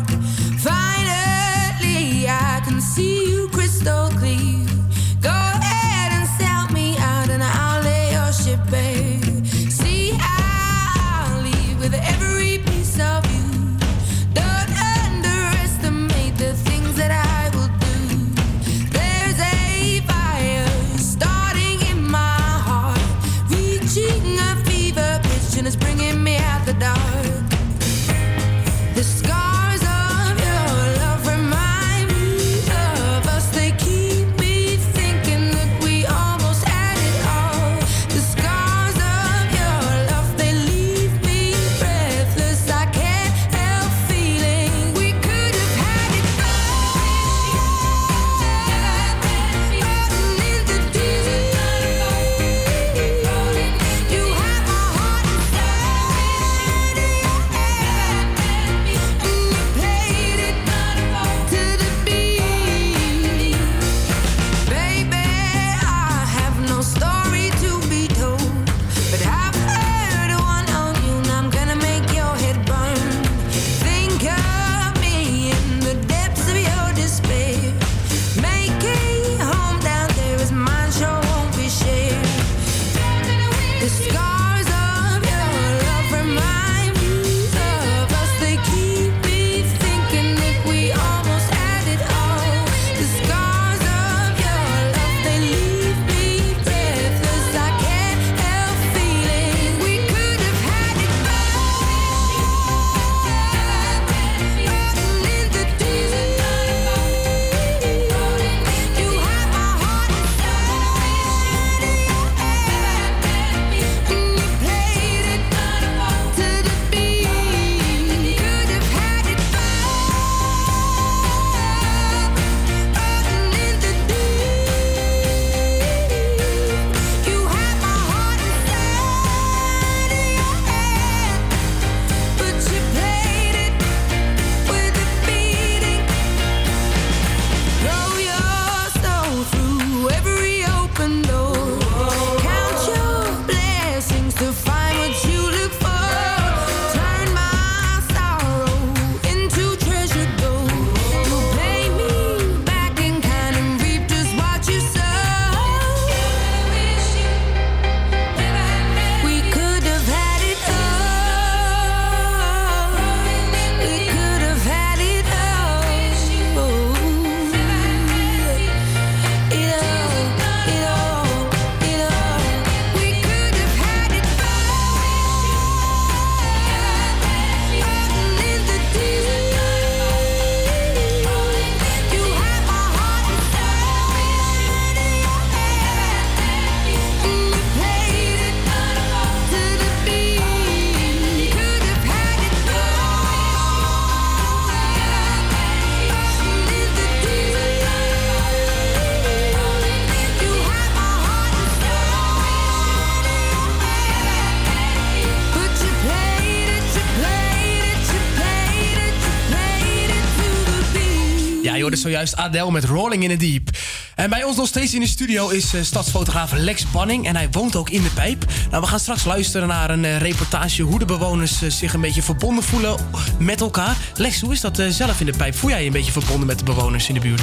Zojuist 212.29 212.37
Adele 212.37 212.71
met 212.71 212.85
Rolling 212.85 213.23
in 213.23 213.29
the 213.29 213.37
Deep. 213.37 213.71
En 214.15 214.31
bij 214.31 214.45
ons 214.45 214.57
nog 214.57 214.67
steeds 214.67 214.95
in 214.95 215.01
de 215.01 215.07
studio 215.07 215.49
is 215.49 215.75
eh, 215.75 215.83
stadsfotograaf 215.83 216.53
Lex 216.53 216.91
Banning. 216.91 217.27
En 217.27 217.37
hij 217.37 217.49
woont 217.51 217.77
ook 217.77 217.91
in 217.91 218.03
de 218.03 218.11
pijp. 218.11 218.45
Nou, 218.71 218.83
we 218.83 218.89
gaan 218.89 219.01
straks 219.01 219.25
luisteren 219.25 219.69
naar 219.69 219.91
een 219.91 220.05
eh, 220.05 220.19
reportage... 220.19 220.83
hoe 220.83 220.99
de 220.99 221.05
bewoners 221.05 221.63
eh, 221.63 221.71
zich 221.71 221.95
een 221.95 222.01
beetje 222.01 222.23
verbonden 222.23 222.65
voelen 222.65 222.97
met 223.39 223.61
elkaar. 223.61 223.97
Lex, 224.17 224.41
hoe 224.41 224.53
is 224.53 224.61
dat 224.61 224.83
zelf 224.89 225.21
in 225.21 225.27
de 225.27 225.37
pijp? 225.37 225.57
Voel 225.57 225.71
jij 225.71 225.81
je 225.81 225.87
een 225.87 225.93
beetje 225.93 226.13
verbonden 226.13 226.47
met 226.47 226.59
de 226.59 226.65
bewoners 226.65 227.09
in 227.09 227.15
de 227.15 227.21
buurt? 227.21 227.43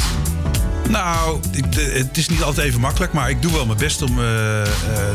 Nou, 0.89 1.39
het 1.75 2.17
is 2.17 2.29
niet 2.29 2.43
altijd 2.43 2.67
even 2.67 2.79
makkelijk, 2.79 3.13
maar 3.13 3.29
ik 3.29 3.41
doe 3.41 3.51
wel 3.51 3.65
mijn 3.65 3.77
best 3.77 4.01
om 4.01 4.09
eh, 4.09 4.25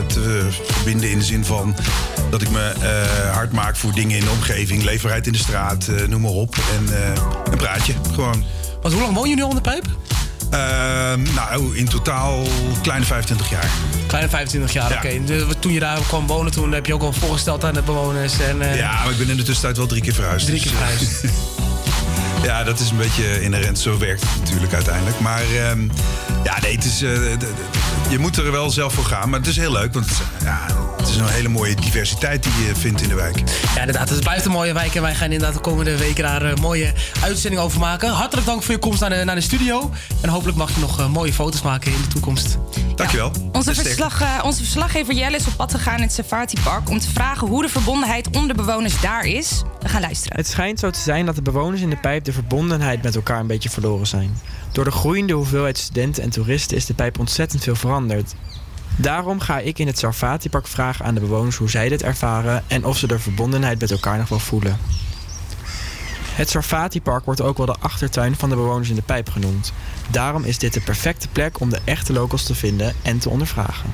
te 0.07 0.49
verbinden 0.67 1.11
in 1.11 1.19
de 1.19 1.25
zin 1.25 1.45
van 1.45 1.75
dat 2.31 2.43
ik 2.43 2.51
me 2.51 2.73
hard 3.33 3.53
maak 3.53 3.77
voor 3.77 3.93
dingen 3.93 4.19
in 4.19 4.25
de 4.25 4.31
omgeving, 4.31 4.83
leefbaarheid 4.83 5.27
in 5.27 5.33
de 5.33 5.39
straat, 5.39 5.89
noem 6.09 6.21
maar 6.21 6.31
op. 6.31 6.57
En 6.77 6.95
een 7.51 7.57
praatje, 7.57 7.93
gewoon. 8.13 8.45
Want 8.85 8.95
hoe 8.97 9.03
lang 9.05 9.15
woon 9.17 9.29
je 9.29 9.35
nu 9.35 9.43
al 9.43 9.49
in 9.49 9.55
de 9.55 9.61
pijp? 9.61 9.85
Ehm, 10.51 11.23
nou, 11.35 11.77
in 11.77 11.89
totaal 11.89 12.43
kleine 12.83 13.05
25 13.05 13.51
jaar. 13.51 13.69
Kleine 14.07 14.29
25 14.29 14.73
jaar, 14.73 14.91
Ja. 14.91 14.97
oké. 14.97 15.25
De- 15.25 15.47
Toen 15.59 15.73
je 15.73 15.81
daar 15.81 15.99
kwam 16.07 16.27
wonen, 16.27 16.53
toen 16.53 16.73
heb 16.73 16.87
je 16.87 16.95
ook 16.95 17.03
al 17.03 17.13
voorgesteld 17.13 17.65
aan 17.65 17.75
de 17.75 17.83
bewoners. 17.83 18.39
En, 18.41 18.63
eh, 18.63 18.77
Ja, 18.77 19.03
maar 19.03 19.11
ik 19.13 19.19
ben 19.19 19.29
in 19.31 19.37
de 19.37 19.43
tussentijd 19.43 19.77
wel 19.77 19.87
drie 19.87 20.03
keer 20.03 20.15
verhuisd. 20.15 20.47
Drie 20.47 20.61
keer 20.61 20.71
dus- 20.71 20.79
verhuisd. 20.81 21.25
ja, 22.49 22.65
dat 22.65 22.81
is 22.81 22.91
een 22.91 22.97
beetje 22.97 23.43
inherent. 23.43 23.79
Zo 23.79 23.99
werkt 23.99 24.23
het 24.23 24.39
natuurlijk 24.41 24.73
uiteindelijk. 24.75 25.21
Maar 25.21 25.41
ehm, 25.43 25.89
ja, 26.45 26.61
nee, 26.61 26.75
het 26.75 26.85
is, 26.85 27.03
eh, 27.03 27.11
je 28.11 28.19
moet 28.19 28.37
er 28.37 28.53
wel 28.53 28.71
zelf 28.71 28.93
voor 28.95 29.05
gaan. 29.05 29.29
Maar 29.31 29.39
het 29.39 29.49
is 29.49 29.57
heel 29.57 29.73
leuk, 29.73 29.93
want 29.95 30.07
ja, 30.45 30.67
het 31.05 31.15
is 31.15 31.21
een 31.21 31.29
hele 31.29 31.49
mooie 31.49 31.75
diversiteit 31.75 32.43
die 32.43 32.67
je 32.67 32.75
vindt 32.75 33.03
in 33.03 33.09
de 33.09 33.15
wijk. 33.15 33.43
Ja, 33.75 33.81
inderdaad. 33.81 34.09
Het 34.09 34.21
blijft 34.21 34.45
een 34.45 34.51
mooie 34.51 34.73
wijk 34.73 34.95
en 34.95 35.03
wij 35.03 35.15
gaan 35.15 35.31
inderdaad 35.31 35.55
de 35.55 35.61
komende 35.61 35.97
weken 35.97 36.25
daar 36.25 36.43
een 36.43 36.61
mooie 36.61 36.93
uitzending 37.23 37.63
over 37.63 37.81
maken. 37.81 38.11
Hartelijk 38.11 38.47
dank 38.47 38.63
voor 38.63 38.75
je 38.75 38.81
komst 38.81 39.01
naar 39.01 39.11
de, 39.11 39.25
naar 39.25 39.35
de 39.35 39.41
studio. 39.41 39.91
En 40.21 40.29
hopelijk 40.29 40.57
mag 40.57 40.75
je 40.75 40.81
nog 40.81 40.99
eh, 40.99 41.09
mooie 41.09 41.33
foto's 41.33 41.63
maken 41.63 41.93
in 41.93 42.01
de 42.03 42.09
toekomst. 42.09 42.59
Dankjewel. 42.95 43.33
Onze, 43.53 43.75
verslag, 43.75 44.21
eh, 44.21 44.29
onze 44.45 44.59
verslaggever 44.59 45.15
Jelle 45.15 45.37
is 45.37 45.47
op 45.47 45.57
pad 45.57 45.75
gegaan 45.75 45.97
in 45.97 46.03
het 46.03 46.13
Safari 46.13 46.57
Park 46.65 46.89
om 46.89 46.99
te 46.99 47.11
vragen 47.11 47.47
hoe 47.47 47.63
de 47.63 47.69
verbondenheid 47.69 48.27
onder 48.27 48.57
de 48.57 48.63
bewoners 48.63 49.01
daar 49.01 49.25
is. 49.25 49.63
We 49.81 49.89
gaan 49.89 50.01
luisteren. 50.01 50.37
Het 50.37 50.49
schijnt 50.49 50.79
zo 50.79 50.91
te 50.91 51.01
zijn 51.01 51.27
dat 51.27 51.35
de 51.35 51.43
bewoners 51.43 51.81
in 51.81 51.91
de 51.91 51.97
pijp 51.97 52.25
de 52.25 52.33
verbondenheid 52.33 53.03
met 53.03 53.15
elkaar 53.15 53.41
een 53.41 53.47
beetje 53.47 53.71
verloren 53.71 54.07
zijn. 54.07 54.39
Door 54.73 54.85
de 54.85 54.91
groeiende 54.91 55.33
hoeveelheid 55.33 55.79
studenten 55.79 56.23
en 56.23 56.31
toeristen 56.31 56.77
is 56.77 56.87
de 56.87 56.95
pijp 56.95 57.19
ontzettend 57.19 57.63
veel 57.63 57.77
veranderd. 57.77 58.35
Daarom 58.97 59.41
ga 59.41 59.59
ik 59.59 59.79
in 59.79 59.87
het 59.87 59.99
Sarfati 59.99 60.49
Park 60.49 60.67
vragen 60.67 61.05
aan 61.05 61.15
de 61.15 61.21
bewoners 61.21 61.57
hoe 61.57 61.71
zij 61.71 61.89
dit 61.89 62.03
ervaren 62.03 62.65
en 62.67 62.85
of 62.85 62.97
ze 62.97 63.07
de 63.07 63.19
verbondenheid 63.19 63.81
met 63.81 63.91
elkaar 63.91 64.19
nog 64.19 64.29
wel 64.29 64.39
voelen. 64.39 64.79
Het 66.35 66.51
Sarfati 66.51 67.03
Park 67.03 67.25
wordt 67.25 67.41
ook 67.41 67.57
wel 67.57 67.67
de 67.67 67.77
achtertuin 67.81 68.37
van 68.37 68.49
de 68.49 68.55
bewoners 68.55 68.89
in 68.89 68.95
de 68.95 69.03
pijp 69.03 69.31
genoemd. 69.31 69.73
Daarom 70.11 70.45
is 70.45 70.59
dit 70.59 70.73
de 70.73 70.81
perfecte 70.81 71.29
plek 71.29 71.61
om 71.61 71.71
de 71.71 71.81
echte 71.85 72.13
locals 72.13 72.45
te 72.45 72.55
vinden 72.55 72.95
en 73.03 73.19
te 73.19 73.29
ondervragen. 73.29 73.93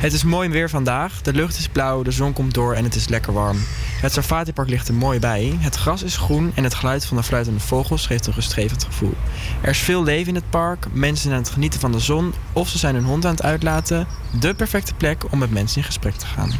Het 0.00 0.12
is 0.12 0.24
mooi 0.24 0.48
weer 0.48 0.70
vandaag. 0.70 1.22
De 1.22 1.32
lucht 1.32 1.58
is 1.58 1.68
blauw, 1.68 2.02
de 2.02 2.10
zon 2.10 2.32
komt 2.32 2.54
door 2.54 2.74
en 2.74 2.84
het 2.84 2.94
is 2.94 3.08
lekker 3.08 3.32
warm. 3.32 3.56
Het 4.00 4.12
Safari 4.12 4.52
Park 4.52 4.68
ligt 4.68 4.88
er 4.88 4.94
mooi 4.94 5.18
bij. 5.18 5.56
Het 5.58 5.76
gras 5.76 6.02
is 6.02 6.16
groen 6.16 6.52
en 6.54 6.64
het 6.64 6.74
geluid 6.74 7.04
van 7.04 7.16
de 7.16 7.22
fluitende 7.22 7.60
vogels 7.60 8.06
geeft 8.06 8.26
een 8.26 8.32
rustgevend 8.32 8.84
gevoel. 8.84 9.14
Er 9.60 9.68
is 9.68 9.78
veel 9.78 10.02
leven 10.02 10.28
in 10.28 10.34
het 10.34 10.50
park, 10.50 10.86
mensen 10.92 11.22
zijn 11.22 11.34
aan 11.34 11.42
het 11.42 11.50
genieten 11.50 11.80
van 11.80 11.92
de 11.92 11.98
zon 11.98 12.34
of 12.52 12.68
ze 12.68 12.78
zijn 12.78 12.94
hun 12.94 13.04
hond 13.04 13.24
aan 13.24 13.30
het 13.30 13.42
uitlaten. 13.42 14.06
De 14.40 14.54
perfecte 14.54 14.94
plek 14.94 15.32
om 15.32 15.38
met 15.38 15.50
mensen 15.50 15.76
in 15.76 15.84
gesprek 15.84 16.14
te 16.14 16.26
gaan. 16.26 16.50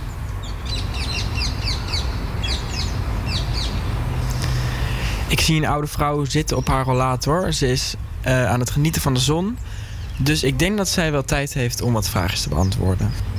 Ik 5.28 5.40
zie 5.40 5.56
een 5.56 5.68
oude 5.68 5.86
vrouw 5.86 6.24
zitten 6.24 6.56
op 6.56 6.68
haar 6.68 6.84
rollator. 6.84 7.52
Ze 7.52 7.70
is 7.70 7.94
eh, 8.20 8.46
aan 8.46 8.60
het 8.60 8.70
genieten 8.70 9.02
van 9.02 9.14
de 9.14 9.20
zon. 9.20 9.58
Dus 10.16 10.42
ik 10.42 10.58
denk 10.58 10.76
dat 10.76 10.88
zij 10.88 11.12
wel 11.12 11.24
tijd 11.24 11.54
heeft 11.54 11.82
om 11.82 11.92
wat 11.92 12.08
vragen 12.08 12.38
te 12.38 12.48
beantwoorden. 12.48 13.29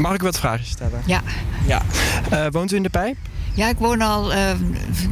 Mag 0.00 0.14
ik 0.14 0.22
wat 0.22 0.38
vragen 0.38 0.66
stellen? 0.66 1.02
Ja. 1.06 1.22
Ja. 1.66 1.82
Eh, 2.30 2.46
woont 2.50 2.72
u 2.72 2.76
in 2.76 2.82
de 2.82 2.88
pijp? 2.90 3.16
Ja, 3.54 3.68
ik 3.68 3.78
woon 3.78 4.00
al 4.00 4.32
eh, 4.32 4.52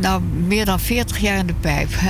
nou, 0.00 0.22
meer 0.22 0.64
dan 0.64 0.80
40 0.80 1.18
jaar 1.18 1.38
in 1.38 1.46
de 1.46 1.54
pijp. 1.54 1.90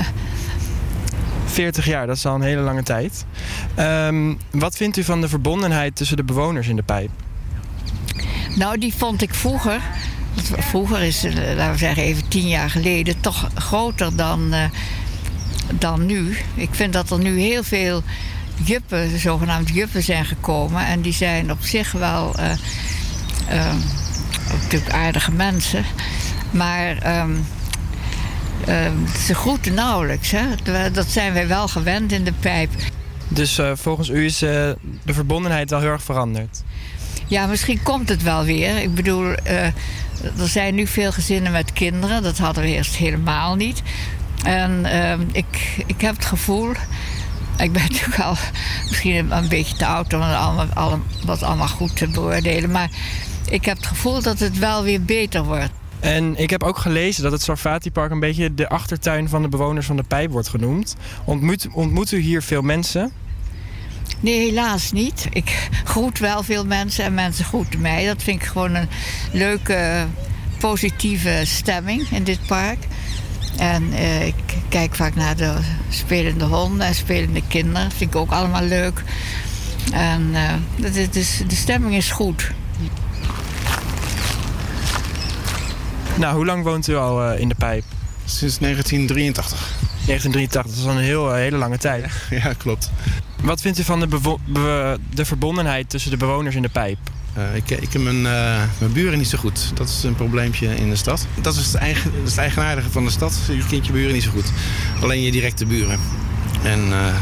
40 1.44 1.86
jaar, 1.86 2.06
dat 2.06 2.16
is 2.16 2.26
al 2.26 2.34
een 2.34 2.42
hele 2.42 2.60
lange 2.60 2.82
tijd. 2.82 3.24
Ehm, 3.74 4.34
wat 4.50 4.76
vindt 4.76 4.96
u 4.96 5.04
van 5.04 5.20
de 5.20 5.28
verbondenheid 5.28 5.96
tussen 5.96 6.16
de 6.16 6.24
bewoners 6.24 6.68
in 6.68 6.76
de 6.76 6.82
pijp? 6.82 7.10
Nou, 8.54 8.78
die 8.78 8.94
vond 8.94 9.22
ik 9.22 9.34
vroeger, 9.34 9.80
vroeger 10.58 11.02
is, 11.02 11.24
eh, 11.24 11.34
laten 11.34 11.72
we 11.72 11.78
zeggen 11.78 12.02
even 12.02 12.28
tien 12.28 12.48
jaar 12.48 12.70
geleden, 12.70 13.20
toch 13.20 13.50
groter 13.54 14.16
dan, 14.16 14.54
dan 15.78 16.06
nu. 16.06 16.36
Ik 16.54 16.74
vind 16.74 16.92
dat 16.92 17.10
er 17.10 17.18
nu 17.18 17.40
heel 17.40 17.62
veel 17.62 18.02
juppen, 18.64 19.18
zogenaamd 19.18 19.68
juppen 19.68 20.02
zijn 20.02 20.24
gekomen. 20.24 20.86
En 20.86 21.00
die 21.00 21.12
zijn 21.12 21.50
op 21.50 21.62
zich 21.62 21.92
wel 21.92 22.34
eh, 22.34 22.50
eh, 23.48 23.74
natuurlijk 24.62 24.92
aardige 24.92 25.32
mensen. 25.32 25.84
Maar 26.50 26.98
ehm, 26.98 27.30
ehm, 28.66 29.06
ze 29.26 29.34
groeten 29.34 29.74
nauwelijks. 29.74 30.30
Hè? 30.30 30.46
Dat 30.92 31.06
zijn 31.06 31.32
wij 31.32 31.48
wel 31.48 31.68
gewend 31.68 32.12
in 32.12 32.24
de 32.24 32.32
pijp. 32.40 32.70
Dus 33.28 33.58
eh, 33.58 33.70
volgens 33.74 34.08
u 34.08 34.24
is 34.24 34.42
eh, 34.42 34.50
de 35.02 35.12
verbondenheid 35.12 35.70
wel 35.70 35.80
heel 35.80 35.90
erg 35.90 36.02
veranderd. 36.02 36.62
Ja, 37.26 37.46
misschien 37.46 37.82
komt 37.82 38.08
het 38.08 38.22
wel 38.22 38.44
weer. 38.44 38.78
Ik 38.82 38.94
bedoel, 38.94 39.32
eh, 39.32 39.64
er 40.38 40.48
zijn 40.48 40.74
nu 40.74 40.86
veel 40.86 41.12
gezinnen 41.12 41.52
met 41.52 41.72
kinderen. 41.72 42.22
Dat 42.22 42.38
hadden 42.38 42.62
we 42.62 42.70
eerst 42.70 42.96
helemaal 42.96 43.54
niet. 43.54 43.82
En 44.44 44.84
ehm, 44.84 45.20
ik, 45.32 45.82
ik 45.86 46.00
heb 46.00 46.16
het 46.16 46.24
gevoel. 46.24 46.72
Ik 47.58 47.72
ben 47.72 47.82
natuurlijk 47.82 48.20
al 48.20 48.36
misschien 48.88 49.32
een, 49.32 49.48
beetje 49.48 49.76
te 49.76 49.86
oud 49.86 50.12
om 50.12 50.20
het 50.20 50.36
allemaal, 50.36 51.00
wat 51.24 51.42
allemaal 51.42 51.68
goed 51.68 51.96
te 51.96 52.08
beoordelen. 52.08 52.70
Maar 52.70 52.90
ik 53.50 53.64
heb 53.64 53.76
het 53.76 53.86
gevoel 53.86 54.22
dat 54.22 54.38
het 54.38 54.58
wel 54.58 54.82
weer 54.82 55.02
beter 55.02 55.44
wordt. 55.44 55.70
En 56.00 56.36
ik 56.36 56.50
heb 56.50 56.62
ook 56.62 56.78
gelezen 56.78 57.22
dat 57.22 57.32
het 57.32 57.42
Sarfati 57.42 57.90
Park 57.90 58.10
een 58.10 58.20
beetje 58.20 58.54
de 58.54 58.68
achtertuin 58.68 59.28
van 59.28 59.42
de 59.42 59.48
bewoners 59.48 59.86
van 59.86 59.96
de 59.96 60.02
pijp 60.02 60.30
wordt 60.30 60.48
genoemd. 60.48 60.96
Ontmoet, 61.24 61.68
ontmoet 61.72 62.12
u 62.12 62.18
hier 62.18 62.42
veel 62.42 62.62
mensen? 62.62 63.12
Nee, 64.20 64.38
helaas 64.38 64.92
niet. 64.92 65.26
Ik 65.30 65.68
groet 65.84 66.18
wel 66.18 66.42
veel 66.42 66.66
mensen 66.66 67.04
en 67.04 67.14
mensen 67.14 67.44
groeten 67.44 67.80
mij. 67.80 68.06
Dat 68.06 68.22
vind 68.22 68.42
ik 68.42 68.48
gewoon 68.48 68.74
een 68.74 68.88
leuke, 69.32 70.06
positieve 70.58 71.42
stemming 71.44 72.08
in 72.10 72.24
dit 72.24 72.46
park. 72.46 72.78
En 73.58 73.92
eh, 73.92 74.26
ik 74.26 74.34
kijk 74.68 74.94
vaak 74.94 75.14
naar 75.14 75.36
de 75.36 75.54
spelende 75.88 76.44
honden 76.44 76.86
en 76.86 76.94
spelende 76.94 77.42
kinderen. 77.48 77.82
Dat 77.88 77.96
vind 77.98 78.14
ik 78.14 78.20
ook 78.20 78.30
allemaal 78.30 78.62
leuk. 78.62 79.02
En 79.92 80.30
eh, 80.32 80.42
het 80.82 80.96
is- 80.96 81.10
dus 81.10 81.42
de 81.48 81.54
stemming 81.56 81.94
is 81.94 82.10
goed. 82.10 82.50
Nou, 86.18 86.34
hoe 86.36 86.46
lang 86.46 86.64
woont 86.64 86.88
u 86.88 86.96
al 86.96 87.24
eh, 87.24 87.40
in 87.40 87.48
de 87.48 87.54
pijp? 87.54 87.84
Sinds 88.24 88.58
1983. 88.58 89.58
1983, 90.06 90.62
dat 90.62 90.72
is 90.80 90.84
al 90.84 90.90
een 90.98 91.04
heel, 91.04 91.32
hele 91.34 91.56
lange 91.56 91.78
tijd. 91.78 92.06
Ja, 92.30 92.52
klopt. 92.58 92.90
Wat 93.42 93.60
vindt 93.60 93.78
u 93.78 93.82
van 93.84 94.00
de, 94.00 94.06
be- 94.46 94.98
de 95.14 95.24
verbondenheid 95.24 95.90
tussen 95.90 96.10
de 96.10 96.16
bewoners 96.16 96.54
in 96.54 96.62
de 96.62 96.68
pijp? 96.68 96.98
Eh, 97.34 97.54
ik, 97.54 97.68
heb 97.68 98.02
mijn, 98.02 98.26
eh, 98.26 98.62
mijn 98.78 98.92
buren 98.92 99.18
niet 99.18 99.28
zo 99.28 99.38
goed. 99.38 99.70
Dat 99.74 99.88
is 99.88 100.02
een 100.02 100.14
probleempje 100.14 100.74
in 100.74 100.90
de 100.90 100.96
stad. 100.96 101.26
Dat 101.40 101.56
is 101.56 101.66
het, 101.66 101.74
eigen, 101.74 102.12
eigenaardige 102.36 102.90
van 102.90 103.04
de 103.04 103.10
stad. 103.10 103.40
Je 103.46 103.66
kent 103.68 103.86
je 103.86 103.92
buren 103.92 104.12
niet 104.12 104.22
zo 104.22 104.30
goed. 104.30 104.52
Alleen 105.00 105.22
je 105.22 105.30
directe 105.30 105.66
buren. 105.66 105.98
En, 106.62 106.92
eh, 106.92 107.14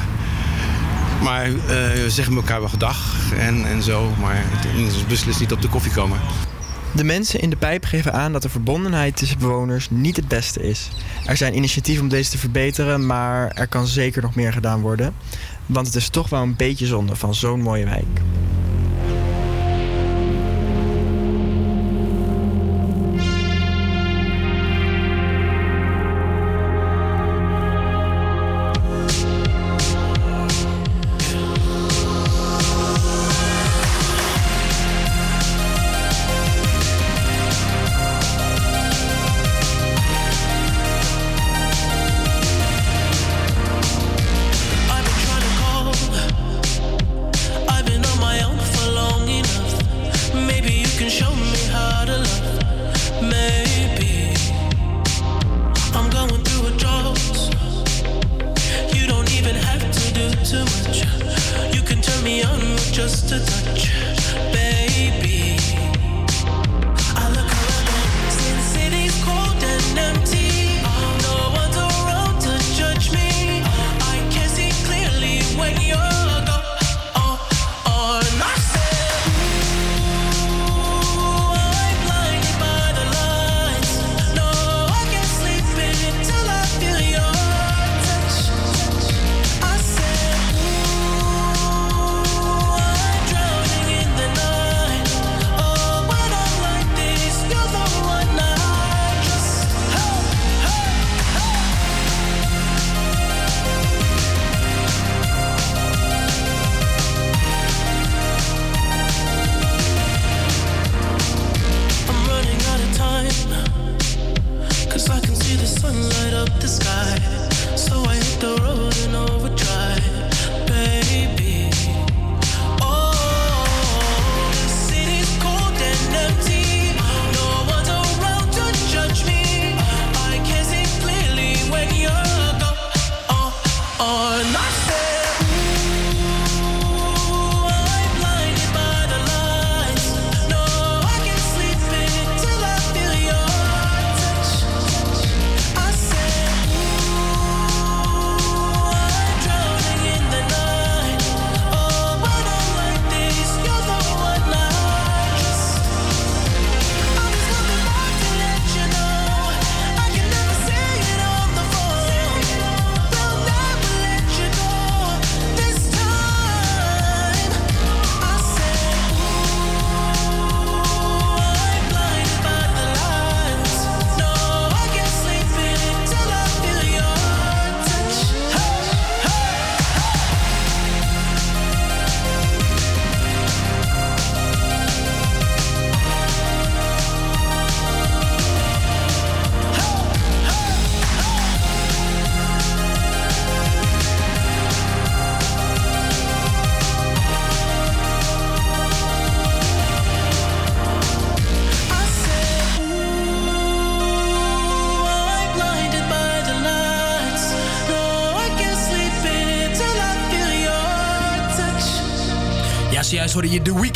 maar 1.22 1.52
we 1.52 2.04
zeggen 2.08 2.36
elkaar 2.36 2.60
wel 2.60 2.68
gedag 2.68 3.14
en, 3.38 3.66
en 3.66 3.82
zo. 3.82 4.14
Maar 4.20 4.42
het 4.44 4.94
is 4.94 5.06
beslist 5.06 5.40
niet 5.40 5.52
op 5.52 5.62
de 5.62 5.68
koffie 5.68 5.92
komen. 5.92 6.18
De 6.96 7.04
mensen 7.04 7.40
in 7.40 7.50
de 7.50 7.56
pijp 7.56 7.84
geven 7.84 8.12
aan 8.12 8.32
dat 8.32 8.42
de 8.42 8.48
verbondenheid 8.48 9.16
tussen 9.16 9.38
bewoners 9.38 9.90
niet 9.90 10.16
het 10.16 10.28
beste 10.28 10.68
is. 10.68 10.88
Er 11.26 11.36
zijn 11.36 11.56
initiatieven 11.56 12.02
om 12.02 12.08
deze 12.08 12.30
te 12.30 12.38
verbeteren, 12.38 13.06
maar 13.06 13.50
er 13.50 13.66
kan 13.66 13.86
zeker 13.86 14.22
nog 14.22 14.34
meer 14.34 14.52
gedaan 14.52 14.80
worden. 14.80 15.14
Want 15.66 15.86
het 15.86 15.96
is 15.96 16.08
toch 16.08 16.28
wel 16.28 16.42
een 16.42 16.56
beetje 16.56 16.86
zonde 16.86 17.16
van 17.16 17.34
zo'n 17.34 17.60
mooie 17.60 17.84
wijk. 17.84 18.20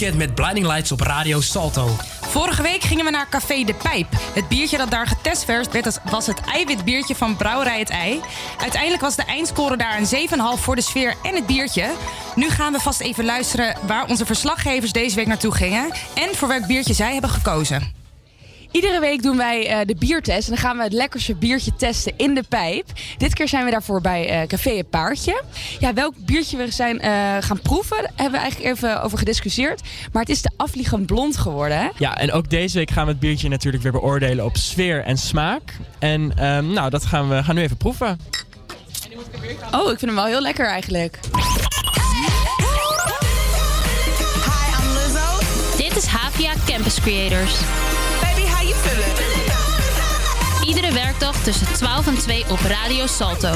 Met 0.00 0.34
Blinding 0.34 0.66
Lights 0.66 0.92
op 0.92 1.00
Radio 1.00 1.40
Salto. 1.40 1.96
Vorige 2.20 2.62
week 2.62 2.82
gingen 2.82 3.04
we 3.04 3.10
naar 3.10 3.28
Café 3.28 3.64
de 3.64 3.74
Pijp. 3.74 4.06
Het 4.34 4.48
biertje 4.48 4.78
dat 4.78 4.90
daar 4.90 5.06
getest 5.06 5.44
werd, 5.44 6.00
was 6.10 6.26
het 6.26 6.40
eiwitbiertje 6.40 7.14
van 7.14 7.36
Brouwerij 7.36 7.78
het 7.78 7.90
Ei. 7.90 8.20
Uiteindelijk 8.60 9.02
was 9.02 9.16
de 9.16 9.24
eindscore 9.24 9.76
daar 9.76 9.98
een 9.98 10.28
7,5 10.58 10.62
voor 10.62 10.76
de 10.76 10.82
sfeer 10.82 11.14
en 11.22 11.34
het 11.34 11.46
biertje. 11.46 11.90
Nu 12.34 12.48
gaan 12.50 12.72
we 12.72 12.78
vast 12.78 13.00
even 13.00 13.24
luisteren 13.24 13.76
waar 13.86 14.08
onze 14.08 14.26
verslaggevers 14.26 14.92
deze 14.92 15.16
week 15.16 15.26
naartoe 15.26 15.54
gingen... 15.54 15.90
en 16.14 16.34
voor 16.34 16.48
welk 16.48 16.66
biertje 16.66 16.94
zij 16.94 17.12
hebben 17.12 17.30
gekozen. 17.30 17.99
Iedere 18.70 19.00
week 19.00 19.22
doen 19.22 19.36
wij 19.36 19.66
eh, 19.66 19.86
de 19.86 19.94
biertest. 19.98 20.48
En 20.48 20.54
dan 20.54 20.62
gaan 20.64 20.76
we 20.76 20.82
het 20.82 20.92
lekkerste 20.92 21.34
biertje 21.34 21.72
testen 21.76 22.12
in 22.16 22.34
de 22.34 22.42
pijp. 22.48 22.86
Dit 23.18 23.34
keer 23.34 23.48
zijn 23.48 23.64
we 23.64 23.70
daarvoor 23.70 24.00
bij 24.00 24.28
eh, 24.28 24.46
Café 24.46 24.70
Het 24.70 24.90
Paardje. 24.90 25.42
Ja, 25.78 25.94
welk 25.94 26.14
biertje 26.16 26.56
we 26.56 26.70
zijn 26.70 27.00
eh, 27.00 27.10
gaan 27.40 27.60
proeven, 27.60 27.96
daar 27.96 28.12
hebben 28.14 28.32
we 28.32 28.38
eigenlijk 28.38 28.76
even 28.76 29.02
over 29.02 29.18
gediscussieerd. 29.18 29.80
Maar 30.12 30.22
het 30.22 30.30
is 30.30 30.42
de 30.42 30.50
afvliegend 30.56 31.06
blond 31.06 31.36
geworden. 31.36 31.78
Hè? 31.78 31.88
Ja, 31.96 32.16
en 32.16 32.32
ook 32.32 32.50
deze 32.50 32.78
week 32.78 32.90
gaan 32.90 33.04
we 33.04 33.10
het 33.10 33.20
biertje 33.20 33.48
natuurlijk 33.48 33.82
weer 33.82 33.92
beoordelen 33.92 34.44
op 34.44 34.56
sfeer 34.56 35.04
en 35.04 35.16
smaak. 35.16 35.76
En 35.98 36.32
ehm, 36.36 36.72
nou, 36.72 36.90
dat 36.90 37.04
gaan 37.04 37.28
we 37.28 37.44
gaan 37.44 37.54
nu 37.54 37.62
even 37.62 37.76
proeven. 37.76 38.18
Oh, 39.70 39.90
ik 39.90 39.98
vind 39.98 40.00
hem 40.00 40.14
wel 40.14 40.24
heel 40.24 40.42
lekker 40.42 40.66
eigenlijk. 40.66 41.18
Dit 45.76 45.96
is 45.96 46.06
Havia 46.06 46.52
Campus 46.66 47.00
Creators. 47.00 47.60
Iedere 50.66 50.92
werkdag 50.92 51.42
tussen 51.42 51.66
12 51.74 52.06
en 52.06 52.18
2 52.18 52.44
op 52.48 52.60
Radio 52.60 53.06
Salto. 53.06 53.52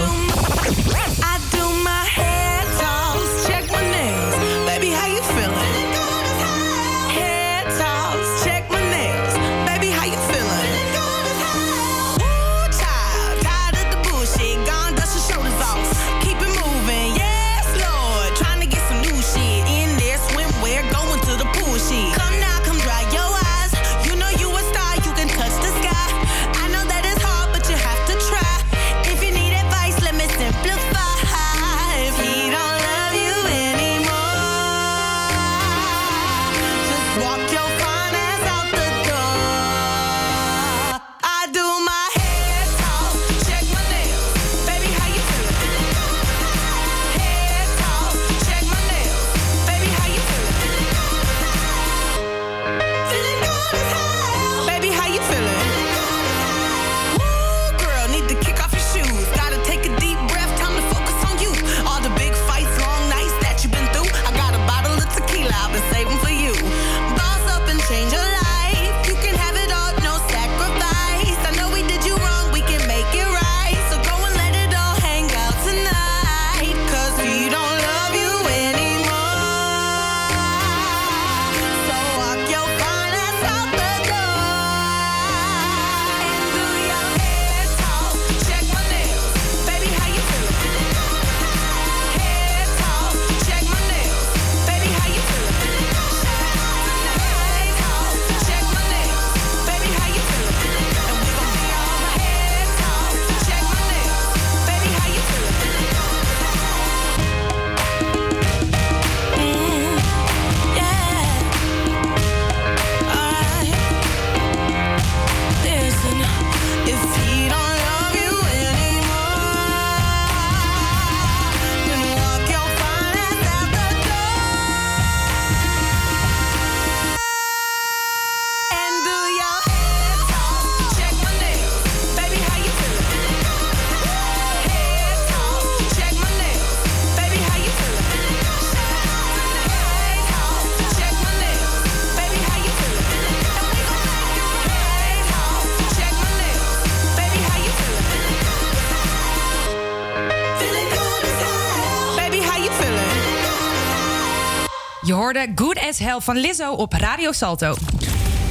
Hoorde 155.35 155.52
Good 155.55 155.89
as 155.89 155.98
Hell 155.98 156.20
van 156.20 156.36
Lizzo 156.36 156.73
op 156.73 156.93
Radio 156.93 157.32
Salto. 157.32 157.74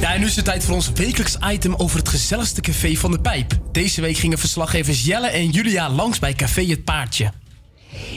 Ja, 0.00 0.14
en 0.14 0.20
nu 0.20 0.26
is 0.26 0.36
het 0.36 0.44
tijd 0.44 0.64
voor 0.64 0.74
ons 0.74 0.90
wekelijks 0.94 1.36
item 1.50 1.74
over 1.74 1.98
het 1.98 2.08
gezelligste 2.08 2.60
café 2.60 2.94
van 2.94 3.10
de 3.10 3.20
Pijp. 3.20 3.58
Deze 3.72 4.00
week 4.00 4.16
gingen 4.16 4.38
verslaggevers 4.38 5.04
Jelle 5.04 5.28
en 5.28 5.50
Julia 5.50 5.90
langs 5.90 6.18
bij 6.18 6.34
Café 6.34 6.62
Het 6.62 6.84
Paardje. 6.84 7.43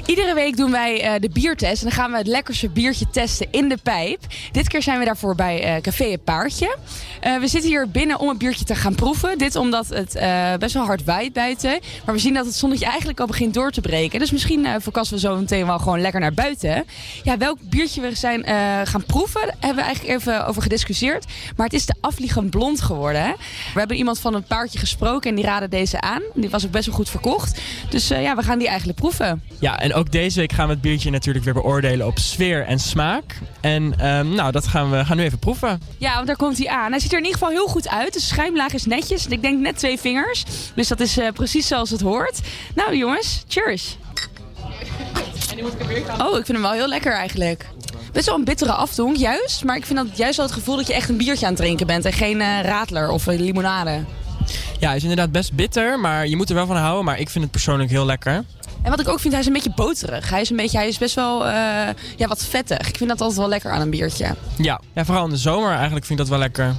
Iedere 0.08 0.34
week 0.34 0.58
doen 0.58 0.72
wij 0.72 1.02
eh, 1.02 1.14
de 1.20 1.30
biertest. 1.30 1.84
En 1.84 1.88
dan 1.90 1.98
gaan 1.98 2.12
we 2.12 2.18
het 2.18 2.28
lekkerste 2.28 2.70
biertje 2.70 3.10
testen 3.10 3.48
in 3.52 3.70
de 3.70 3.78
pijp. 3.84 4.20
Dit 4.52 4.68
keer 4.68 4.82
zijn 4.82 5.00
we 5.00 5.06
daarvoor 5.06 5.36
bij 5.36 5.64
eh, 5.64 5.82
Café 5.82 6.06
Het 6.06 6.24
Paardje. 6.24 6.78
Eh, 7.22 7.38
we 7.38 7.48
zitten 7.48 7.70
hier 7.70 7.90
binnen 7.90 8.20
om 8.20 8.30
het 8.30 8.38
biertje 8.38 8.66
te 8.66 8.76
gaan 8.76 8.96
proeven. 8.96 9.38
Dit 9.38 9.56
omdat 9.56 9.88
het 9.88 10.20
best 10.60 10.74
wel 10.74 10.86
hard 10.86 11.04
waait 11.04 11.34
buiten. 11.34 11.80
Maar 12.06 12.16
we 12.16 12.22
zien 12.22 12.34
dat 12.34 12.46
het 12.46 12.56
zonnetje 12.56 12.86
eigenlijk 12.86 13.20
al 13.20 13.28
begint 13.28 13.54
door 13.54 13.72
te 13.72 13.82
breken. 13.82 14.20
Dus 14.20 14.32
misschien 14.32 14.68
verkassen 14.82 15.16
we 15.16 15.22
zo 15.22 15.36
meteen 15.36 15.66
wel 15.66 15.80
gewoon 15.80 16.02
lekker 16.02 16.20
naar 16.20 16.34
buiten. 16.34 16.86
Ja, 17.24 17.38
welk 17.38 17.58
biertje 17.62 18.02
we 18.02 18.16
zijn 18.16 18.46
gaan 18.88 19.04
proeven, 19.04 19.42
hebben 19.42 19.76
we 19.76 19.82
eigenlijk 19.82 20.20
even 20.20 20.46
over 20.46 20.62
gediscussieerd. 20.62 21.26
Maar 21.56 21.66
het 21.66 21.76
is 21.76 21.86
de 21.86 21.96
afvliegend 22.02 22.50
blond 22.50 22.82
geworden. 22.82 23.36
We 23.74 23.80
hebben 23.80 23.98
iemand 23.98 24.20
van 24.20 24.34
een 24.34 24.44
paardje 24.44 24.80
gesproken 24.80 25.30
en 25.30 25.36
die 25.36 25.46
raadde 25.46 25.68
deze 25.68 26.02
aan. 26.02 26.22
Die 26.34 26.50
was 26.50 26.66
ook 26.66 26.72
best 26.72 26.86
wel 26.86 26.96
goed 26.96 27.10
verkocht. 27.10 27.62
Dus 27.90 28.08
ja, 28.08 28.36
we 28.36 28.44
gaan 28.44 28.58
die 28.58 28.68
eigenlijk 28.68 29.00
proeven. 29.00 29.44
Ja, 29.60 29.80
en 29.80 29.97
ook 29.98 30.12
deze 30.12 30.40
week 30.40 30.52
gaan 30.52 30.68
we 30.68 30.74
het 30.74 30.82
biertje 30.82 31.10
natuurlijk 31.10 31.46
weer 31.46 31.54
beoordelen 31.54 32.08
op 32.08 32.20
sfeer 32.20 32.66
en 32.66 32.80
smaak. 32.80 33.40
En 33.62 33.94
ehm, 34.00 34.30
nou, 34.30 34.52
dat 34.52 34.68
gaan 34.68 34.92
we 34.92 35.06
gaan 35.06 35.18
nu 35.18 35.24
even 35.24 35.40
proeven. 35.40 35.82
Ja, 35.98 36.14
want 36.14 36.28
daar 36.28 36.36
komt 36.36 36.58
hij 36.58 36.68
aan. 36.68 36.92
Hij 36.92 37.00
ziet 37.00 37.12
er 37.12 37.18
in 37.18 37.24
ieder 37.24 37.40
geval 37.40 37.54
heel 37.54 37.68
goed 37.68 37.90
uit. 37.90 38.14
De 38.14 38.20
schuimlaag 38.20 38.74
is 38.74 38.86
netjes. 38.86 39.28
Ik 39.28 39.42
denk 39.42 39.60
net 39.60 39.78
twee 39.78 40.00
vingers. 40.00 40.44
Dus 40.76 40.88
dat 40.88 41.00
is 41.00 41.18
eh, 41.18 41.28
precies 41.32 41.68
zoals 41.68 41.90
het 41.90 42.02
hoort. 42.02 42.40
Nou 42.76 42.98
jongens, 42.98 43.44
cheers. 43.48 43.98
Oh, 46.22 46.38
ik 46.38 46.46
vind 46.46 46.48
hem 46.48 46.62
wel 46.62 46.72
heel 46.72 46.88
lekker 46.88 47.14
eigenlijk. 47.14 47.66
Best 48.12 48.26
wel 48.26 48.36
een 48.36 48.44
bittere 48.44 48.72
afdonk, 48.72 49.16
juist. 49.16 49.64
Maar 49.64 49.76
ik 49.76 49.86
vind 49.86 50.00
dat 50.00 50.18
juist 50.18 50.38
wel 50.38 50.46
het 50.46 50.56
gevoel 50.56 50.76
dat 50.76 50.88
je 50.88 50.94
echt 50.94 51.10
een 51.10 51.18
biertje 51.18 51.46
aan 51.46 51.54
het 51.54 51.62
drinken 51.62 51.88
bent. 51.88 52.06
En 52.06 52.14
geen 52.14 52.42
eh, 52.42 52.62
radler 52.62 53.10
of 53.10 53.26
een 53.26 53.42
limonade. 53.42 54.04
Ja, 54.80 54.88
hij 54.88 54.96
is 54.96 55.02
inderdaad 55.02 55.32
best 55.32 55.54
bitter, 55.54 56.00
maar 56.00 56.28
je 56.28 56.36
moet 56.36 56.50
er 56.50 56.56
wel 56.56 56.66
van 56.66 56.78
houden. 56.78 57.06
Maar 57.06 57.20
ik 57.20 57.30
vind 57.30 57.44
het 57.44 57.52
persoonlijk 57.52 57.90
heel 57.90 58.06
lekker. 58.06 58.44
En 58.88 58.94
wat 58.94 59.02
ik 59.02 59.08
ook 59.08 59.20
vind, 59.20 59.34
hij 59.34 59.42
is 59.42 59.48
een 59.48 59.54
beetje 59.54 59.74
boterig. 59.76 60.30
Hij 60.30 60.42
is, 60.42 60.50
een 60.50 60.56
beetje, 60.56 60.78
hij 60.78 60.88
is 60.88 60.98
best 60.98 61.16
wel 61.16 61.46
eh, 61.46 61.54
ja, 62.16 62.28
wat 62.28 62.46
vettig. 62.46 62.88
Ik 62.88 62.98
vind 62.98 63.10
dat 63.10 63.22
altijd 63.22 63.40
wel 63.40 63.50
lekker 63.50 63.72
aan 63.72 63.82
een 63.82 63.90
biertje. 63.90 64.36
Ja. 64.58 64.82
ja, 64.94 65.06
vooral 65.06 65.24
in 65.24 65.30
de 65.30 65.38
zomer 65.38 65.72
eigenlijk 65.72 66.06
vind 66.06 66.20
ik 66.20 66.26
dat 66.26 66.28
wel 66.28 66.40
lekker. 66.40 66.76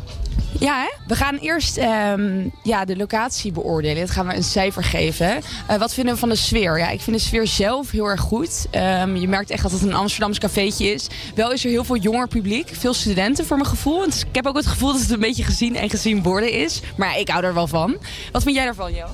Ja, 0.59 0.81
hè? 0.81 0.89
We 1.07 1.17
gaan 1.17 1.37
eerst 1.37 1.77
ehm, 1.77 2.49
ja, 2.63 2.85
de 2.85 2.97
locatie 2.97 3.53
beoordelen. 3.53 4.01
Dat 4.01 4.11
gaan 4.11 4.27
we 4.27 4.35
een 4.35 4.43
cijfer 4.43 4.85
geven. 4.85 5.41
Eh, 5.67 5.79
wat 5.79 5.95
vinden 5.95 6.15
we 6.15 6.21
van 6.21 6.29
de 6.29 6.37
sfeer? 6.37 6.79
Ja, 6.79 6.89
ik 6.89 7.01
vind 7.01 7.17
de 7.17 7.23
sfeer 7.23 7.47
zelf 7.47 7.91
heel 7.91 8.07
erg 8.07 8.21
goed. 8.21 8.67
Ehm, 8.71 9.17
je 9.17 9.29
merkt 9.29 9.51
echt 9.51 9.63
dat 9.63 9.73
het 9.73 9.83
een 9.83 9.95
Amsterdams 9.95 10.39
cafeetje 10.39 10.93
is. 10.93 11.07
Wel 11.35 11.53
is 11.53 11.65
er 11.65 11.71
heel 11.71 11.85
veel 11.85 11.97
jonger 11.97 12.29
publiek. 12.29 12.69
Veel 12.73 12.95
studenten 12.95 13.47
voor 13.47 13.57
mijn 13.57 13.69
gevoel. 13.69 14.05
Dus 14.05 14.21
ik 14.21 14.35
heb 14.35 14.47
ook 14.47 14.57
het 14.57 14.67
gevoel 14.67 14.93
dat 14.93 15.01
het 15.01 15.11
een 15.11 15.21
beetje 15.21 15.45
gezien 15.45 15.77
en 15.77 15.91
gezien 15.91 16.23
worden 16.23 16.53
is. 16.53 16.81
Maar 16.97 17.09
ja, 17.09 17.15
ik 17.15 17.29
hou 17.29 17.45
er 17.45 17.55
wel 17.55 17.67
van. 17.67 17.97
Wat 18.33 18.43
vind 18.43 18.55
jij 18.55 18.65
daarvan, 18.65 18.95
Jo? 18.95 19.07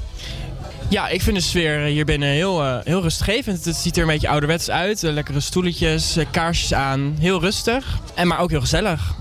Ja, 0.94 1.08
ik 1.08 1.22
vind 1.22 1.36
de 1.36 1.42
sfeer 1.42 1.80
hier 1.80 2.04
binnen 2.04 2.28
heel, 2.28 2.62
eh, 2.62 2.76
heel 2.84 3.02
rustgevend. 3.02 3.64
Het 3.64 3.76
ziet 3.76 3.96
er 3.96 4.02
een 4.02 4.08
beetje 4.08 4.28
ouderwets 4.28 4.70
uit. 4.70 5.02
Eh, 5.02 5.12
lekkere 5.12 5.40
stoeletjes, 5.40 6.16
eh, 6.16 6.26
kaarsjes 6.30 6.74
aan. 6.74 7.16
Heel 7.18 7.40
rustig. 7.40 7.98
En 8.14 8.26
maar 8.26 8.38
ook 8.38 8.50
heel 8.50 8.60
gezellig. 8.60 9.14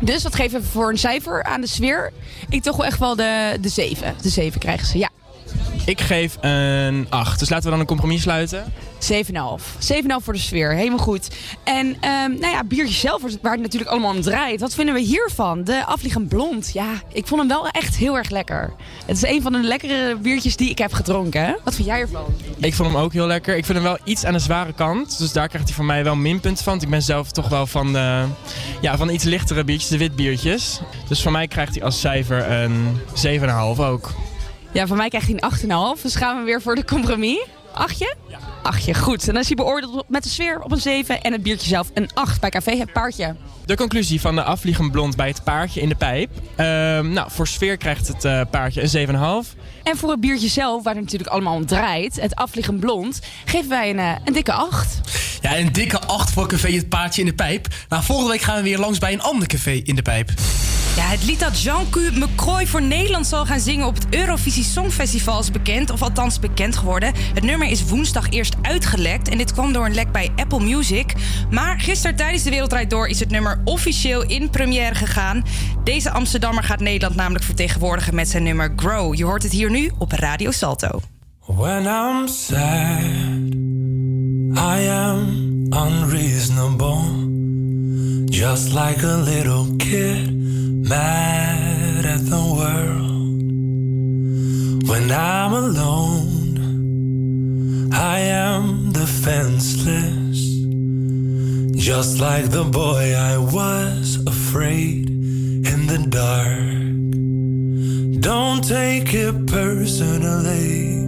Dus 0.00 0.22
wat 0.22 0.34
geven 0.34 0.60
we 0.60 0.66
voor 0.66 0.90
een 0.90 0.98
cijfer 0.98 1.44
aan 1.44 1.60
de 1.60 1.66
sfeer? 1.66 2.12
Ik 2.48 2.62
toch 2.62 2.76
wel 2.76 2.86
echt 2.86 2.98
wel 2.98 3.16
de, 3.16 3.58
de 3.60 3.68
7. 3.68 4.14
De 4.22 4.28
7 4.28 4.60
krijgen 4.60 4.86
ze, 4.86 4.98
ja. 4.98 5.08
Ik 5.84 6.00
geef 6.00 6.36
een 6.40 7.06
8. 7.08 7.38
Dus 7.38 7.48
laten 7.48 7.64
we 7.64 7.70
dan 7.70 7.80
een 7.80 7.86
compromis 7.86 8.22
sluiten. 8.22 8.72
7,5. 9.00 9.12
7,5 9.78 10.24
voor 10.24 10.32
de 10.32 10.38
sfeer. 10.38 10.74
Helemaal 10.74 10.98
goed. 10.98 11.28
En 11.64 11.96
ehm, 12.00 12.30
nou 12.30 12.46
ja, 12.46 12.64
biertje 12.64 12.94
zelf, 12.94 13.22
waar 13.42 13.52
het 13.52 13.60
natuurlijk 13.60 13.90
allemaal 13.90 14.14
om 14.14 14.20
draait. 14.20 14.60
Wat 14.60 14.74
vinden 14.74 14.94
we 14.94 15.00
hiervan? 15.00 15.64
De 15.64 15.84
afvliegend 15.84 16.28
blond. 16.28 16.70
Ja, 16.72 16.92
ik 17.12 17.26
vond 17.26 17.40
hem 17.40 17.48
wel 17.48 17.68
echt 17.68 17.96
heel 17.96 18.16
erg 18.16 18.30
lekker. 18.30 18.72
Het 19.06 19.16
is 19.16 19.22
een 19.22 19.42
van 19.42 19.52
de 19.52 19.62
lekkere 19.62 20.16
biertjes 20.16 20.56
die 20.56 20.70
ik 20.70 20.78
heb 20.78 20.92
gedronken. 20.92 21.56
Wat 21.64 21.74
vind 21.74 21.86
jij 21.86 22.00
ervan? 22.00 22.24
Ik 22.58 22.74
vond 22.74 22.92
hem 22.92 23.00
ook 23.00 23.12
heel 23.12 23.26
lekker. 23.26 23.56
Ik 23.56 23.64
vind 23.64 23.78
hem 23.78 23.86
wel 23.86 23.98
iets 24.04 24.24
aan 24.24 24.32
de 24.32 24.38
zware 24.38 24.72
kant. 24.72 25.18
Dus 25.18 25.32
daar 25.32 25.48
krijgt 25.48 25.66
hij 25.66 25.76
van 25.76 25.86
mij 25.86 26.04
wel 26.04 26.16
minpunt 26.16 26.62
van. 26.62 26.72
Want 26.72 26.82
ik 26.82 26.90
ben 26.90 27.02
zelf 27.02 27.30
toch 27.30 27.48
wel 27.48 27.66
van 27.66 27.92
de, 27.92 28.24
ja, 28.80 28.96
van 28.96 29.06
de 29.06 29.12
iets 29.12 29.24
lichtere 29.24 29.64
biertjes, 29.64 29.90
de 29.90 29.98
witbiertjes. 29.98 30.80
Dus 31.08 31.22
voor 31.22 31.32
mij 31.32 31.48
krijgt 31.48 31.74
hij 31.74 31.84
als 31.84 32.00
cijfer 32.00 32.50
een 32.50 33.00
7,5 33.76 33.80
ook. 33.80 34.14
Ja, 34.72 34.86
van 34.86 34.96
mij 34.96 35.08
krijgt 35.08 35.26
hij 35.26 35.36
een 35.40 35.96
8,5. 35.96 36.02
Dus 36.02 36.14
gaan 36.14 36.38
we 36.38 36.44
weer 36.44 36.62
voor 36.62 36.74
de 36.74 36.84
compromis. 36.84 37.44
Achtje? 37.72 38.14
Ja. 38.28 38.38
Achtje, 38.66 38.94
goed. 38.94 39.28
En 39.28 39.32
dan 39.32 39.42
is 39.42 39.46
hij 39.46 39.56
beoordeeld 39.56 40.04
met 40.08 40.22
de 40.22 40.28
sfeer 40.28 40.60
op 40.60 40.72
een 40.72 40.80
7 40.80 41.22
en 41.22 41.32
het 41.32 41.42
biertje 41.42 41.68
zelf 41.68 41.90
een 41.94 42.08
8 42.14 42.40
bij 42.40 42.50
Café 42.50 42.76
Het 42.76 42.92
Paardje. 42.92 43.36
De 43.64 43.76
conclusie 43.76 44.20
van 44.20 44.34
de 44.34 44.42
afvliegend 44.42 44.92
blond 44.92 45.16
bij 45.16 45.28
het 45.28 45.44
paardje 45.44 45.80
in 45.80 45.88
de 45.88 45.94
pijp. 45.94 46.30
Ehm, 46.56 47.12
nou, 47.12 47.30
voor 47.30 47.46
sfeer 47.46 47.76
krijgt 47.76 48.08
het 48.08 48.24
eh, 48.24 48.40
paardje 48.50 48.82
een 48.82 49.44
7,5. 49.44 49.54
En 49.86 49.96
voor 49.96 50.10
het 50.10 50.20
biertje 50.20 50.48
zelf, 50.48 50.82
waar 50.82 50.94
het 50.94 51.02
natuurlijk 51.02 51.30
allemaal 51.30 51.54
om 51.54 51.66
draait, 51.66 52.20
het 52.20 52.34
afvliegend 52.34 52.80
blond, 52.80 53.20
geven 53.44 53.68
wij 53.68 53.90
een, 53.90 53.98
eh, 53.98 54.12
een 54.24 54.32
dikke 54.32 54.52
8. 54.52 55.00
Ja, 55.40 55.58
een 55.58 55.72
dikke 55.72 56.00
8 56.00 56.30
voor 56.30 56.48
Café 56.48 56.70
Het 56.72 56.88
Paardje 56.88 57.20
in 57.20 57.26
de 57.26 57.34
Pijp. 57.34 57.66
Nou, 57.88 58.02
volgende 58.02 58.30
week 58.30 58.40
gaan 58.40 58.56
we 58.56 58.62
weer 58.62 58.78
langs 58.78 58.98
bij 58.98 59.12
een 59.12 59.22
ander 59.22 59.48
café 59.48 59.70
in 59.70 59.94
de 59.94 60.02
Pijp. 60.02 60.30
Ja, 60.96 61.02
het 61.02 61.24
lied 61.24 61.40
dat 61.40 61.62
Jean-Q 61.62 61.96
McCroy 61.96 62.66
voor 62.66 62.82
Nederland 62.82 63.26
zal 63.26 63.46
gaan 63.46 63.60
zingen 63.60 63.86
op 63.86 63.94
het 63.94 64.06
Eurovisie 64.10 64.64
Songfestival 64.64 65.40
is 65.40 65.50
bekend, 65.50 65.90
of 65.90 66.02
althans 66.02 66.38
bekend 66.38 66.76
geworden. 66.76 67.12
Het 67.34 67.44
nummer 67.44 67.68
is 67.68 67.84
woensdag 67.84 68.30
eerst 68.30 68.54
uitgelekt 68.62 69.28
en 69.28 69.38
dit 69.38 69.52
kwam 69.52 69.72
door 69.72 69.86
een 69.86 69.94
lek 69.94 70.12
bij 70.12 70.30
Apple 70.36 70.60
Music. 70.60 71.12
Maar 71.50 71.80
gisteren 71.80 72.16
tijdens 72.16 72.42
de 72.42 72.50
Wereldrijd 72.50 72.90
Door 72.90 73.08
is 73.08 73.20
het 73.20 73.30
nummer 73.30 73.60
officieel 73.64 74.22
in 74.22 74.50
première 74.50 74.94
gegaan. 74.94 75.44
Deze 75.84 76.10
Amsterdammer 76.10 76.64
gaat 76.64 76.80
Nederland 76.80 77.16
namelijk 77.16 77.44
vertegenwoordigen 77.44 78.14
met 78.14 78.28
zijn 78.28 78.42
nummer 78.42 78.72
Grow. 78.76 79.14
Je 79.14 79.24
hoort 79.24 79.42
het 79.42 79.52
hier 79.52 79.70
nu 79.76 79.90
op 79.98 80.12
Radio 80.12 80.50
Salto. 80.50 81.00
When 81.46 81.86
I'm 81.86 82.28
sad, 82.28 83.54
I 84.56 84.88
am 84.88 85.66
unreasonable. 85.70 86.98
Just 88.24 88.72
like 88.72 89.02
a 89.02 89.16
little 89.16 89.76
kid, 89.76 90.34
mad 90.88 92.04
at 92.04 92.24
the 92.28 92.42
world. 92.58 93.42
When 94.88 95.10
I'm 95.10 95.52
alone, 95.52 96.58
I 97.92 98.20
am 98.20 98.92
defenseless. 98.92 100.38
Just 101.84 102.18
like 102.18 102.48
the 102.50 102.64
boy 102.64 103.14
I 103.14 103.36
was 103.38 104.18
afraid 104.26 105.10
in 105.72 105.86
the 105.86 105.98
dark. 106.08 106.95
Don't 108.26 108.60
take 108.60 109.14
it 109.14 109.46
personally. 109.46 111.06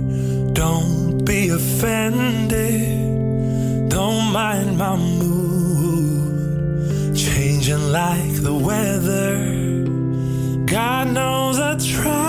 Don't 0.53 1.25
be 1.25 1.49
offended. 1.49 3.11
Don't 3.91 4.33
mind 4.33 4.79
my 4.79 4.95
mood. 4.95 7.17
Changing 7.17 7.91
like 7.91 8.41
the 8.41 8.55
weather. 8.55 9.35
God 10.65 11.09
knows 11.09 11.59
I 11.59 11.77
try 11.79 12.28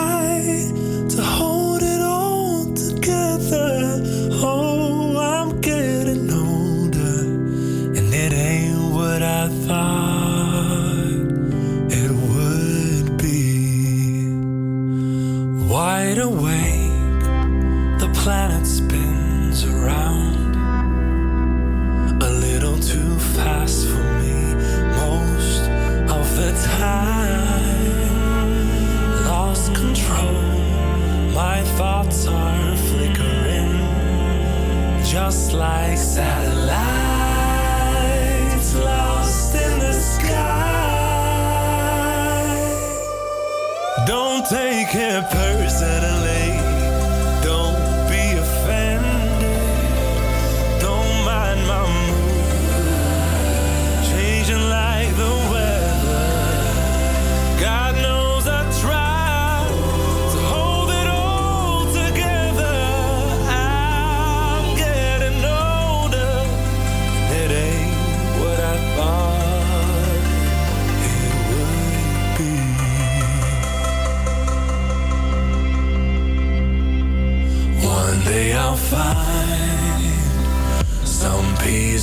like 35.60 35.98
satellites 35.98 36.59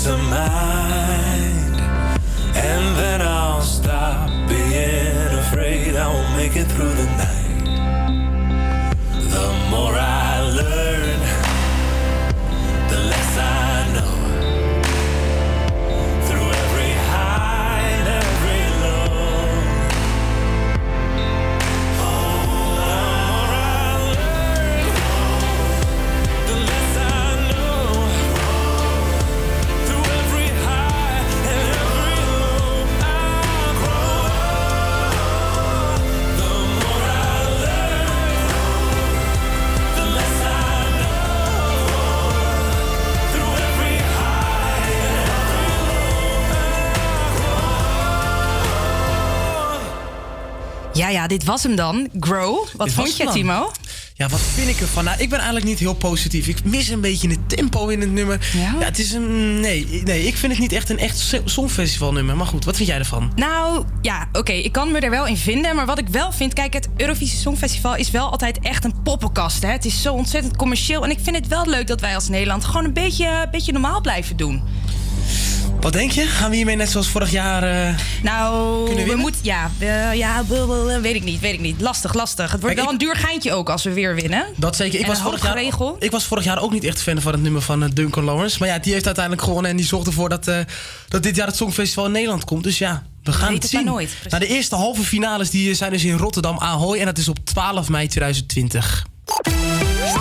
peace 0.06 0.30
mind, 0.30 1.76
and 2.54 2.96
then 2.96 3.20
I'll 3.22 3.60
stop 3.60 4.30
being 4.48 5.38
afraid 5.38 5.96
I 5.96 6.12
won't 6.12 6.36
make 6.36 6.56
it 6.56 6.66
through 6.66 6.94
the 6.94 7.04
night. 7.04 7.15
Ja, 51.06 51.12
ja, 51.12 51.26
dit 51.26 51.44
was 51.44 51.62
hem 51.62 51.76
dan. 51.76 52.08
Grow. 52.20 52.66
Wat 52.76 52.86
Dit 52.86 52.94
vond 52.94 53.16
je. 53.16 53.30
Timo? 53.30 53.72
Ja, 54.14 54.28
wat 54.28 54.40
vind 54.40 54.68
ik 54.68 54.80
ervan? 54.80 55.04
Nou, 55.04 55.20
ik 55.20 55.28
ben 55.28 55.38
eigenlijk 55.38 55.66
niet 55.68 55.78
heel 55.78 55.94
positief. 55.94 56.46
Ik 56.46 56.64
mis 56.64 56.88
een 56.88 57.00
beetje 57.00 57.28
het 57.28 57.48
tempo 57.48 57.88
in 57.88 58.00
het 58.00 58.12
nummer. 58.12 58.50
Ja, 58.52 58.84
het 58.84 58.98
is 58.98 59.12
een... 59.12 59.60
Nee, 59.60 60.02
nee, 60.04 60.26
ik 60.26 60.36
vind 60.36 60.52
het 60.52 60.60
niet 60.60 60.72
echt 60.72 60.90
een 60.90 60.98
echt 60.98 61.18
so- 61.18 61.40
songfestivalnummer. 61.44 62.36
Maar 62.36 62.46
goed, 62.46 62.64
wat 62.64 62.76
vind 62.76 62.88
jij 62.88 62.98
ervan? 62.98 63.32
Nou, 63.36 63.84
ja, 64.02 64.28
oké, 64.32 64.52
ik 64.52 64.72
kan 64.72 64.90
me 64.92 64.98
er 64.98 65.10
wel 65.10 65.26
in 65.26 65.36
vinden. 65.36 65.76
Maar 65.76 65.86
wat 65.86 65.98
ik 65.98 66.08
wel 66.08 66.32
vind, 66.32 66.52
kijk, 66.52 66.72
het 66.72 66.88
Eurovisie 66.96 67.38
Songfestival 67.38 67.96
is 67.96 68.10
wel 68.10 68.30
altijd 68.30 68.58
echt 68.60 68.84
een 68.84 69.02
poppenkast. 69.02 69.62
Hè? 69.62 69.70
Het 69.70 69.84
is 69.84 70.02
zo 70.02 70.12
ontzettend 70.12 70.56
commercieel. 70.56 71.04
En 71.04 71.10
ik 71.10 71.18
vind 71.22 71.36
het 71.36 71.48
wel 71.48 71.66
leuk 71.66 71.86
dat 71.86 72.00
wij 72.00 72.14
als 72.14 72.28
Nederland 72.28 72.64
gewoon 72.64 72.84
een 72.84 72.92
beetje, 72.92 73.26
een 73.26 73.50
beetje 73.50 73.72
normaal 73.72 74.00
blijven 74.00 74.36
doen. 74.36 74.62
Wat 75.86 75.94
denk 75.94 76.10
je? 76.10 76.22
Gaan 76.26 76.50
we 76.50 76.56
hiermee 76.56 76.76
net 76.76 76.90
zoals 76.90 77.08
vorig 77.08 77.30
jaar... 77.30 77.62
eh, 77.62 77.94
Nou, 78.22 78.84
we 79.04 79.14
moeten. 79.16 79.40
Ja, 79.44 79.70
ja 80.12 80.44
weet 81.00 81.14
ik 81.14 81.24
niet, 81.24 81.40
weet 81.40 81.52
ik 81.52 81.60
niet. 81.60 81.80
Lastig, 81.80 82.14
lastig. 82.14 82.50
Het 82.50 82.60
wordt 82.60 82.74
Kijk, 82.74 82.86
wel 82.86 82.92
een 82.92 83.00
duur 83.06 83.16
geintje 83.16 83.52
ook 83.52 83.70
als 83.70 83.84
we 83.84 83.92
weer 83.92 84.14
winnen. 84.14 84.46
Dat 84.56 84.76
zeker. 84.76 84.94
Ik 84.98 85.04
En 85.04 85.08
was, 85.10 85.20
vorig 85.20 85.42
jaar, 85.42 85.58
ik 85.98 86.10
was 86.10 86.24
vorig 86.24 86.44
jaar 86.44 86.62
ook 86.62 86.72
niet 86.72 86.84
echt 86.84 87.02
fan 87.02 87.20
van 87.20 87.32
het 87.32 87.42
nummer 87.42 87.62
van 87.62 87.82
eh, 87.82 87.88
Duncan 87.92 88.24
Lawrence. 88.24 88.56
Maar 88.58 88.68
ja, 88.68 88.78
die 88.78 88.92
heeft 88.92 89.06
uiteindelijk 89.06 89.44
gewonnen 89.44 89.70
en 89.70 89.76
die 89.76 89.86
zorgt 89.86 90.06
ervoor 90.06 90.28
dat, 90.28 90.48
eh, 90.48 90.58
dat 91.08 91.22
dit 91.22 91.36
jaar 91.36 91.46
het 91.46 91.56
Songfestival 91.56 92.06
in 92.06 92.12
Nederland 92.12 92.44
komt. 92.44 92.64
Dus 92.64 92.78
ja, 92.78 93.02
we 93.22 93.32
gaan 93.32 93.52
het 93.52 93.62
het 93.62 93.70
zien. 93.70 93.84
nooit. 93.84 94.10
Nou, 94.28 94.40
de 94.40 94.48
eerste 94.48 94.74
halve 94.74 95.02
finales 95.02 95.50
die 95.50 95.74
zijn 95.74 95.92
dus 95.92 96.04
in 96.04 96.16
Rotterdam 96.16 96.58
Ahoy 96.58 96.98
en 96.98 97.04
dat 97.04 97.18
is 97.18 97.28
op 97.28 97.38
12 97.44 97.88
mei 97.88 98.06
2020. 98.08 99.06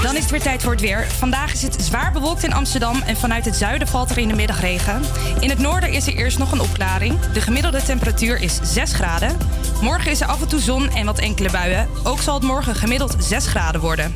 Dan 0.01 0.15
is 0.15 0.21
het 0.21 0.31
weer 0.31 0.41
tijd 0.41 0.63
voor 0.63 0.71
het 0.71 0.81
weer. 0.81 1.05
Vandaag 1.07 1.53
is 1.53 1.61
het 1.61 1.75
zwaar 1.79 2.11
bewolkt 2.11 2.43
in 2.43 2.53
Amsterdam 2.53 3.01
en 3.01 3.17
vanuit 3.17 3.45
het 3.45 3.55
zuiden 3.55 3.87
valt 3.87 4.09
er 4.09 4.17
in 4.17 4.27
de 4.27 4.35
middag 4.35 4.61
regen. 4.61 5.01
In 5.39 5.49
het 5.49 5.59
noorden 5.59 5.91
is 5.91 6.07
er 6.07 6.15
eerst 6.15 6.37
nog 6.37 6.51
een 6.51 6.61
opklaring. 6.61 7.19
De 7.19 7.41
gemiddelde 7.41 7.83
temperatuur 7.83 8.41
is 8.41 8.59
6 8.63 8.93
graden. 8.93 9.37
Morgen 9.81 10.11
is 10.11 10.21
er 10.21 10.27
af 10.27 10.41
en 10.41 10.47
toe 10.47 10.59
zon 10.59 10.89
en 10.89 11.05
wat 11.05 11.19
enkele 11.19 11.51
buien. 11.51 11.87
Ook 12.03 12.19
zal 12.19 12.33
het 12.33 12.43
morgen 12.43 12.75
gemiddeld 12.75 13.15
6 13.19 13.47
graden 13.47 13.81
worden. 13.81 14.15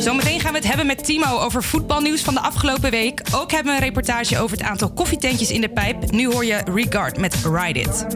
Zometeen 0.00 0.40
gaan 0.40 0.52
we 0.52 0.58
het 0.58 0.66
hebben 0.66 0.86
met 0.86 1.04
Timo 1.04 1.38
over 1.38 1.62
voetbalnieuws 1.62 2.22
van 2.22 2.34
de 2.34 2.40
afgelopen 2.40 2.90
week. 2.90 3.22
Ook 3.34 3.50
hebben 3.50 3.72
we 3.72 3.78
een 3.78 3.84
reportage 3.84 4.38
over 4.38 4.56
het 4.56 4.66
aantal 4.66 4.92
koffietentjes 4.92 5.50
in 5.50 5.60
de 5.60 5.68
pijp. 5.68 6.10
Nu 6.10 6.32
hoor 6.32 6.44
je 6.44 6.62
Regard 6.74 7.18
met 7.18 7.34
Ride 7.44 7.80
It. 7.80 8.06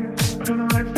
Telling 0.44 0.72
me 0.72 0.90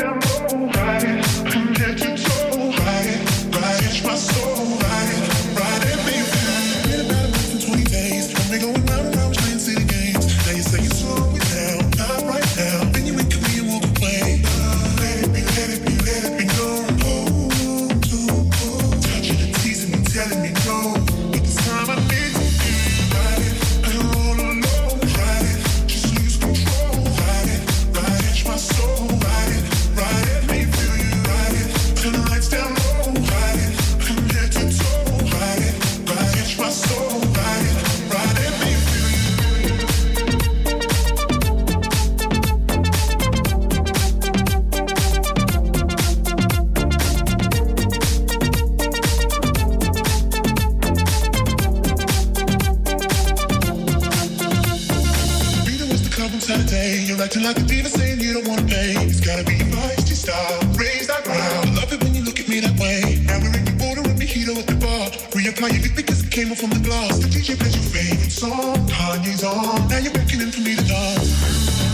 acting 57.22 57.44
like 57.44 57.56
a 57.56 57.62
diva 57.62 57.88
saying 57.88 58.18
you 58.18 58.32
don't 58.32 58.48
wanna 58.48 58.66
pay. 58.66 58.94
It's 59.06 59.20
gotta 59.20 59.44
be 59.44 59.54
feisty 59.70 60.14
style. 60.14 60.58
Raise 60.74 61.06
that 61.06 61.22
ground. 61.22 61.68
I 61.68 61.74
love 61.80 61.92
it 61.92 62.02
when 62.02 62.14
you 62.14 62.24
look 62.24 62.40
at 62.40 62.48
me 62.48 62.58
that 62.60 62.76
way. 62.80 63.22
Now 63.26 63.38
we're 63.38 63.56
in 63.56 63.64
the 63.64 63.76
border 63.78 64.02
with 64.02 64.18
mojito 64.18 64.58
at 64.58 64.66
the 64.66 64.74
bar. 64.74 65.06
Reapply 65.30 65.70
your 65.84 65.94
because 65.94 66.24
it 66.24 66.30
came 66.32 66.50
off 66.50 66.58
from 66.58 66.70
the 66.70 66.80
glass. 66.80 67.18
The 67.18 67.28
DJ 67.28 67.58
plays 67.58 67.76
your 67.78 67.86
favorite 67.94 68.32
song. 68.32 68.74
Kanye's 68.88 69.44
on. 69.44 69.88
Now 69.88 69.98
you're 69.98 70.12
beckoning 70.12 70.50
for 70.50 70.60
me 70.62 70.74
to 70.74 70.84
dance. 70.84 71.91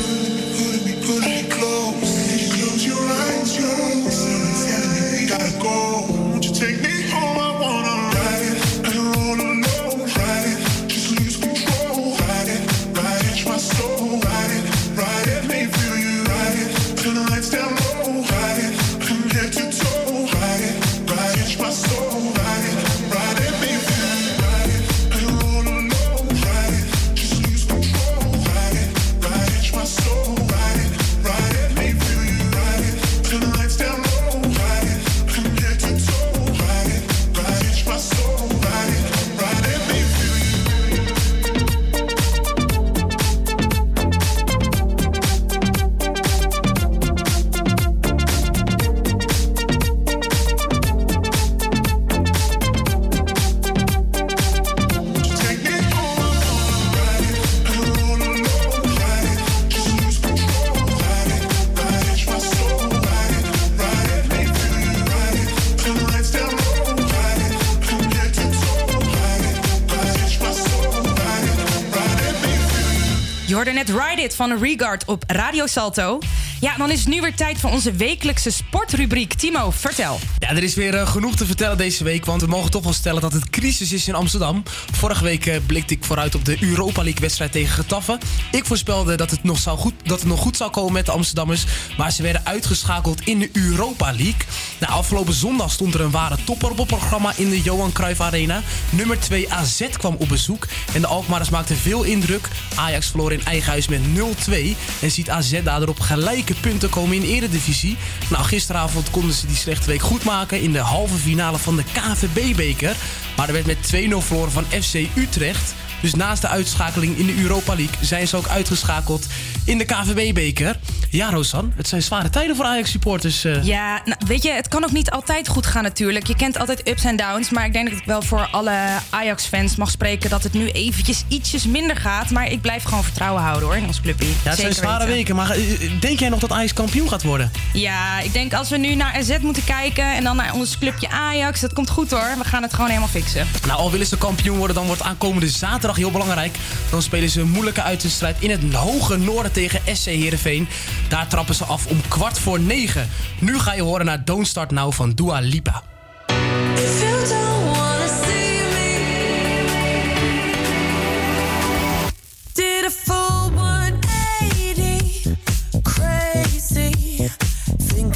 Hoorde 73.69 73.93
net 73.93 74.09
Ride 74.09 74.23
It 74.23 74.35
van 74.35 74.59
Regard 74.59 75.05
op 75.05 75.25
Radio 75.27 75.67
Salto. 75.67 76.19
Ja, 76.61 76.77
dan 76.77 76.91
is 76.91 76.99
het 76.99 77.09
nu 77.09 77.21
weer 77.21 77.35
tijd 77.35 77.59
voor 77.59 77.71
onze 77.71 77.93
wekelijkse 77.93 78.51
sportrubriek. 78.51 79.35
Timo, 79.35 79.71
vertel. 79.71 80.19
Ja, 80.39 80.49
er 80.49 80.63
is 80.63 80.75
weer 80.75 80.95
eh, 80.95 81.09
genoeg 81.09 81.37
te 81.37 81.47
vertellen 81.47 81.77
deze 81.77 82.05
week, 82.05 82.25
want 82.25 82.41
we 82.41 82.47
mogen 82.47 82.71
toch 82.71 82.83
wel 82.83 82.93
stellen 82.93 83.21
dat 83.21 83.33
het 83.33 83.51
crisis 83.51 83.93
is 83.93 84.09
in 84.09 84.15
Amsterdam. 84.15 84.63
Vorige 84.93 85.25
week 85.25 85.47
eh, 85.47 85.57
blikte 85.67 85.95
ik 85.95 86.05
vooruit 86.05 86.35
op 86.35 86.45
de 86.45 86.57
Europa 86.61 87.03
League 87.03 87.21
wedstrijd 87.21 87.53
tegen 87.53 87.75
Getafe. 87.75 88.19
Ik 88.51 88.65
voorspelde 88.65 89.17
dat 89.17 89.31
het, 89.31 89.43
nog 89.43 89.59
zou 89.59 89.79
goed, 89.79 89.95
dat 90.03 90.19
het 90.19 90.29
nog 90.29 90.41
goed 90.41 90.57
zou 90.57 90.71
komen 90.71 90.93
met 90.93 91.07
de 91.07 91.13
Amsterdammers, 91.13 91.65
maar 91.97 92.13
ze 92.13 92.23
werden 92.23 92.47
uitgeschakeld 92.47 93.21
in 93.21 93.39
de 93.39 93.51
Europa 93.53 94.07
League. 94.07 94.47
Nou, 94.81 94.93
afgelopen 94.93 95.35
zondag 95.35 95.71
stond 95.71 95.95
er 95.95 96.01
een 96.01 96.11
ware 96.11 96.37
topper 96.45 96.71
op 96.71 96.79
het 96.79 96.87
programma 96.87 97.33
in 97.37 97.51
de 97.51 97.61
Johan 97.61 97.93
Cruijff 97.93 98.21
Arena. 98.21 98.63
Nummer 98.91 99.21
2 99.21 99.53
AZ 99.53 99.89
kwam 99.89 100.17
op 100.19 100.29
bezoek 100.29 100.67
en 100.95 101.01
de 101.01 101.07
Alkmaarders 101.07 101.51
maakten 101.51 101.77
veel 101.77 102.03
indruk. 102.03 102.49
Ajax 102.75 103.07
verloor 103.07 103.33
in 103.33 103.45
eigen 103.45 103.71
huis 103.71 103.89
met 103.89 104.01
0-2 104.49 104.53
en 105.01 105.11
ziet 105.11 105.31
AZ 105.31 105.63
daardoor 105.63 105.89
op 105.89 106.01
gelijke 106.01 106.55
punten 106.55 106.89
komen 106.89 107.17
in 107.17 107.23
Eredivisie. 107.23 107.97
Nou, 108.31 108.45
gisteravond 108.45 109.11
konden 109.11 109.35
ze 109.35 109.47
die 109.47 109.57
slechte 109.57 109.87
week 109.87 110.03
goed 110.03 110.25
maken 110.25 110.61
in 110.61 110.73
de 110.73 110.79
halve 110.79 111.17
finale 111.17 111.59
van 111.59 111.77
de 111.77 111.85
KVB-beker. 111.93 112.97
Maar 113.37 113.47
er 113.47 113.53
werd 113.53 113.67
met 113.67 113.93
2-0 113.95 114.17
verloren 114.19 114.53
van 114.53 114.65
FC 114.65 114.95
Utrecht. 115.15 115.75
Dus 116.01 116.15
naast 116.15 116.43
de 116.43 116.49
uitschakeling 116.49 117.17
in 117.19 117.27
de 117.27 117.41
Europa 117.43 117.75
League 117.75 117.95
zijn 118.01 118.29
ze 118.29 118.37
ook 118.37 118.49
uitgeschakeld 118.49 119.27
in 119.65 119.79
de 119.79 119.85
KVB-beker. 119.85 120.77
Ja, 121.11 121.31
Rosan, 121.31 121.73
het 121.77 121.89
zijn 121.89 122.03
zware 122.03 122.31
tijden 122.31 122.57
voor 122.57 122.65
Ajax-supporters. 122.65 123.45
eh. 123.45 123.65
Ja, 123.65 124.01
nou, 124.05 124.21
weet 124.27 124.43
je, 124.43 124.51
het 124.51 124.69
kan 124.69 124.85
ook 124.85 124.93
niet 124.93 125.11
altijd 125.11 125.49
goed 125.49 125.67
gaan 125.67 125.83
natuurlijk. 125.83 126.27
Je 126.27 126.37
kent 126.37 126.59
altijd 126.59 126.89
ups 126.89 127.05
en 127.05 127.17
downs. 127.17 127.51
Maar 127.51 127.65
ik 127.65 127.73
denk 127.73 127.91
dat 127.91 127.99
ik 127.99 128.05
wel 128.05 128.23
voor 128.23 128.49
alle 128.51 128.77
Ajax-fans 129.11 129.77
mag 129.77 129.91
spreken... 129.91 130.31
dat 130.31 130.43
het 130.43 130.53
nu 130.53 130.71
eventjes 130.71 131.25
ietsjes 131.29 131.67
minder 131.67 131.97
gaat. 131.97 132.31
Maar 132.31 132.51
ik 132.51 132.61
blijf 132.61 132.83
gewoon 132.83 133.05
vertrouwen 133.05 133.43
houden 133.43 133.69
hoor, 133.69 133.77
in 133.77 133.87
ons 133.87 134.01
clubje. 134.01 134.27
Ja, 134.27 134.33
het 134.51 134.59
zijn 134.59 134.75
zware 134.75 134.99
weten. 134.99 135.15
weken, 135.15 135.37
maar 135.37 135.51
eh, 135.51 135.91
denk 136.01 136.19
jij 136.19 136.29
nog 136.29 136.41
dat 136.41 136.53
Ajax 136.53 136.73
kampioen 136.73 137.09
gaat 137.09 137.23
worden? 137.23 137.51
Ja, 137.73 138.21
ik 138.21 138.33
denk 138.33 138.55
als 138.55 138.69
we 138.69 138.77
nu 138.77 138.95
naar 138.95 139.15
AZ 139.17 139.39
moeten 139.41 139.65
kijken... 139.65 140.15
en 140.15 140.25
dan 140.25 140.37
naar 140.37 140.53
ons 140.55 140.79
clubje 140.79 141.09
Ajax, 141.09 141.61
dat 141.61 141.73
komt 141.73 141.91
goed 141.91 142.11
hoor. 142.11 142.35
We 142.39 142.45
gaan 142.45 142.63
het 142.63 142.73
gewoon 142.75 142.89
helemaal 142.89 143.09
fixen. 143.09 143.47
Nou, 143.67 143.79
al 143.79 143.91
willen 143.91 144.07
ze 144.07 144.19
kampioen 144.19 144.57
worden, 144.57 144.77
dan 144.77 144.87
wordt 144.87 145.03
aankomende 145.03 145.49
zaterdag 145.49 145.88
heel 145.97 146.11
belangrijk. 146.11 146.57
Dan 146.91 147.03
spelen 147.03 147.29
ze 147.29 147.41
een 147.41 147.51
moeilijke 147.51 147.83
uitwedstrijd 147.83 148.37
in 148.41 148.51
het 148.51 148.75
hoge 148.75 149.17
noorden 149.17 149.53
tegen 149.53 149.97
SC 149.97 150.05
Heerenveen. 150.05 150.69
Daar 151.09 151.27
trappen 151.27 151.55
ze 151.55 151.65
af 151.65 151.87
om 151.87 152.01
kwart 152.09 152.39
voor 152.39 152.61
negen. 152.61 153.09
Nu 153.41 153.59
ga 153.59 153.75
je 153.75 153.83
horen 153.83 154.07
naar 154.07 154.25
Don't 154.25 154.47
Start 154.47 154.71
Now 154.71 154.93
van 154.93 155.13
Dua 155.13 155.39
Lipa. 155.39 155.83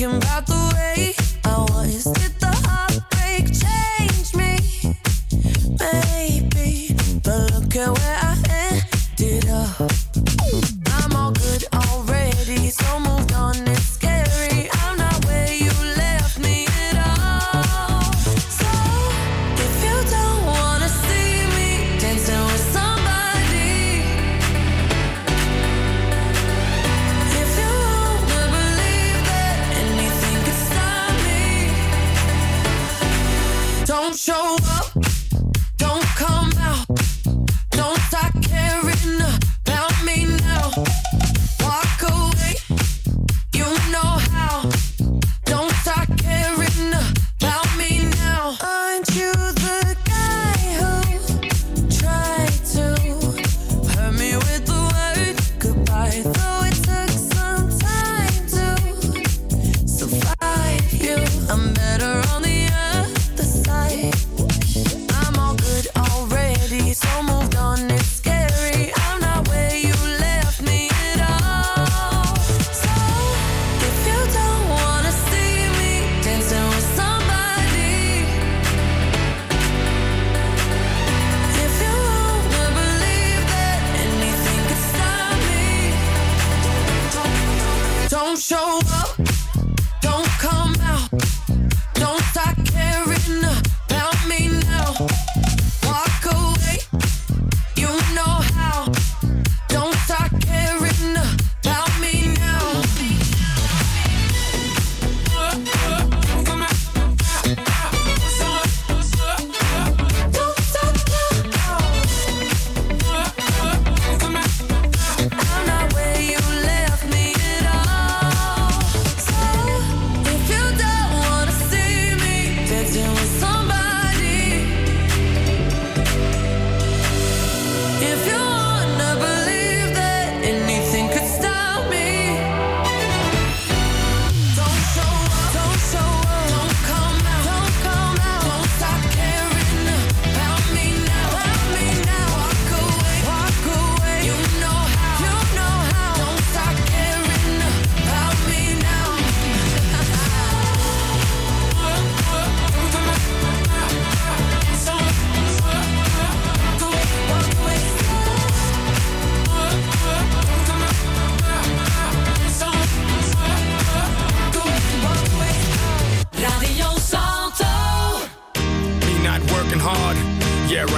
You 0.02 0.61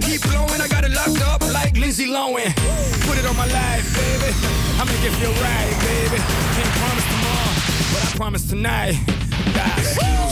Keep 0.00 0.22
blowing, 0.22 0.60
I 0.60 0.68
got 0.68 0.84
it 0.84 0.92
locked 0.92 1.22
up 1.22 1.40
like 1.52 1.76
Lindsay 1.76 2.06
Lohan. 2.06 2.52
Put 3.06 3.18
it 3.18 3.26
on 3.26 3.36
my 3.36 3.46
life, 3.46 3.86
baby. 3.94 4.32
I 4.78 4.84
make 4.84 5.02
it 5.04 5.14
feel 5.20 5.34
right, 5.42 5.74
baby. 5.86 6.18
Can't 6.56 6.72
promise 6.80 7.06
tomorrow, 7.12 7.52
but 7.92 8.02
I 8.02 8.16
promise 8.16 8.44
tonight. 8.48 8.96
Excuse 9.78 10.31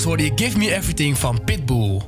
Zojuist 0.00 0.04
hoorde 0.04 0.42
je 0.42 0.44
Give 0.44 0.58
Me 0.58 0.76
Everything 0.76 1.18
van 1.18 1.44
Pitbull. 1.44 2.00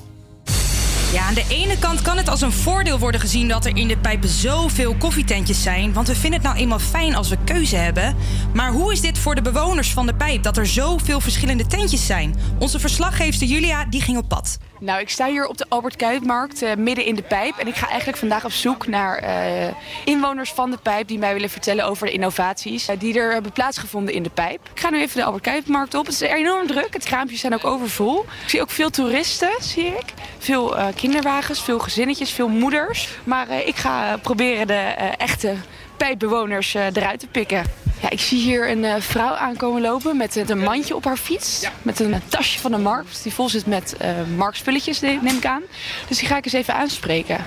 Ja, 1.13 1.27
aan 1.27 1.35
de 1.35 1.45
ene 1.49 1.79
kant 1.79 2.03
kan 2.03 2.17
het 2.17 2.29
als 2.29 2.41
een 2.41 2.53
voordeel 2.53 2.99
worden 2.99 3.21
gezien 3.21 3.49
dat 3.49 3.65
er 3.65 3.77
in 3.77 3.89
de 3.89 3.97
pijpen 3.97 4.29
zoveel 4.29 4.95
koffietentjes 4.95 5.63
zijn. 5.63 5.93
Want 5.93 6.09
we 6.09 6.15
vinden 6.15 6.41
het 6.41 6.49
nou 6.49 6.61
eenmaal 6.61 6.79
fijn 6.79 7.15
als 7.15 7.29
we 7.29 7.37
keuze 7.45 7.77
hebben. 7.77 8.17
Maar 8.55 8.71
hoe 8.71 8.93
is 8.93 9.01
dit 9.01 9.19
voor 9.19 9.35
de 9.35 9.43
bewoners 9.43 9.93
van 9.93 10.07
de 10.07 10.15
pijp 10.15 10.43
dat 10.43 10.57
er 10.57 10.67
zoveel 10.67 11.21
verschillende 11.21 11.67
tentjes 11.67 12.07
zijn? 12.07 12.35
Onze 12.59 12.79
verslaggeefster 12.79 13.47
Julia 13.47 13.85
die 13.85 14.01
ging 14.01 14.19
op 14.19 14.29
pad. 14.29 14.59
Nou, 14.81 15.01
ik 15.01 15.09
sta 15.09 15.27
hier 15.27 15.47
op 15.47 15.57
de 15.57 15.67
Albert 15.69 15.97
Kuipmarkt, 15.97 16.63
eh, 16.63 16.77
midden 16.77 17.05
in 17.05 17.15
de 17.15 17.23
pijp. 17.23 17.57
En 17.57 17.67
ik 17.67 17.75
ga 17.75 17.89
eigenlijk 17.89 18.19
vandaag 18.19 18.45
op 18.45 18.53
zoek 18.53 18.87
naar 18.87 19.19
eh, 19.19 19.75
inwoners 20.05 20.51
van 20.51 20.71
de 20.71 20.77
pijp... 20.83 21.09
die 21.09 21.19
mij 21.19 21.33
willen 21.33 21.51
vertellen 21.51 21.85
over 21.85 22.07
de 22.07 22.13
innovaties 22.13 22.89
eh, 22.89 22.99
die 22.99 23.19
er 23.19 23.33
hebben 23.33 23.53
plaatsgevonden 23.53 24.15
in 24.15 24.23
de 24.23 24.31
pijp. 24.31 24.69
Ik 24.75 24.81
ga 24.81 24.91
nu 24.91 25.01
even 25.01 25.17
de 25.17 25.25
Albert 25.25 25.43
Kuipmarkt 25.43 25.95
op. 25.95 26.07
Het 26.07 26.15
is 26.15 26.21
enorm 26.21 26.67
druk. 26.67 26.95
Het 26.95 27.05
kraampjes 27.05 27.41
zijn 27.41 27.55
ook 27.55 27.65
overvol. 27.65 28.21
Ik 28.43 28.49
zie 28.49 28.61
ook 28.61 28.71
veel 28.71 28.91
toeristen, 28.91 29.51
zie 29.61 29.87
ik. 29.87 30.15
Veel 30.39 30.77
kinderwagens, 30.95 31.63
veel 31.63 31.79
gezinnetjes, 31.79 32.31
veel 32.31 32.49
moeders. 32.49 33.09
Maar 33.25 33.67
ik 33.67 33.77
ga 33.77 34.17
proberen 34.17 34.67
de 34.67 34.95
echte 35.17 35.55
pijpbewoners 35.97 36.75
eh, 36.75 36.87
eruit 36.93 37.21
te 37.21 37.27
pikken. 37.27 37.65
Ja, 38.03 38.11
ik 38.11 38.21
zie 38.21 38.39
hier 38.41 38.71
een 38.71 38.85
eh, 38.85 38.95
vrouw 39.01 39.35
aankomen 39.35 39.83
lopen 39.83 40.17
met 40.17 40.37
eh, 40.37 40.49
een 40.49 40.59
mandje 40.63 40.95
op 40.97 41.05
haar 41.05 41.17
fiets. 41.17 41.69
Met 41.83 42.01
een 42.01 42.15
tasje 42.29 42.59
van 42.59 42.71
de 42.71 42.79
markt 42.79 43.23
die 43.23 43.33
vol 43.33 43.49
zit 43.49 43.67
met 43.67 43.97
eh 43.99 44.11
marktspulletjes, 44.37 45.01
ne- 45.01 45.19
neem 45.23 45.37
ik 45.37 45.47
aan. 45.47 45.63
Dus 46.09 46.19
die 46.19 46.27
ga 46.29 46.37
ik 46.37 46.45
eens 46.45 46.55
even 46.55 46.75
aanspreken. 46.75 47.45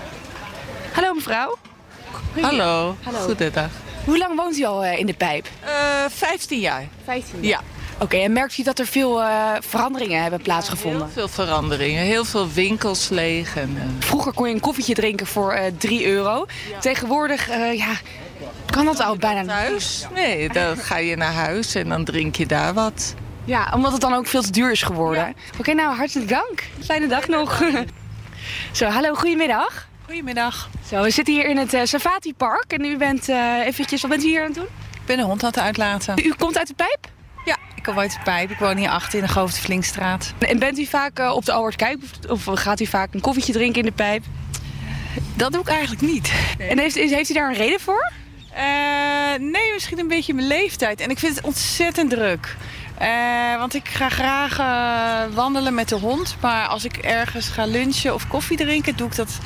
Hallo 0.91 1.13
mevrouw. 1.13 1.57
Hallo, 2.41 2.95
Hallo. 3.03 3.19
goedendag. 3.19 3.69
Hoe 4.05 4.17
lang 4.17 4.35
woont 4.35 4.57
u 4.57 4.63
al 4.65 4.83
eh, 4.83 4.99
in 4.99 5.05
de 5.05 5.13
pijp? 5.13 5.47
15 6.09 6.59
jaar. 6.59 6.87
15 7.03 7.43
Ja. 7.43 7.59
Oké, 7.99 8.17
en 8.17 8.31
merkt 8.33 8.57
u 8.57 8.63
dat 8.63 8.79
er 8.79 8.85
veel 8.87 9.21
eh, 9.23 9.51
veranderingen 9.59 10.21
hebben 10.21 10.41
plaatsgevonden? 10.41 11.01
Heel 11.01 11.09
veel 11.13 11.27
veranderingen, 11.27 12.03
heel 12.03 12.25
veel 12.25 12.49
winkels 12.51 13.09
leeg. 13.09 13.55
En, 13.55 13.75
eh, 13.77 13.83
Vroeger 13.99 14.33
kon 14.33 14.47
je 14.47 14.53
een 14.53 14.59
koffietje 14.59 14.93
drinken 14.93 15.27
voor 15.27 15.51
eh 15.51 15.71
3 15.77 16.05
euro. 16.07 16.45
Tegenwoordig, 16.79 17.49
eh, 17.49 17.77
ja, 17.77 17.93
kan 18.65 18.85
dat 18.85 18.99
al 18.99 19.17
bijna 19.17 19.41
niet. 19.41 19.49
Thuis? 19.49 20.07
Nee, 20.13 20.49
dan 20.49 20.77
ga 20.87 20.97
je 20.97 21.15
naar 21.15 21.33
huis 21.33 21.75
en 21.75 21.89
dan 21.89 22.03
drink 22.03 22.35
je 22.35 22.45
daar 22.45 22.73
wat. 22.73 23.13
Ja, 23.45 23.71
omdat 23.73 23.91
het 23.91 24.01
dan 24.01 24.13
ook 24.13 24.27
veel 24.27 24.41
te 24.41 24.51
duur 24.51 24.71
is 24.71 24.81
geworden. 24.81 25.35
Oké, 25.59 25.73
nou, 25.73 25.95
hartelijk 25.95 26.29
dank. 26.29 26.63
Fijne 26.83 27.07
dag 27.07 27.27
nog. 27.27 27.61
Zo, 28.71 28.85
hallo, 28.85 29.13
goedemiddag. 29.13 29.87
Goedemiddag. 30.05 30.69
Zo, 30.89 31.01
we 31.01 31.09
zitten 31.09 31.33
hier 31.33 31.45
in 31.45 31.57
het 31.57 31.73
eh, 31.73 31.81
Savati 31.83 32.33
Park 32.33 32.65
en 32.67 32.85
u 32.85 32.97
bent 32.97 33.29
eh, 33.29 33.65
eventjes, 33.65 34.01
wat 34.01 34.09
bent 34.09 34.23
u 34.23 34.27
hier 34.27 34.39
aan 34.39 34.45
het 34.45 34.55
doen? 34.55 34.67
Ik 34.93 35.05
ben 35.05 35.19
een 35.19 35.25
hond 35.25 35.43
aan 35.43 35.49
het 35.49 35.59
uitlaten. 35.59 36.25
U 36.25 36.33
komt 36.37 36.57
uit 36.57 36.67
de 36.67 36.73
pijp? 36.73 37.13
Ja, 37.45 37.57
ik 37.75 37.83
kom 37.83 37.99
uit 37.99 38.11
de 38.11 38.19
pijp. 38.23 38.51
Ik 38.51 38.57
woon 38.57 38.77
hier 38.77 38.89
achter 38.89 39.19
in 39.19 39.25
de 39.25 39.31
Goofdvlinkstraat. 39.31 40.33
En 40.39 40.59
bent 40.59 40.79
u 40.79 40.85
vaak 40.85 41.19
eh, 41.19 41.31
op 41.31 41.45
de 41.45 41.51
Albert 41.51 41.75
Kuip 41.75 42.01
of 42.29 42.45
gaat 42.45 42.79
u 42.79 42.85
vaak 42.85 43.13
een 43.13 43.21
koffietje 43.21 43.53
drinken 43.53 43.79
in 43.79 43.85
de 43.85 43.91
pijp? 43.91 44.23
Dat 45.33 45.51
doe 45.51 45.61
ik 45.61 45.67
eigenlijk 45.67 46.01
niet. 46.01 46.33
En 46.57 46.79
heeft, 46.79 46.95
heeft 46.95 47.29
u 47.29 47.33
daar 47.33 47.49
een 47.49 47.55
reden 47.55 47.79
voor? 47.79 48.11
Eh, 48.53 48.63
nee, 49.39 49.73
misschien 49.73 49.99
een 49.99 50.07
beetje 50.07 50.33
mijn 50.33 50.47
leeftijd. 50.47 50.99
En 50.99 51.09
ik 51.09 51.19
vind 51.19 51.35
het 51.35 51.45
ontzettend 51.45 52.09
druk. 52.09 52.55
Eh, 52.97 53.57
want 53.57 53.73
ik 53.73 53.87
ga 53.87 54.09
graag 54.09 54.57
wandelen 55.33 55.73
met 55.73 55.89
de 55.89 55.95
hond. 55.95 56.35
Maar 56.41 56.67
als 56.67 56.85
ik 56.85 56.97
ergens 56.97 57.47
ga 57.47 57.65
lunchen 57.65 58.13
of 58.13 58.27
koffie 58.27 58.57
drinken, 58.57 58.95
doe 58.95 59.07
ik 59.07 59.15
dat 59.15 59.39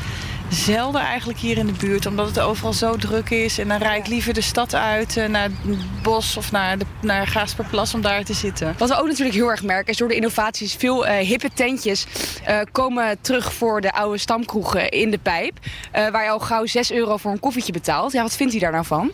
zelden 0.50 1.02
eigenlijk 1.02 1.40
hier 1.40 1.58
in 1.58 1.66
de 1.66 1.74
buurt. 1.74 2.06
Omdat 2.06 2.28
het 2.28 2.40
overal 2.40 2.74
zo 2.74 2.96
druk 2.96 3.30
is. 3.30 3.58
En 3.58 3.68
dan 3.68 3.78
rijd 3.78 4.00
ik 4.00 4.08
liever 4.08 4.34
de 4.34 4.42
stad 4.42 4.76
uit, 4.76 5.18
eh, 5.18 5.28
naar 5.28 5.44
het 5.44 6.02
bos 6.02 6.38
of 6.38 6.52
naar, 6.52 6.78
de, 6.78 6.86
naar 7.02 7.28
Gaasperplas 7.28 7.94
om 7.94 8.02
daar 8.02 8.24
te 8.24 8.34
zitten. 8.34 8.76
Wat 8.78 8.90
we 8.90 8.96
ook 8.96 9.08
natuurlijk 9.08 9.36
heel 9.36 9.50
erg 9.50 9.64
merken 9.64 9.92
is 9.92 9.98
door 9.98 10.08
de 10.08 10.16
innovaties... 10.16 10.74
veel 10.74 11.08
eh, 11.08 11.28
hippe 11.28 11.50
tentjes 11.54 12.06
eh, 12.44 12.60
komen 12.72 13.22
terug 13.22 13.54
voor 13.54 13.82
de 13.82 13.92
oude 13.92 14.18
stamkroegen 14.18 14.90
in 14.90 15.12
de 15.12 15.18
pijp. 15.18 15.58
waar 15.92 16.24
je 16.24 16.30
al 16.30 16.40
gauw 16.40 16.66
6 16.66 16.92
euro 16.92 17.18
voor 17.18 17.32
een 17.32 17.40
koffietje 17.40 17.72
betaalt. 17.72 18.12
Ja, 18.12 18.22
wat 18.22 18.36
vindt 18.36 18.54
u 18.54 18.60
daar 18.60 18.72
nou 18.72 18.86
van? 18.86 19.12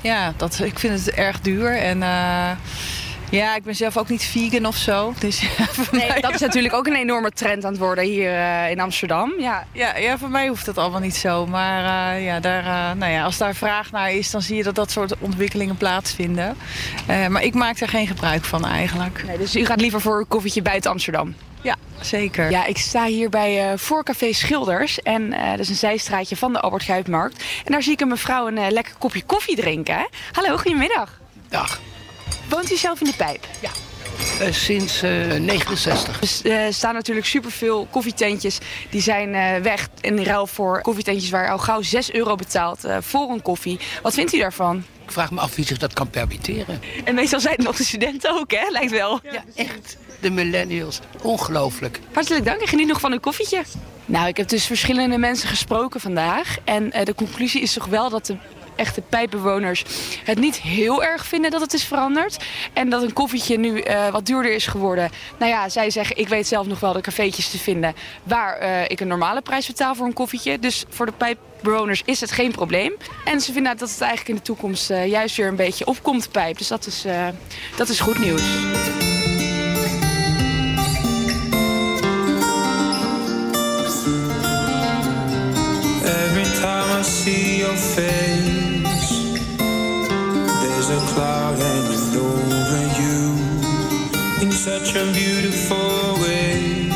Ja, 0.00 0.32
dat, 0.36 0.60
ik 0.62 0.78
vind 0.78 1.04
het 1.04 1.14
erg 1.14 1.40
duur. 1.40 1.76
En 1.76 2.02
ja, 3.32 3.54
ik 3.56 3.62
ben 3.62 3.74
zelf 3.76 3.96
ook 3.96 4.08
niet 4.08 4.22
vegan 4.22 4.66
of 4.66 4.76
zo. 4.76 5.14
Dus 5.18 5.42
Nee, 5.90 6.20
dat 6.20 6.34
is 6.34 6.40
natuurlijk 6.40 6.74
ook 6.74 6.86
een 6.86 6.96
enorme 6.96 7.30
trend 7.30 7.64
aan 7.64 7.70
het 7.70 7.80
worden 7.80 8.04
hier 8.04 8.34
eh, 8.34 8.70
in 8.70 8.80
Amsterdam. 8.80 9.32
Ja. 9.38 9.66
Ja, 9.72 9.96
ja, 9.96 10.18
voor 10.18 10.30
mij 10.30 10.48
hoeft 10.48 10.64
dat 10.66 10.78
allemaal 10.78 11.00
niet 11.00 11.16
zo. 11.16 11.46
Maar 11.46 12.14
eh, 12.14 12.24
ja, 12.24 12.40
daar, 12.40 12.64
eh, 12.64 12.96
nou 12.96 13.12
ja, 13.12 13.24
als 13.24 13.38
daar 13.38 13.54
vraag 13.54 13.90
naar 13.90 14.12
is, 14.12 14.30
dan 14.30 14.42
zie 14.42 14.56
je 14.56 14.62
dat 14.62 14.74
dat 14.74 14.90
soort 14.90 15.18
ontwikkelingen 15.18 15.76
plaatsvinden. 15.76 16.56
Eh, 17.06 17.26
maar 17.26 17.42
ik 17.42 17.54
maak 17.54 17.78
daar 17.78 17.88
geen 17.88 18.06
gebruik 18.06 18.44
van 18.44 18.66
eigenlijk. 18.66 19.24
Nee, 19.26 19.38
dus 19.38 19.56
u 19.56 19.64
gaat 19.66 19.80
liever 19.80 20.00
voor 20.00 20.18
een 20.18 20.28
koffietje 20.28 20.62
buiten 20.62 20.90
Amsterdam? 20.90 21.34
Ja, 21.60 21.76
zeker. 22.00 22.50
Ja, 22.50 22.64
ik 22.66 22.78
sta 22.78 23.04
hier 23.06 23.28
bij 23.28 23.70
eh 23.70 23.78
Voorcafé 23.78 24.32
Schilders. 24.32 25.02
En 25.02 25.32
eh, 25.32 25.50
dat 25.50 25.58
is 25.58 25.68
een 25.68 25.74
zijstraatje 25.74 26.36
van 26.36 26.52
de 26.52 26.60
Albert 26.60 26.84
Kuipmarkt. 26.84 27.44
En 27.64 27.72
daar 27.72 27.82
zie 27.82 27.92
ik 27.92 28.00
een 28.00 28.08
mevrouw 28.08 28.46
een 28.48 28.72
lekker 28.72 28.94
kopje 28.98 29.22
koffie 29.22 29.56
drinken. 29.56 30.08
Hallo, 30.32 30.56
goedemiddag. 30.56 31.20
Dag. 31.48 31.80
Woont 32.52 32.72
u 32.72 32.76
zelf 32.76 33.00
in 33.00 33.06
de 33.06 33.16
pijp? 33.16 33.46
Ja. 33.60 33.70
Eh, 34.40 34.52
sinds 34.52 35.02
eh 35.02 35.10
69. 35.10 36.18
Dus 36.18 36.42
eh, 36.42 36.64
er 36.64 36.74
staan 36.74 36.94
natuurlijk 36.94 37.26
superveel 37.26 37.86
koffietentjes. 37.90 38.58
Die 38.90 39.00
zijn 39.00 39.34
eh, 39.34 39.62
weg 39.62 39.88
in 40.00 40.22
ruil 40.24 40.46
voor 40.46 40.80
koffietentjes 40.80 41.30
waar 41.30 41.44
je 41.44 41.50
al 41.50 41.58
gauw 41.58 41.82
6 41.82 42.12
euro 42.12 42.34
betaalt 42.34 42.84
eh, 42.84 42.96
voor 43.00 43.30
een 43.30 43.42
koffie. 43.42 43.78
Wat 44.02 44.14
vindt 44.14 44.32
u 44.32 44.38
daarvan? 44.38 44.84
Ik 45.04 45.12
vraag 45.12 45.30
me 45.30 45.40
af 45.40 45.54
wie 45.54 45.64
zich 45.64 45.78
dat 45.78 45.92
kan 45.92 46.10
permitteren. 46.10 46.80
En 47.04 47.14
meestal 47.14 47.40
zijn 47.40 47.54
het 47.54 47.64
nog 47.64 47.76
de 47.76 47.84
studenten 47.84 48.30
ook, 48.30 48.50
hè? 48.50 48.70
Lijkt 48.70 48.90
wel. 48.90 49.20
Ja, 49.22 49.44
echt. 49.54 49.96
De 50.20 50.30
millennials. 50.30 51.00
Ongelooflijk. 51.22 52.00
Hartelijk 52.12 52.44
dank 52.44 52.60
en 52.60 52.68
geniet 52.68 52.86
nog 52.86 53.00
van 53.00 53.12
uw 53.12 53.20
koffietje. 53.20 53.62
Nou, 54.06 54.28
ik 54.28 54.36
heb 54.36 54.48
dus 54.48 54.66
verschillende 54.66 55.18
mensen 55.18 55.48
gesproken 55.48 56.00
vandaag. 56.00 56.56
En 56.64 56.92
eh, 56.92 57.04
de 57.04 57.14
conclusie 57.14 57.60
is 57.60 57.72
toch 57.72 57.86
wel 57.86 58.10
dat 58.10 58.26
de 58.26 58.36
echte 58.76 59.00
pijpbewoners 59.00 59.84
het 60.24 60.38
niet 60.38 60.60
heel 60.60 61.04
erg 61.04 61.26
vinden 61.26 61.50
dat 61.50 61.60
het 61.60 61.72
is 61.72 61.84
veranderd. 61.84 62.36
En 62.72 62.90
dat 62.90 63.02
een 63.02 63.12
koffietje 63.12 63.58
nu 63.58 63.80
eh, 63.80 64.08
wat 64.08 64.26
duurder 64.26 64.52
is 64.52 64.66
geworden. 64.66 65.10
Nou 65.38 65.50
ja, 65.50 65.68
zij 65.68 65.90
zeggen, 65.90 66.16
ik 66.16 66.28
weet 66.28 66.46
zelf 66.46 66.66
nog 66.66 66.80
wel 66.80 66.92
de 66.92 67.00
cafeetjes 67.00 67.50
te 67.50 67.58
vinden 67.58 67.94
waar 68.22 68.56
eh, 68.56 68.82
ik 68.86 69.00
een 69.00 69.08
normale 69.08 69.40
prijs 69.40 69.66
betaal 69.66 69.94
voor 69.94 70.06
een 70.06 70.12
koffietje. 70.12 70.58
Dus 70.58 70.84
voor 70.88 71.06
de 71.06 71.12
pijpbewoners 71.12 72.02
is 72.04 72.20
het 72.20 72.30
geen 72.30 72.52
probleem. 72.52 72.92
En 73.24 73.40
ze 73.40 73.52
vinden 73.52 73.76
dat 73.76 73.90
het 73.90 74.00
eigenlijk 74.00 74.28
in 74.28 74.36
de 74.36 74.42
toekomst 74.42 74.90
eh, 74.90 75.06
juist 75.06 75.36
weer 75.36 75.48
een 75.48 75.56
beetje 75.56 75.86
opkomt, 75.86 76.30
pijp. 76.30 76.58
Dus 76.58 76.68
dat 76.68 76.86
is, 76.86 77.04
dat 77.76 77.88
is 77.88 78.00
goed 78.00 78.18
nieuws. 78.18 78.42
Every 86.04 86.44
time 86.60 87.00
I 87.00 87.02
see 87.02 87.58
your 87.58 87.76
face, 87.76 88.31
cloud 91.14 91.58
hanging 91.58 92.16
over 92.16 92.84
you 93.00 93.22
in 94.42 94.50
such 94.50 94.94
a 94.96 95.04
beautiful 95.12 96.14
way. 96.22 96.88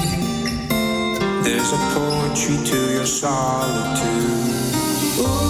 There's 1.45 1.73
a 1.73 1.81
poetry 1.95 2.59
to 2.71 2.79
your 2.97 3.07
solitude. 3.07 4.55
Ooh, 5.21 5.46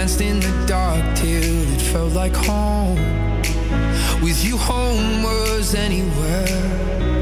danced 0.00 0.22
in 0.22 0.40
the 0.40 0.66
dark 0.66 1.04
till 1.14 1.74
it 1.74 1.82
felt 1.92 2.14
like 2.14 2.34
home. 2.34 2.96
With 4.22 4.42
you, 4.42 4.56
home 4.56 5.22
was 5.22 5.74
anywhere. 5.74 7.19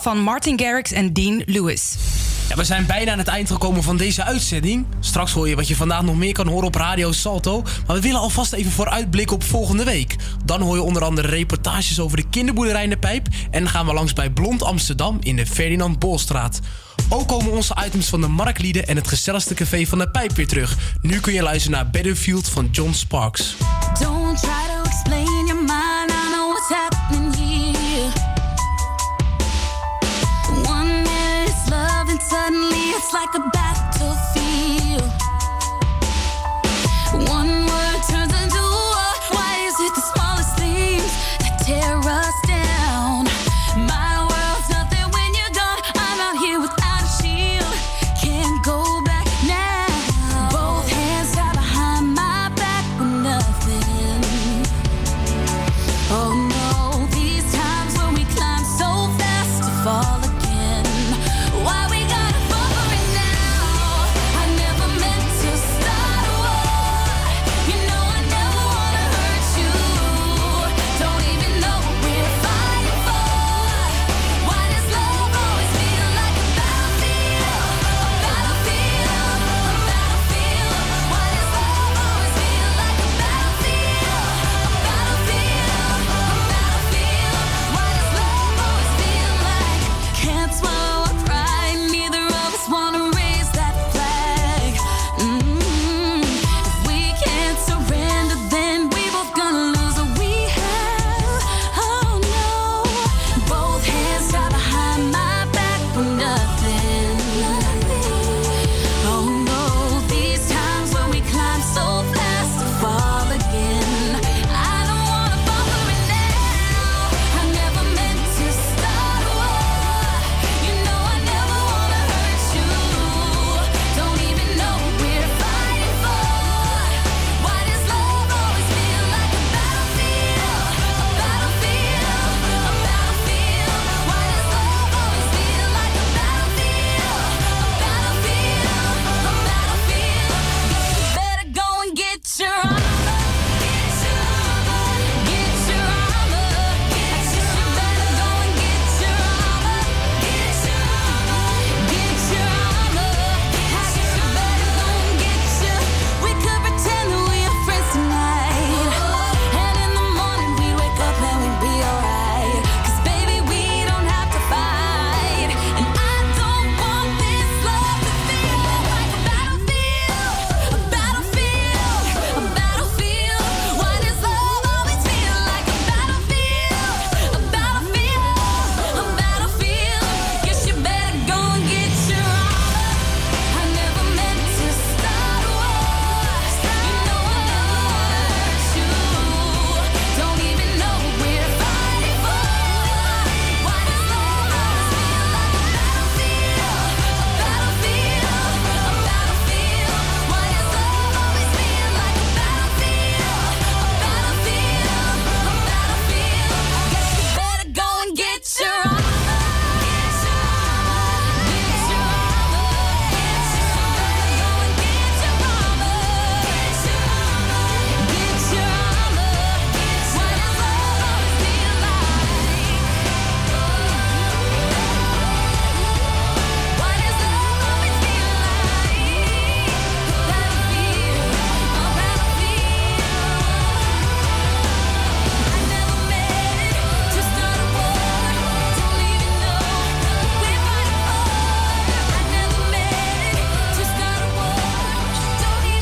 van 0.00 0.20
Martin 0.20 0.60
Garrix 0.60 0.92
en 0.92 1.12
Dean 1.12 1.42
Lewis. 1.46 1.96
Ja, 2.48 2.56
we 2.56 2.64
zijn 2.64 2.86
bijna 2.86 3.12
aan 3.12 3.18
het 3.18 3.28
eind 3.28 3.50
gekomen 3.50 3.82
van 3.82 3.96
deze 3.96 4.24
uitzending. 4.24 4.86
Straks 5.00 5.32
hoor 5.32 5.48
je 5.48 5.56
wat 5.56 5.68
je 5.68 5.76
vandaag 5.76 6.02
nog 6.02 6.16
meer 6.16 6.32
kan 6.32 6.48
horen 6.48 6.66
op 6.66 6.74
Radio 6.74 7.12
Salto. 7.12 7.62
Maar 7.86 7.96
we 7.96 8.02
willen 8.02 8.20
alvast 8.20 8.52
even 8.52 8.72
vooruitblikken 8.72 9.36
op 9.36 9.42
volgende 9.44 9.84
week. 9.84 10.16
Dan 10.44 10.60
hoor 10.60 10.74
je 10.74 10.82
onder 10.82 11.04
andere 11.04 11.28
reportages 11.28 12.00
over 12.00 12.16
de 12.16 12.28
kinderboerderij 12.30 12.82
in 12.82 12.90
de 12.90 12.98
Pijp. 12.98 13.26
En 13.50 13.68
gaan 13.68 13.86
we 13.86 13.92
langs 13.92 14.12
bij 14.12 14.30
Blond 14.30 14.62
Amsterdam 14.62 15.18
in 15.20 15.36
de 15.36 15.46
Ferdinand 15.46 15.98
Bolstraat. 15.98 16.60
Ook 17.08 17.28
komen 17.28 17.52
onze 17.52 17.76
items 17.86 18.08
van 18.08 18.20
de 18.20 18.28
marktlieden 18.28 18.86
en 18.86 18.96
het 18.96 19.08
gezelligste 19.08 19.54
café 19.54 19.86
van 19.86 19.98
de 19.98 20.10
Pijp 20.10 20.32
weer 20.32 20.46
terug. 20.46 20.76
Nu 21.00 21.20
kun 21.20 21.32
je 21.32 21.42
luisteren 21.42 21.78
naar 21.78 21.90
Battlefield 21.90 22.48
van 22.48 22.68
John 22.70 22.92
Sparks. 22.92 23.56
Don't 24.00 24.38
try 24.40 24.50
to 24.50 24.90
explain 24.90 25.46
your 25.46 25.62
mind. 25.62 26.17
suddenly 32.48 32.92
it's 32.96 33.12
like 33.12 33.34
a 33.34 33.40
battlefield. 33.52 34.37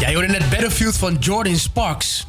Ja, 0.06 0.12
je 0.12 0.18
hoorde 0.18 0.32
net 0.38 0.50
Battlefield 0.50 0.96
van 0.96 1.16
Jordan 1.20 1.56
Sparks. 1.56 2.26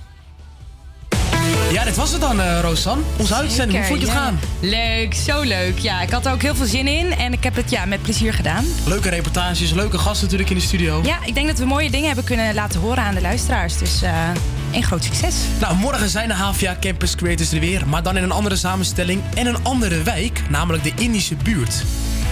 Ja, 1.71 1.83
dit 1.83 1.95
was 1.95 2.11
het 2.11 2.21
dan, 2.21 2.41
eh 2.41 2.59
Rosan. 2.61 3.03
Onze 3.17 3.35
uitzending. 3.35 3.77
Hoe 3.77 3.87
vond 3.87 3.99
je 3.99 4.05
het 4.05 4.15
ja. 4.15 4.21
gaan? 4.23 4.39
Leuk, 4.59 5.13
zo 5.13 5.41
leuk. 5.41 5.79
Ja, 5.79 6.01
ik 6.01 6.09
had 6.09 6.25
er 6.25 6.31
ook 6.31 6.41
heel 6.41 6.55
veel 6.55 6.65
zin 6.65 6.87
in 6.87 7.13
en 7.13 7.33
ik 7.33 7.43
heb 7.43 7.55
het 7.55 7.69
ja, 7.69 7.85
met 7.85 8.01
plezier 8.01 8.33
gedaan. 8.33 8.65
Leuke 8.85 9.09
reportages, 9.09 9.71
leuke 9.71 9.97
gasten 9.97 10.23
natuurlijk 10.23 10.49
in 10.49 10.55
de 10.55 10.61
studio. 10.61 11.01
Ja, 11.03 11.17
ik 11.25 11.33
denk 11.33 11.47
dat 11.47 11.57
we 11.57 11.65
mooie 11.65 11.89
dingen 11.89 12.07
hebben 12.07 12.23
kunnen 12.23 12.53
laten 12.53 12.79
horen 12.79 13.03
aan 13.03 13.15
de 13.15 13.21
luisteraars. 13.21 13.77
Dus 13.77 14.01
eh 14.01 14.29
een 14.71 14.83
groot 14.83 15.03
succes. 15.03 15.35
Nou, 15.59 15.75
morgen 15.75 16.09
zijn 16.09 16.27
de 16.27 16.33
HVA 16.33 16.77
Campus 16.79 17.15
Creators 17.15 17.51
er 17.51 17.59
weer, 17.59 17.87
maar 17.87 18.03
dan 18.03 18.17
in 18.17 18.23
een 18.23 18.31
andere 18.31 18.55
samenstelling 18.55 19.21
en 19.35 19.45
een 19.45 19.63
andere 19.63 20.03
wijk, 20.03 20.41
namelijk 20.49 20.83
de 20.83 20.91
Indische 20.95 21.35
buurt. 21.35 21.83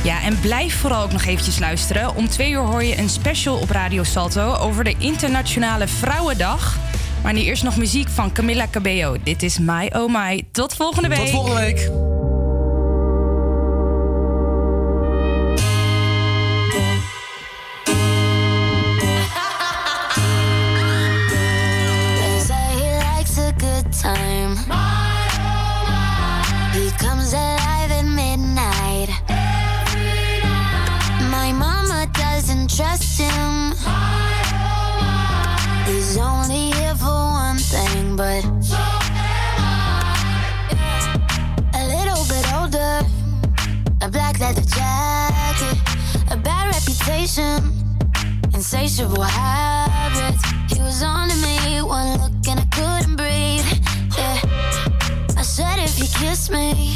Ja, 0.05 0.21
en 0.21 0.39
blijf 0.39 0.75
vooral 0.75 1.03
ook 1.03 1.11
nog 1.11 1.25
eventjes 1.25 1.59
luisteren. 1.59 2.15
Om 2.15 2.29
twee 2.29 2.51
uur 2.51 2.59
hoor 2.59 2.83
je 2.83 2.97
een 2.97 3.09
special 3.09 3.57
op 3.57 3.69
Radio 3.69 4.03
Salto 4.03 4.55
over 4.55 4.83
de 4.83 4.95
Internationale 4.97 5.87
Vrouwendag. 5.87 6.77
Maar 7.23 7.33
nu 7.33 7.39
eerst 7.39 7.63
nog 7.63 7.77
muziek 7.77 8.09
van 8.09 8.31
Camilla 8.31 8.67
Cabello. 8.71 9.15
Dit 9.23 9.43
is 9.43 9.59
My 9.59 9.89
Oh 9.93 10.13
My. 10.13 10.43
Tot 10.51 10.75
volgende 10.75 11.07
week. 11.07 11.19
Tot 11.19 11.29
volgende 11.29 11.59
week. 11.59 12.04
Insatiable 48.53 49.23
habits. 49.23 50.43
He 50.71 50.79
was 50.79 51.01
on 51.01 51.27
to 51.27 51.35
me, 51.37 51.81
one 51.81 52.19
look 52.19 52.47
and 52.47 52.59
I 52.59 52.65
couldn't 52.71 53.15
breathe. 53.15 53.65
Yeah, 54.15 54.39
I 55.35 55.41
said 55.41 55.79
if 55.79 55.97
you 55.97 56.05
kiss 56.19 56.51
me, 56.51 56.95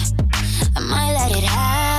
I 0.76 0.82
might 0.82 1.14
let 1.14 1.32
it 1.36 1.44
happen. 1.44 1.99